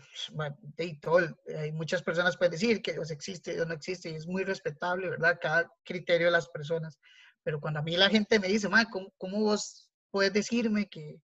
hay 1.56 1.72
muchas 1.72 2.02
personas 2.02 2.36
pueden 2.36 2.52
decir 2.52 2.82
que 2.82 2.94
Dios 2.94 3.10
existe, 3.10 3.54
Dios 3.54 3.66
no 3.66 3.74
existe, 3.74 4.10
y 4.10 4.14
es 4.14 4.26
muy 4.26 4.44
respetable, 4.44 5.10
¿verdad? 5.10 5.38
Cada 5.40 5.70
criterio 5.84 6.28
de 6.28 6.32
las 6.32 6.48
personas. 6.48 6.98
Pero 7.42 7.60
cuando 7.60 7.80
a 7.80 7.82
mí 7.82 7.96
la 7.96 8.10
gente 8.10 8.40
me 8.40 8.48
dice, 8.48 8.68
¿cómo, 8.90 9.12
¿cómo, 9.18 9.40
vos 9.40 9.90
puedes 10.10 10.32
decirme 10.32 10.88
que, 10.88 11.20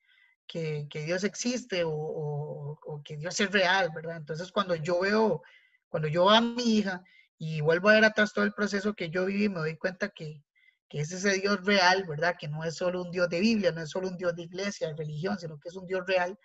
que, 0.46 0.86
que 0.90 1.04
Dios 1.04 1.24
existe 1.24 1.84
o, 1.84 1.92
o, 1.92 3.02
que 3.04 3.16
Dios 3.16 3.38
es 3.40 3.50
real, 3.50 3.90
¿verdad? 3.94 4.16
Entonces, 4.16 4.50
cuando 4.50 4.74
yo 4.74 5.00
veo, 5.00 5.42
cuando 5.88 6.08
yo 6.08 6.26
veo 6.26 6.34
a 6.34 6.40
mi 6.40 6.78
hija 6.78 7.02
y 7.38 7.60
vuelvo 7.60 7.88
a 7.88 7.94
ver 7.94 8.04
atrás 8.04 8.32
todo 8.32 8.44
el 8.44 8.52
proceso 8.52 8.94
que 8.94 9.10
yo 9.10 9.26
viví, 9.26 9.48
me 9.48 9.60
doy 9.60 9.76
cuenta 9.76 10.08
que, 10.08 10.42
que 10.90 11.00
es 11.00 11.12
ese 11.12 11.34
Dios 11.34 11.64
real, 11.64 12.04
¿verdad? 12.06 12.34
Que 12.38 12.48
no 12.48 12.64
es 12.64 12.74
solo 12.74 13.02
un 13.02 13.12
Dios 13.12 13.28
de 13.28 13.38
Biblia, 13.38 13.70
no 13.70 13.80
es 13.80 13.90
solo 13.90 14.08
un 14.08 14.16
Dios 14.16 14.34
de 14.34 14.42
iglesia, 14.42 14.88
de 14.88 14.96
religión, 14.96 15.38
sino 15.38 15.58
que 15.60 15.68
es 15.68 15.76
un 15.76 15.86
Dios 15.86 16.04
real 16.04 16.36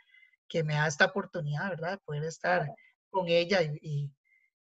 que 0.47 0.63
me 0.63 0.75
da 0.75 0.87
esta 0.87 1.05
oportunidad, 1.05 1.71
¿verdad? 1.71 1.93
De 1.93 1.97
poder 1.97 2.23
estar 2.25 2.71
con 3.09 3.27
ella 3.27 3.63
y, 3.63 4.11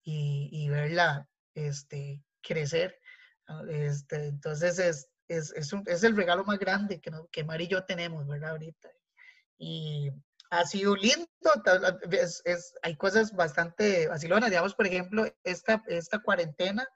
y, 0.02 0.50
y, 0.50 0.70
verla 0.70 1.28
este, 1.54 2.24
crecer. 2.42 2.98
Este, 3.70 4.28
entonces 4.28 4.80
es, 4.80 5.10
es, 5.28 5.52
es, 5.52 5.74
un, 5.74 5.84
es, 5.88 6.04
el 6.04 6.16
regalo 6.16 6.46
más 6.46 6.58
grande 6.58 7.02
que, 7.02 7.12
que 7.30 7.44
Mari 7.44 7.66
y 7.66 7.68
yo 7.68 7.84
tenemos, 7.84 8.26
¿verdad? 8.26 8.52
Ahorita. 8.52 8.90
Y 9.58 10.10
ha 10.52 10.64
sido 10.64 10.96
lindo, 10.96 11.28
es, 12.12 12.74
hay 12.82 12.96
cosas 12.96 13.34
bastante 13.34 14.08
vacilonas, 14.08 14.50
digamos, 14.50 14.74
por 14.74 14.88
ejemplo, 14.88 15.26
esta, 15.44 15.84
esta 15.88 16.20
cuarentena 16.20 16.88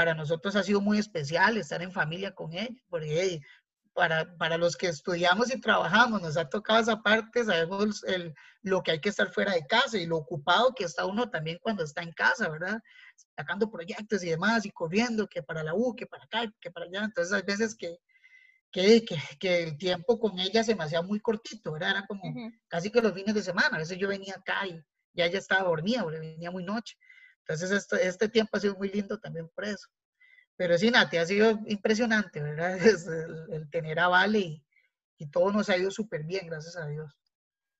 para 0.00 0.14
nosotros 0.14 0.56
ha 0.56 0.62
sido 0.62 0.80
muy 0.80 0.96
especial 0.96 1.58
estar 1.58 1.82
en 1.82 1.92
familia 1.92 2.34
con 2.34 2.54
ella, 2.54 2.74
porque 2.88 3.42
para, 3.92 4.34
para 4.38 4.56
los 4.56 4.74
que 4.74 4.86
estudiamos 4.88 5.54
y 5.54 5.60
trabajamos, 5.60 6.22
nos 6.22 6.38
ha 6.38 6.48
tocado 6.48 6.80
esa 6.80 7.02
parte, 7.02 7.44
sabemos 7.44 8.02
el, 8.04 8.34
lo 8.62 8.82
que 8.82 8.92
hay 8.92 9.00
que 9.02 9.10
estar 9.10 9.30
fuera 9.30 9.52
de 9.52 9.66
casa 9.66 9.98
y 9.98 10.06
lo 10.06 10.16
ocupado 10.16 10.72
que 10.74 10.84
está 10.84 11.04
uno 11.04 11.28
también 11.28 11.58
cuando 11.60 11.84
está 11.84 12.00
en 12.00 12.12
casa, 12.12 12.48
¿verdad? 12.48 12.80
Sacando 13.36 13.70
proyectos 13.70 14.24
y 14.24 14.30
demás 14.30 14.64
y 14.64 14.70
corriendo, 14.70 15.26
que 15.26 15.42
para 15.42 15.62
la 15.62 15.74
U, 15.74 15.94
que 15.94 16.06
para 16.06 16.24
acá, 16.24 16.50
que 16.62 16.70
para 16.70 16.86
allá. 16.86 17.04
Entonces 17.04 17.34
hay 17.34 17.42
veces 17.42 17.76
que, 17.76 17.98
que, 18.72 19.04
que, 19.04 19.18
que 19.38 19.64
el 19.64 19.76
tiempo 19.76 20.18
con 20.18 20.38
ella 20.38 20.64
se 20.64 20.74
me 20.74 20.84
hacía 20.84 21.02
muy 21.02 21.20
cortito, 21.20 21.72
¿verdad? 21.72 21.90
Era 21.90 22.06
como 22.06 22.22
casi 22.68 22.90
que 22.90 23.02
los 23.02 23.12
fines 23.12 23.34
de 23.34 23.42
semana. 23.42 23.76
A 23.76 23.80
veces 23.80 23.98
yo 23.98 24.08
venía 24.08 24.36
acá 24.36 24.66
y 24.66 24.82
ya 25.12 25.26
ella 25.26 25.40
estaba 25.40 25.68
dormida, 25.68 26.04
porque 26.04 26.20
venía 26.20 26.50
muy 26.50 26.64
noche. 26.64 26.96
Entonces, 27.40 27.70
este, 27.70 28.06
este 28.06 28.28
tiempo 28.28 28.56
ha 28.56 28.60
sido 28.60 28.76
muy 28.76 28.88
lindo 28.90 29.18
también 29.18 29.48
por 29.48 29.64
eso. 29.64 29.88
pero 30.56 30.76
sí, 30.78 30.90
Nati, 30.90 31.16
ha 31.16 31.26
sido 31.26 31.58
impresionante, 31.66 32.40
¿verdad? 32.40 32.78
el, 33.50 33.70
tener 33.70 33.98
a 33.98 34.08
Vale 34.08 34.38
y, 34.38 34.64
y, 35.18 35.30
todo 35.30 35.50
nos 35.52 35.68
ha 35.70 35.76
ido 35.76 35.90
súper 35.90 36.24
bien, 36.24 36.46
gracias 36.46 36.76
a 36.76 36.86
Dios. 36.86 37.16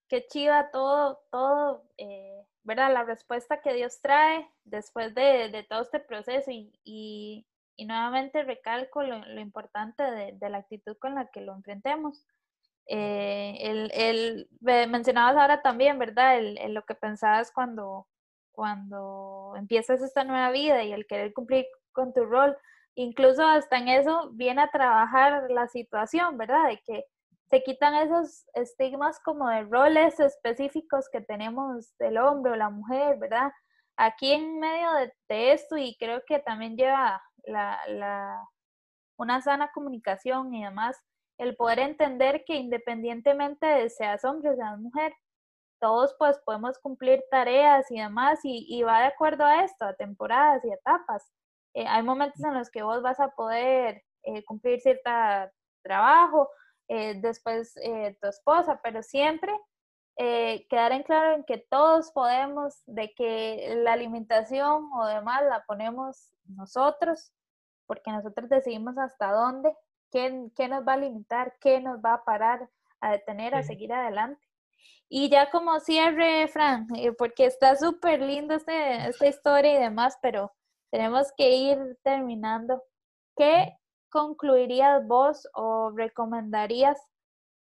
Qué 0.08 0.26
chiva 0.26 0.70
todo, 0.70 1.22
todo, 1.30 1.84
eh, 1.98 2.44
¿verdad? 2.64 2.92
La 2.92 3.04
respuesta 3.04 3.60
que 3.60 3.74
Dios 3.74 4.00
trae 4.00 4.48
después 4.64 5.14
de, 5.14 5.50
de 5.50 5.62
todo 5.62 5.82
este 5.82 6.00
proceso 6.00 6.50
y, 6.50 6.72
y, 6.84 7.46
y 7.76 7.86
nuevamente 7.86 8.42
recalco 8.42 9.02
lo, 9.02 9.24
lo 9.24 9.40
importante 9.40 10.02
de, 10.02 10.32
de, 10.32 10.50
la 10.50 10.58
actitud 10.58 10.96
con 10.98 11.14
la 11.14 11.30
que 11.30 11.40
lo 11.40 11.54
enfrentemos. 11.54 12.26
Eh, 12.86 13.56
el, 13.60 13.90
el, 13.94 14.48
mencionabas 14.90 15.36
ahora 15.36 15.62
también, 15.62 15.98
¿verdad? 15.98 16.38
El, 16.38 16.58
el, 16.58 16.74
lo 16.74 16.84
que 16.84 16.96
pensabas 16.96 17.52
cuando, 17.52 18.08
cuando 18.52 19.54
empiezas 19.56 20.02
esta 20.02 20.24
nueva 20.24 20.50
vida 20.50 20.82
y 20.82 20.92
el 20.92 21.06
querer 21.06 21.32
cumplir 21.32 21.66
con 21.92 22.12
tu 22.12 22.24
rol, 22.24 22.56
incluso 22.94 23.46
hasta 23.46 23.78
en 23.78 23.88
eso 23.88 24.30
viene 24.32 24.62
a 24.62 24.70
trabajar 24.70 25.50
la 25.50 25.68
situación, 25.68 26.36
¿verdad? 26.38 26.68
De 26.68 26.80
que 26.84 27.04
se 27.50 27.62
quitan 27.62 27.94
esos 27.94 28.46
estigmas 28.54 29.18
como 29.20 29.48
de 29.48 29.64
roles 29.64 30.20
específicos 30.20 31.08
que 31.10 31.20
tenemos 31.20 31.92
del 31.98 32.18
hombre 32.18 32.52
o 32.52 32.56
la 32.56 32.70
mujer, 32.70 33.18
¿verdad? 33.18 33.50
Aquí 33.96 34.32
en 34.32 34.60
medio 34.60 34.88
de, 35.28 35.52
esto 35.52 35.76
y 35.76 35.96
creo 35.98 36.22
que 36.26 36.38
también 36.38 36.76
lleva 36.76 37.20
la, 37.44 37.80
la, 37.88 38.48
una 39.18 39.42
sana 39.42 39.70
comunicación 39.72 40.54
y 40.54 40.64
demás, 40.64 40.96
el 41.38 41.56
poder 41.56 41.80
entender 41.80 42.44
que 42.46 42.54
independientemente 42.54 43.66
de 43.66 43.90
seas 43.90 44.24
hombre 44.24 44.50
o 44.50 44.56
seas 44.56 44.78
mujer, 44.78 45.12
todos 45.80 46.14
pues 46.18 46.38
podemos 46.44 46.78
cumplir 46.78 47.22
tareas 47.30 47.90
y 47.90 47.98
demás 47.98 48.40
y, 48.44 48.66
y 48.68 48.82
va 48.82 49.00
de 49.00 49.06
acuerdo 49.06 49.44
a 49.44 49.64
esto, 49.64 49.84
a 49.84 49.94
temporadas 49.94 50.64
y 50.64 50.72
etapas. 50.72 51.30
Eh, 51.74 51.86
hay 51.86 52.02
momentos 52.02 52.42
en 52.42 52.54
los 52.54 52.70
que 52.70 52.82
vos 52.82 53.02
vas 53.02 53.20
a 53.20 53.28
poder 53.30 54.02
eh, 54.22 54.44
cumplir 54.44 54.80
cierto 54.80 55.10
trabajo, 55.82 56.48
eh, 56.88 57.20
después 57.20 57.74
tu 58.20 58.28
esposa, 58.28 58.80
pero 58.82 59.02
siempre 59.02 59.52
quedar 60.16 60.92
en 60.92 61.02
claro 61.02 61.34
en 61.34 61.44
que 61.44 61.56
todos 61.70 62.10
podemos, 62.12 62.82
de 62.84 63.14
que 63.14 63.74
la 63.76 63.94
alimentación 63.94 64.90
o 64.92 65.06
demás 65.06 65.42
la 65.44 65.64
ponemos 65.66 66.34
nosotros, 66.44 67.32
porque 67.86 68.10
nosotros 68.10 68.50
decidimos 68.50 68.98
hasta 68.98 69.32
dónde, 69.32 69.74
qué, 70.10 70.50
qué 70.54 70.68
nos 70.68 70.86
va 70.86 70.94
a 70.94 70.98
limitar, 70.98 71.56
qué 71.58 71.80
nos 71.80 72.00
va 72.00 72.14
a 72.14 72.24
parar, 72.24 72.68
a 73.00 73.12
detener, 73.12 73.54
a 73.54 73.62
seguir 73.62 73.94
adelante. 73.94 74.49
Y 75.08 75.28
ya 75.28 75.50
como 75.50 75.80
cierre, 75.80 76.46
Fran, 76.48 76.86
porque 77.18 77.46
está 77.46 77.76
súper 77.76 78.20
lindo 78.20 78.54
este, 78.54 79.08
esta 79.08 79.26
historia 79.26 79.74
y 79.74 79.78
demás, 79.78 80.16
pero 80.22 80.52
tenemos 80.92 81.32
que 81.36 81.50
ir 81.50 81.98
terminando. 82.04 82.82
¿Qué 83.36 83.76
concluirías 84.10 85.06
vos 85.06 85.48
o 85.54 85.90
recomendarías 85.90 86.98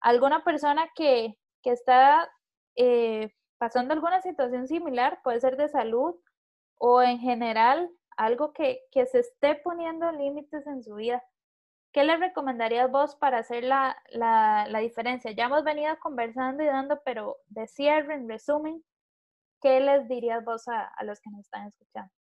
a 0.00 0.10
alguna 0.10 0.44
persona 0.44 0.90
que, 0.94 1.38
que 1.62 1.70
está 1.70 2.30
eh, 2.76 3.32
pasando 3.58 3.94
alguna 3.94 4.20
situación 4.22 4.66
similar, 4.66 5.20
puede 5.22 5.40
ser 5.40 5.56
de 5.56 5.68
salud 5.68 6.16
o 6.78 7.02
en 7.02 7.18
general 7.18 7.90
algo 8.16 8.52
que, 8.52 8.80
que 8.90 9.06
se 9.06 9.20
esté 9.20 9.54
poniendo 9.56 10.10
límites 10.12 10.66
en 10.66 10.82
su 10.82 10.94
vida? 10.94 11.22
¿Qué 11.92 12.04
le 12.04 12.16
recomendarías 12.16 12.90
vos 12.90 13.16
para 13.16 13.38
hacer 13.38 13.64
la, 13.64 13.96
la, 14.10 14.66
la, 14.68 14.78
diferencia? 14.78 15.32
Ya 15.32 15.46
hemos 15.46 15.64
venido 15.64 15.98
conversando 15.98 16.62
y 16.62 16.66
dando, 16.66 17.00
pero 17.04 17.38
de 17.48 17.66
cierre, 17.66 18.14
en 18.14 18.28
resumen, 18.28 18.84
¿qué 19.60 19.80
les 19.80 20.08
dirías 20.08 20.44
vos 20.44 20.68
a, 20.68 20.84
a 20.84 21.04
los 21.04 21.20
que 21.20 21.30
nos 21.30 21.40
están 21.40 21.66
escuchando? 21.66 22.12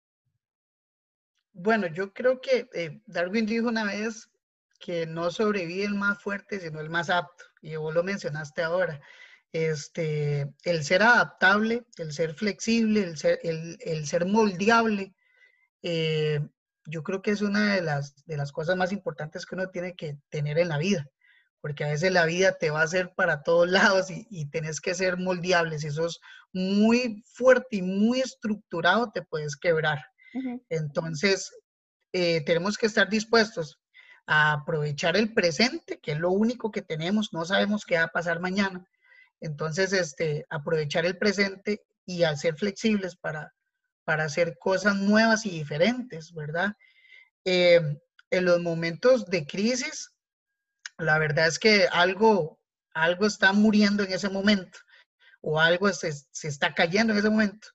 Bueno, 1.52 1.86
yo 1.88 2.12
creo 2.12 2.40
que 2.40 2.68
eh, 2.74 3.00
Darwin 3.06 3.46
dijo 3.46 3.68
una 3.68 3.84
vez 3.84 4.30
que 4.80 5.06
no 5.06 5.30
sobrevive 5.30 5.84
el 5.84 5.94
más 5.94 6.20
fuerte, 6.20 6.58
sino 6.58 6.80
el 6.80 6.90
más 6.90 7.10
apto, 7.10 7.44
y 7.60 7.76
vos 7.76 7.94
lo 7.94 8.02
mencionaste 8.02 8.62
ahora. 8.62 9.00
Este, 9.52 10.48
el 10.64 10.84
ser 10.84 11.02
adaptable, 11.02 11.84
el 11.98 12.12
ser 12.12 12.34
flexible, 12.34 13.02
el 13.02 13.16
ser, 13.16 13.38
el, 13.42 13.76
el 13.80 14.06
ser 14.06 14.26
moldeable, 14.26 15.14
eh, 15.82 16.40
yo 16.90 17.02
creo 17.02 17.22
que 17.22 17.30
es 17.30 17.40
una 17.42 17.74
de 17.74 17.82
las, 17.82 18.24
de 18.26 18.36
las 18.36 18.52
cosas 18.52 18.76
más 18.76 18.92
importantes 18.92 19.46
que 19.46 19.54
uno 19.54 19.70
tiene 19.70 19.94
que 19.94 20.18
tener 20.28 20.58
en 20.58 20.68
la 20.68 20.78
vida, 20.78 21.06
porque 21.60 21.84
a 21.84 21.88
veces 21.88 22.12
la 22.12 22.26
vida 22.26 22.52
te 22.58 22.70
va 22.70 22.80
a 22.80 22.84
hacer 22.84 23.12
para 23.14 23.42
todos 23.42 23.68
lados 23.70 24.10
y, 24.10 24.26
y 24.30 24.50
tenés 24.50 24.80
que 24.80 24.94
ser 24.94 25.16
moldeable. 25.16 25.78
Si 25.78 25.90
sos 25.90 26.20
muy 26.52 27.22
fuerte 27.34 27.76
y 27.76 27.82
muy 27.82 28.20
estructurado, 28.20 29.10
te 29.12 29.22
puedes 29.22 29.56
quebrar. 29.56 29.98
Entonces, 30.68 31.50
eh, 32.12 32.42
tenemos 32.44 32.78
que 32.78 32.86
estar 32.86 33.08
dispuestos 33.08 33.80
a 34.26 34.52
aprovechar 34.52 35.16
el 35.16 35.32
presente, 35.34 35.98
que 36.00 36.12
es 36.12 36.18
lo 36.18 36.30
único 36.30 36.70
que 36.70 36.82
tenemos, 36.82 37.32
no 37.32 37.44
sabemos 37.44 37.84
qué 37.84 37.96
va 37.96 38.04
a 38.04 38.08
pasar 38.08 38.40
mañana. 38.40 38.86
Entonces, 39.40 39.92
este, 39.92 40.46
aprovechar 40.50 41.04
el 41.04 41.18
presente 41.18 41.82
y 42.06 42.22
hacer 42.22 42.56
flexibles 42.56 43.16
para, 43.16 43.52
para 44.10 44.24
hacer 44.24 44.58
cosas 44.58 44.96
nuevas 44.96 45.46
y 45.46 45.50
diferentes, 45.50 46.34
¿verdad? 46.34 46.74
Eh, 47.44 47.80
en 48.30 48.44
los 48.44 48.60
momentos 48.60 49.26
de 49.26 49.46
crisis, 49.46 50.10
la 50.98 51.16
verdad 51.18 51.46
es 51.46 51.60
que 51.60 51.86
algo, 51.92 52.58
algo 52.92 53.26
está 53.26 53.52
muriendo 53.52 54.02
en 54.02 54.12
ese 54.12 54.28
momento 54.28 54.80
o 55.42 55.60
algo 55.60 55.92
se, 55.92 56.12
se 56.12 56.48
está 56.48 56.74
cayendo 56.74 57.12
en 57.12 57.20
ese 57.20 57.30
momento, 57.30 57.68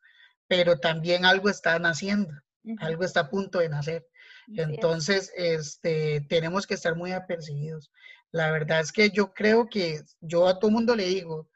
pero 0.48 0.78
también 0.78 1.24
algo 1.24 1.50
está 1.50 1.80
naciendo 1.80 2.34
algo 2.80 3.04
está 3.04 3.22
a 3.22 3.30
punto 3.30 3.60
de 3.60 3.70
nacer. 3.70 4.08
Entonces, 4.48 5.32
este, 5.36 6.26
tenemos 6.30 6.68
que 6.68 6.76
estar 6.76 6.96
muy 6.96 7.12
apercibidos. 7.12 7.92
La 8.32 8.52
verdad 8.52 8.80
es 8.80 8.92
que 8.92 9.10
yo 9.10 9.34
creo 9.34 9.68
que 9.70 10.02
yo 10.20 10.48
a 10.48 10.60
todo 10.60 10.72
mundo 10.72 10.96
le 10.96 11.06
digo, 11.06 11.50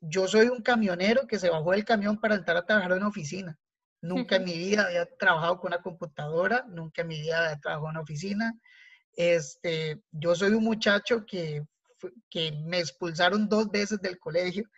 yo 0.00 0.28
soy 0.28 0.48
un 0.48 0.62
camionero 0.62 1.26
que 1.26 1.38
se 1.38 1.50
bajó 1.50 1.72
del 1.72 1.84
camión 1.84 2.20
para 2.20 2.34
entrar 2.34 2.56
a 2.56 2.66
trabajar 2.66 2.92
en 2.92 2.98
una 2.98 3.08
oficina. 3.08 3.58
Nunca 4.00 4.36
en 4.36 4.44
mi 4.44 4.56
vida 4.56 4.86
había 4.86 5.06
trabajado 5.16 5.58
con 5.58 5.72
una 5.72 5.82
computadora, 5.82 6.64
nunca 6.68 7.02
en 7.02 7.08
mi 7.08 7.20
vida 7.20 7.44
había 7.44 7.60
trabajado 7.60 7.86
en 7.86 7.90
una 7.90 8.00
oficina. 8.00 8.54
Este, 9.14 10.00
yo 10.12 10.34
soy 10.34 10.50
un 10.50 10.64
muchacho 10.64 11.24
que, 11.26 11.64
que 12.30 12.52
me 12.52 12.78
expulsaron 12.78 13.48
dos 13.48 13.70
veces 13.70 14.00
del 14.00 14.18
colegio 14.18 14.68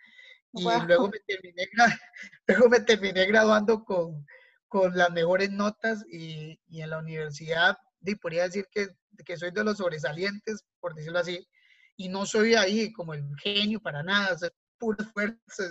y 0.53 0.63
luego, 0.63 1.09
me 1.09 1.19
terminé, 1.27 1.67
luego 2.47 2.69
me 2.69 2.79
terminé 2.79 3.25
graduando 3.25 3.83
con, 3.83 4.25
con 4.67 4.97
las 4.97 5.11
mejores 5.11 5.51
notas 5.51 6.03
y, 6.11 6.59
y 6.67 6.81
en 6.81 6.89
la 6.89 6.99
universidad 6.99 7.77
y 8.01 8.15
podría 8.15 8.43
decir 8.43 8.67
que, 8.71 8.87
que, 9.25 9.37
soy 9.37 9.51
de 9.51 9.63
los 9.63 9.77
sobresalientes, 9.77 10.63
por 10.79 10.95
decirlo 10.95 11.19
así, 11.19 11.47
y 11.97 12.09
no 12.09 12.25
soy 12.25 12.55
ahí 12.55 12.93
como 12.93 13.13
el 13.13 13.23
genio 13.43 13.81
para 13.81 14.03
nada, 14.03 14.37
puro 14.79 14.97
esfuerzo, 15.03 15.63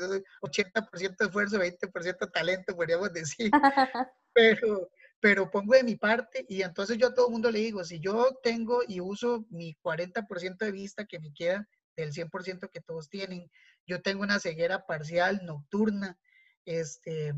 80% 0.43 1.17
de 1.17 1.25
esfuerzo, 1.27 1.59
20% 1.59 2.33
talento, 2.33 2.77
podríamos 2.77 3.13
decir, 3.13 3.51
pero, 4.33 4.91
pero 5.21 5.51
pongo 5.51 5.75
de 5.75 5.83
mi 5.83 5.97
parte 5.97 6.45
y 6.49 6.63
entonces 6.63 6.99
yo 6.99 7.09
a 7.09 7.15
todo 7.15 7.27
el 7.27 7.33
mundo 7.33 7.51
le 7.51 7.61
digo, 7.61 7.83
si 7.85 7.99
yo 8.01 8.39
tengo 8.43 8.83
y 8.87 9.01
uso 9.01 9.47
mi 9.51 9.75
40% 9.83 10.59
de 10.59 10.73
vista 10.73 11.07
que 11.07 11.19
me 11.19 11.33
queda 11.33 11.67
del 11.97 12.13
100% 12.13 12.71
que 12.71 12.81
todos 12.81 13.09
tienen, 13.09 13.51
yo 13.87 14.03
tengo 14.03 14.23
una 14.23 14.39
ceguera 14.39 14.87
parcial 14.87 15.41
nocturna, 15.45 16.17
este, 16.65 17.35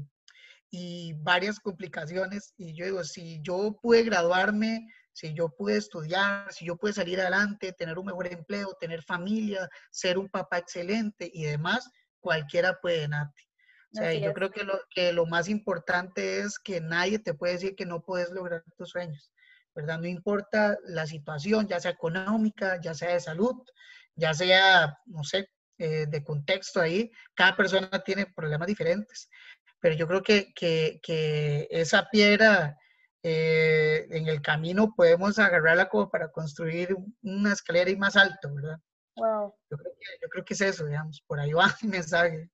y 0.71 1.15
varias 1.15 1.61
complicaciones. 1.61 2.55
Y 2.57 2.75
yo 2.75 2.85
digo, 2.85 3.05
si 3.05 3.41
yo 3.43 3.79
pude 3.81 4.05
graduarme, 4.05 4.87
si 5.13 5.35
yo 5.35 5.49
pude 5.49 5.77
estudiar, 5.77 6.53
si 6.53 6.67
yo 6.67 6.77
pude 6.77 6.93
salir 6.93 7.21
adelante, 7.21 7.73
tener 7.73 7.99
un 7.99 8.07
mejor 8.07 8.27
empleo, 8.33 8.77
tener 8.81 9.03
familia, 9.03 9.69
ser 9.91 10.19
un 10.19 10.29
papá 10.29 10.59
excelente 10.59 11.31
y 11.33 11.45
demás, 11.45 11.91
cualquiera 12.21 12.79
puede, 12.81 13.09
Nati. 13.09 13.43
O 13.93 13.97
sea, 13.97 14.15
yo 14.15 14.33
creo 14.33 14.51
que 14.51 14.63
lo, 14.63 14.79
que 14.95 15.13
lo 15.13 15.27
más 15.27 15.49
importante 15.49 16.39
es 16.41 16.61
que 16.61 16.81
nadie 16.81 17.19
te 17.19 17.35
puede 17.35 17.55
decir 17.55 17.75
que 17.75 17.87
no 17.87 18.03
puedes 18.03 18.31
lograr 18.31 18.63
tus 18.77 18.91
sueños, 18.91 19.33
¿verdad? 19.75 19.99
No 19.99 20.07
importa 20.07 20.79
la 20.85 21.09
situación, 21.09 21.67
ya 21.67 21.81
sea 21.81 21.91
económica, 21.91 22.81
ya 22.81 22.95
sea 22.95 23.15
de 23.15 23.21
salud, 23.21 23.57
ya 24.15 24.33
sea, 24.33 24.97
no 25.07 25.25
sé, 25.25 25.51
eh, 25.79 26.07
de 26.07 26.23
contexto 26.23 26.81
ahí, 26.81 27.11
cada 27.35 27.57
persona 27.57 27.91
tiene 28.05 28.27
problemas 28.27 28.69
diferentes 28.69 29.29
pero 29.81 29.95
yo 29.95 30.07
creo 30.07 30.23
que, 30.23 30.53
que, 30.55 31.01
que 31.03 31.67
esa 31.71 32.09
piedra 32.11 32.77
eh, 33.23 34.07
en 34.11 34.29
el 34.29 34.41
camino 34.43 34.95
podemos 34.95 35.39
agarrarla 35.39 35.89
como 35.89 36.11
para 36.11 36.31
construir 36.31 36.97
una 37.23 37.53
escalera 37.53 37.91
y 37.91 37.97
más 37.97 38.17
alto, 38.17 38.55
¿verdad? 38.55 38.79
Wow. 39.17 39.55
Yo 39.71 39.77
creo, 39.77 39.93
que, 39.93 40.07
yo 40.23 40.29
creo 40.29 40.45
que 40.45 40.55
es 40.55 40.61
eso, 40.61 40.87
digamos, 40.87 41.23
por 41.27 41.39
ahí 41.39 41.53
va 41.53 41.67
mi 41.83 41.89
mensaje. 41.89 42.51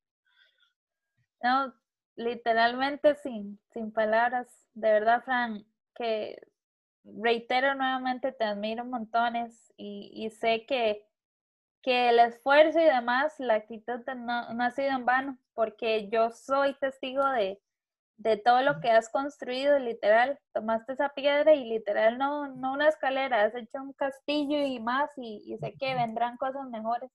No, 1.43 1.73
literalmente 2.17 3.15
sin, 3.17 3.61
sin 3.73 3.93
palabras, 3.93 4.49
de 4.75 4.91
verdad, 4.91 5.23
Fran, 5.25 5.65
que 5.95 6.41
reitero 7.05 7.75
nuevamente, 7.75 8.33
te 8.33 8.45
admiro 8.45 8.85
montones 8.85 9.73
y, 9.77 10.11
y 10.13 10.31
sé 10.31 10.67
que 10.67 11.07
que 11.87 12.09
el 12.09 12.19
esfuerzo 12.19 12.81
y 12.81 12.85
demás, 12.85 13.39
la 13.39 13.55
actitud 13.55 14.01
no, 14.17 14.53
no, 14.53 14.65
ha 14.65 14.71
sido 14.73 14.91
en 14.91 15.05
vano, 15.05 15.39
porque 15.55 16.09
yo 16.11 16.33
soy 16.33 16.75
testigo 16.81 17.25
de, 17.31 17.63
de 18.19 18.37
todo 18.39 18.63
lo 18.63 18.81
que 18.81 18.91
has 18.91 19.09
construido, 19.11 19.79
literal, 19.79 20.39
tomaste 20.55 20.95
esa 20.95 21.11
piedra 21.11 21.55
y 21.55 21.65
literal 21.65 22.17
no, 22.19 22.49
no 22.49 22.73
una 22.73 22.89
escalera, 22.89 23.43
has 23.43 23.55
hecho 23.55 23.83
un 23.83 23.93
castillo 23.93 24.59
y 24.59 24.81
más 24.81 25.11
y, 25.17 25.57
sé 25.61 25.75
que 25.79 25.95
vendrán 25.95 26.37
cosas 26.37 26.67
mejores. 26.71 27.11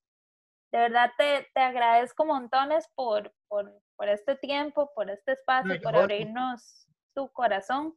De 0.72 0.80
verdad 0.80 1.12
te, 1.18 1.48
te 1.54 1.62
agradezco 1.62 2.26
montones 2.26 2.88
por, 2.96 3.34
por, 3.48 3.74
por, 3.98 4.10
este 4.10 4.36
tiempo, 4.36 4.92
por 4.96 5.10
este 5.10 5.34
espacio, 5.34 5.82
por 5.82 5.96
abrirnos 5.96 6.88
tu 7.14 7.30
corazón. 7.32 7.96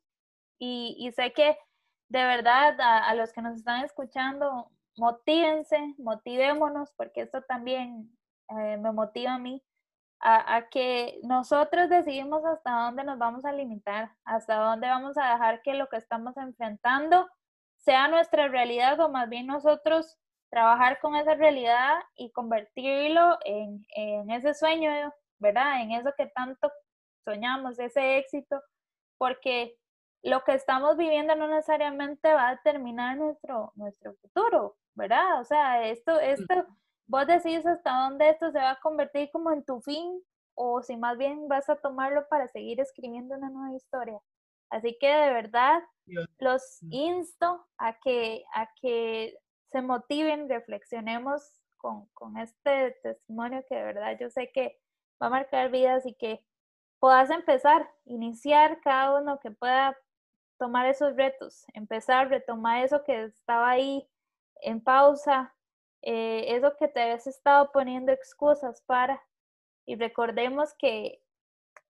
Y, 0.59 0.97
y 0.99 1.13
sé 1.13 1.33
que 1.33 1.57
de 2.09 2.25
verdad 2.25 2.77
a, 2.81 3.15
los 3.15 3.33
que 3.33 3.43
nos 3.43 3.57
están 3.57 3.85
escuchando, 3.85 4.71
motívense, 4.97 5.95
motivémonos, 5.99 6.91
porque 6.97 7.23
esto 7.23 7.43
también 7.43 8.17
eh, 8.49 8.77
me 8.77 8.93
motiva 8.93 9.35
a 9.35 9.39
mí 9.39 9.63
a, 10.27 10.69
que 10.71 11.21
nosotros 11.23 11.91
decidimos 11.91 12.45
hasta 12.47 12.71
dónde 12.71 13.05
nos 13.05 13.19
vamos 13.19 13.45
a 13.45 13.53
limitar, 13.53 14.11
hasta 14.25 14.57
dónde 14.57 14.89
vamos 14.89 15.19
a 15.19 15.33
dejar 15.33 15.61
que 15.61 15.75
lo 15.75 15.89
que 15.89 15.99
estamos 15.99 16.35
enfrentando 16.39 17.29
sea 17.77 18.09
nuestra 18.09 18.49
realidad 18.49 18.99
o 19.01 19.11
más 19.11 19.29
bien 19.29 19.47
nosotros 19.47 20.17
trabajar 20.51 20.99
con 21.01 21.15
esa 21.15 21.35
realidad 21.35 21.93
y 22.17 22.33
convertirlo 22.33 23.39
en, 23.45 23.85
en 23.97 24.31
ese 24.31 24.55
sueño, 24.55 24.91
¿verdad? 25.39 25.83
En 25.83 25.93
eso 25.93 26.11
que 26.17 26.27
tanto 26.29 26.73
soñamos, 27.27 27.79
ese 27.79 28.17
éxito, 28.17 28.63
porque 29.19 29.77
lo 30.23 30.43
que 30.43 30.55
estamos 30.55 30.97
viviendo 30.97 31.37
no 31.37 31.49
necesariamente 31.49 32.33
va 32.33 32.49
a 32.49 32.55
determinar 32.55 33.19
nuestro, 33.19 33.73
nuestro 33.75 34.15
futuro, 34.23 34.77
¿verdad? 34.95 35.41
O 35.41 35.45
sea, 35.45 35.87
esto, 35.87 36.19
esto 36.19 36.67
vos 37.07 37.27
decís 37.27 37.65
hasta 37.67 38.05
dónde 38.05 38.31
esto 38.31 38.51
se 38.51 38.59
va 38.59 38.73
a 38.73 38.81
convertir 38.81 39.31
como 39.33 39.53
en 39.53 39.65
tu 39.65 39.81
fin 39.81 40.23
o 40.55 40.83
si 40.83 40.97
más 40.97 41.19
bien 41.19 41.49
vas 41.49 41.69
a 41.69 41.77
tomarlo 41.77 42.27
para 42.29 42.49
seguir 42.49 42.81
escribiendo 42.81 43.35
una 43.35 43.51
nueva 43.51 43.77
historia. 43.77 44.21
Así 44.71 44.97
que 44.99 45.09
de 45.09 45.33
verdad 45.33 45.83
los 46.39 46.83
insto 46.91 47.67
a 47.79 47.99
que, 48.01 48.45
a 48.55 48.69
que 48.81 49.37
se 49.71 49.83
motiven, 49.83 50.49
reflexionemos 50.49 51.61
con, 51.77 52.07
con 52.15 52.37
este 52.39 52.93
testimonio 53.03 53.65
que 53.69 53.75
de 53.75 53.83
verdad 53.85 54.17
yo 54.19 54.31
sé 54.31 54.51
que 54.53 54.81
va 55.23 55.27
a 55.27 55.31
marcar 55.31 55.71
vidas 55.71 56.07
y 56.07 56.15
que 56.15 56.45
puedas 56.99 57.31
empezar, 57.31 57.89
iniciar 58.05 58.81
cada 58.81 59.21
uno 59.21 59.39
que 59.41 59.51
pueda 59.51 59.97
tomar 60.59 60.87
esos 60.87 61.15
retos, 61.17 61.65
empezar, 61.75 62.29
retomar 62.29 62.85
eso 62.85 63.05
que 63.05 63.25
estaba 63.25 63.71
ahí 63.71 64.09
en 64.63 64.81
pausa, 64.81 65.54
eh, 66.07 66.55
eso 66.55 66.77
que 66.79 66.87
te 66.87 67.01
habías 67.01 67.27
estado 67.27 67.73
poniendo 67.73 68.13
excusas 68.13 68.83
para. 68.83 69.23
Y 69.87 69.97
recordemos 69.97 70.75
que 70.79 71.23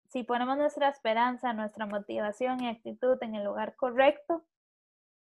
si 0.07 0.23
ponemos 0.23 0.57
nuestra 0.57 0.89
esperanza, 0.89 1.53
nuestra 1.53 1.85
motivación 1.85 2.63
y 2.63 2.69
actitud 2.69 3.17
en 3.21 3.35
el 3.35 3.43
lugar 3.43 3.75
correcto, 3.75 4.43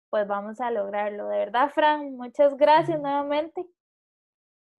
pues 0.10 0.28
vamos 0.28 0.60
a 0.60 0.72
lograrlo. 0.72 1.28
De 1.28 1.38
verdad, 1.38 1.70
Fran, 1.70 2.16
muchas 2.16 2.58
gracias 2.58 3.00
nuevamente. 3.00 3.68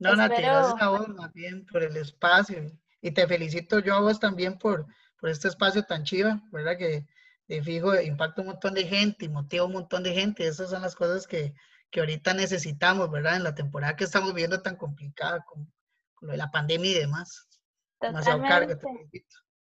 No, 0.01 0.17
Nati, 0.17 0.43
gracias 0.43 0.83
a 0.83 0.89
vos 0.89 1.09
más 1.09 1.33
bien 1.33 1.65
por 1.67 1.85
el 1.85 1.97
espacio 1.97 2.73
y 3.01 3.13
te 3.13 3.29
felicito 3.29 3.79
yo 3.79 3.95
a 3.95 4.01
vos 4.01 4.19
también 4.19 4.59
por, 4.59 4.85
por 5.21 5.31
este 5.31 5.47
espacio 5.47 5.85
tan 5.85 6.03
chiva, 6.03 6.43
¿verdad? 6.51 6.77
Que 6.77 7.07
de 7.47 7.63
fijo 7.63 7.95
impacta 8.01 8.41
un 8.41 8.49
montón 8.49 8.75
de 8.75 8.83
gente 8.83 9.27
y 9.27 9.29
motiva 9.29 9.65
un 9.65 9.75
montón 9.75 10.03
de 10.03 10.13
gente. 10.13 10.45
Esas 10.45 10.71
son 10.71 10.83
las 10.83 10.97
cosas 10.97 11.29
que, 11.29 11.55
que 11.93 12.01
ahorita 12.01 12.35
necesitamos, 12.35 13.11
¿verdad? 13.11 13.37
En 13.37 13.45
la 13.45 13.55
temporada 13.55 13.95
que 13.95 14.05
estamos 14.05 14.33
viviendo 14.33 14.63
tan 14.63 14.77
complicada 14.77 15.45
con, 15.45 15.71
con 16.15 16.29
lo 16.29 16.33
de 16.33 16.39
la 16.39 16.51
pandemia 16.51 16.91
y 16.91 16.99
demás. 17.01 17.47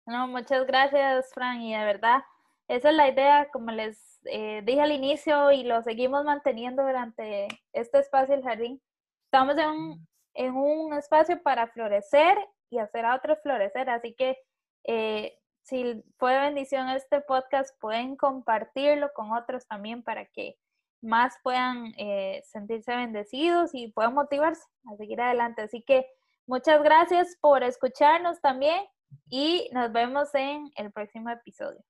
No, 0.07 0.29
muchas 0.29 0.67
gracias, 0.67 1.31
Fran, 1.35 1.61
y 1.63 1.75
de 1.75 1.85
verdad, 1.85 2.23
esa 2.69 2.91
es 2.91 2.97
la 2.97 3.09
idea, 3.09 3.49
como 3.51 3.73
les 3.73 4.21
eh, 4.27 4.63
dije 4.65 4.81
al 4.81 4.93
inicio 4.93 5.51
y 5.53 5.65
lo 5.65 5.83
seguimos 5.83 6.25
manteniendo 6.25 6.83
durante 6.83 7.49
este 7.73 7.99
espacio 7.99 8.35
el 8.35 8.43
jardín. 8.43 8.81
Estamos 9.25 9.57
en 9.57 9.69
un, 9.69 10.09
en 10.35 10.55
un 10.55 10.93
espacio 10.93 11.43
para 11.43 11.67
florecer 11.69 12.37
y 12.71 12.79
hacer 12.79 13.07
a 13.07 13.17
otros 13.17 13.39
florecer, 13.43 13.89
así 13.89 14.15
que 14.15 14.39
eh, 14.85 15.39
si 15.63 16.03
fue 16.19 16.39
bendición 16.39 16.91
este 16.91 17.23
podcast, 17.23 17.79
pueden 17.81 18.17
compartirlo 18.17 19.11
con 19.15 19.33
otros 19.33 19.67
también 19.67 20.03
para 20.03 20.27
que 20.27 20.57
más 21.01 21.35
puedan 21.43 21.93
eh, 21.97 22.43
sentirse 22.45 22.95
bendecidos 22.95 23.71
y 23.75 23.93
puedan 23.93 24.15
motivarse 24.15 24.63
a 24.93 24.97
seguir 24.97 25.21
adelante. 25.21 25.63
Así 25.63 25.83
que 25.83 26.07
muchas 26.47 26.83
gracias 26.83 27.37
por 27.41 27.63
escucharnos 27.63 28.41
también 28.41 28.85
y 29.29 29.69
nos 29.73 29.93
vemos 29.93 30.35
en 30.35 30.71
el 30.77 30.93
próximo 30.93 31.31
episodio. 31.31 31.83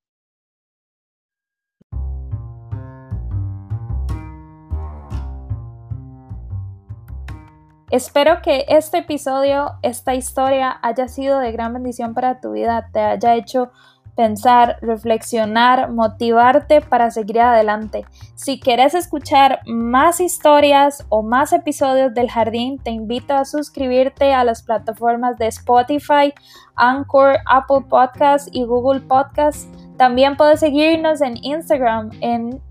Espero 7.91 8.43
que 8.43 8.65
este 8.67 8.99
episodio, 8.99 9.71
esta 9.81 10.13
historia 10.13 10.77
haya 10.83 11.07
sido 11.07 11.39
de 11.39 11.51
gran 11.51 11.73
bendición 11.73 12.13
para 12.13 12.39
tu 12.39 12.51
vida, 12.51 12.87
te 12.93 12.99
haya 12.99 13.33
hecho 13.33 13.71
pensar, 14.19 14.79
reflexionar, 14.81 15.93
motivarte 15.93 16.81
para 16.81 17.09
seguir 17.09 17.39
adelante. 17.39 18.03
Si 18.35 18.59
quieres 18.59 18.93
escuchar 18.93 19.61
más 19.65 20.19
historias 20.19 21.05
o 21.07 21.23
más 21.23 21.53
episodios 21.53 22.13
del 22.13 22.29
jardín, 22.29 22.79
te 22.79 22.91
invito 22.91 23.33
a 23.33 23.45
suscribirte 23.45 24.33
a 24.33 24.43
las 24.43 24.61
plataformas 24.61 25.37
de 25.37 25.47
Spotify, 25.47 26.33
Anchor, 26.75 27.37
Apple 27.45 27.85
Podcasts 27.87 28.49
y 28.51 28.65
Google 28.65 28.99
Podcasts. 28.99 29.69
También 29.95 30.35
puedes 30.35 30.59
seguirnos 30.59 31.21
en 31.21 31.37
Instagram 31.41 32.09
en 32.19 32.61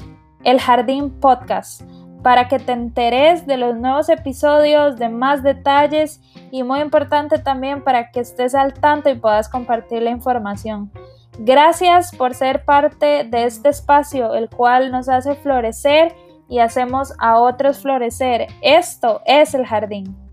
El 0.45 0.61
Jardín 0.61 1.19
Podcast 1.19 1.81
para 2.23 2.49
que 2.49 2.59
te 2.59 2.73
enteres 2.73 3.47
de 3.47 3.57
los 3.57 3.75
nuevos 3.75 4.11
episodios, 4.11 4.99
de 4.99 5.09
más 5.09 5.43
detalles 5.43 6.21
y 6.51 6.63
muy 6.63 6.81
importante 6.81 7.39
también 7.39 7.83
para 7.83 8.11
que 8.11 8.21
estés 8.21 8.55
al 8.55 8.75
tanto 8.75 9.09
y 9.09 9.15
puedas 9.15 9.49
compartir 9.49 10.03
la 10.03 10.11
información. 10.11 10.93
Gracias 11.39 12.15
por 12.15 12.35
ser 12.35 12.65
parte 12.65 13.25
de 13.25 13.45
este 13.45 13.69
espacio, 13.69 14.35
el 14.35 14.49
cual 14.51 14.91
nos 14.91 15.09
hace 15.09 15.37
florecer 15.37 16.15
y 16.49 16.59
hacemos 16.59 17.15
a 17.19 17.39
otros 17.39 17.81
florecer. 17.81 18.49
Esto 18.61 19.23
es 19.25 19.55
el 19.55 19.65
jardín. 19.65 20.28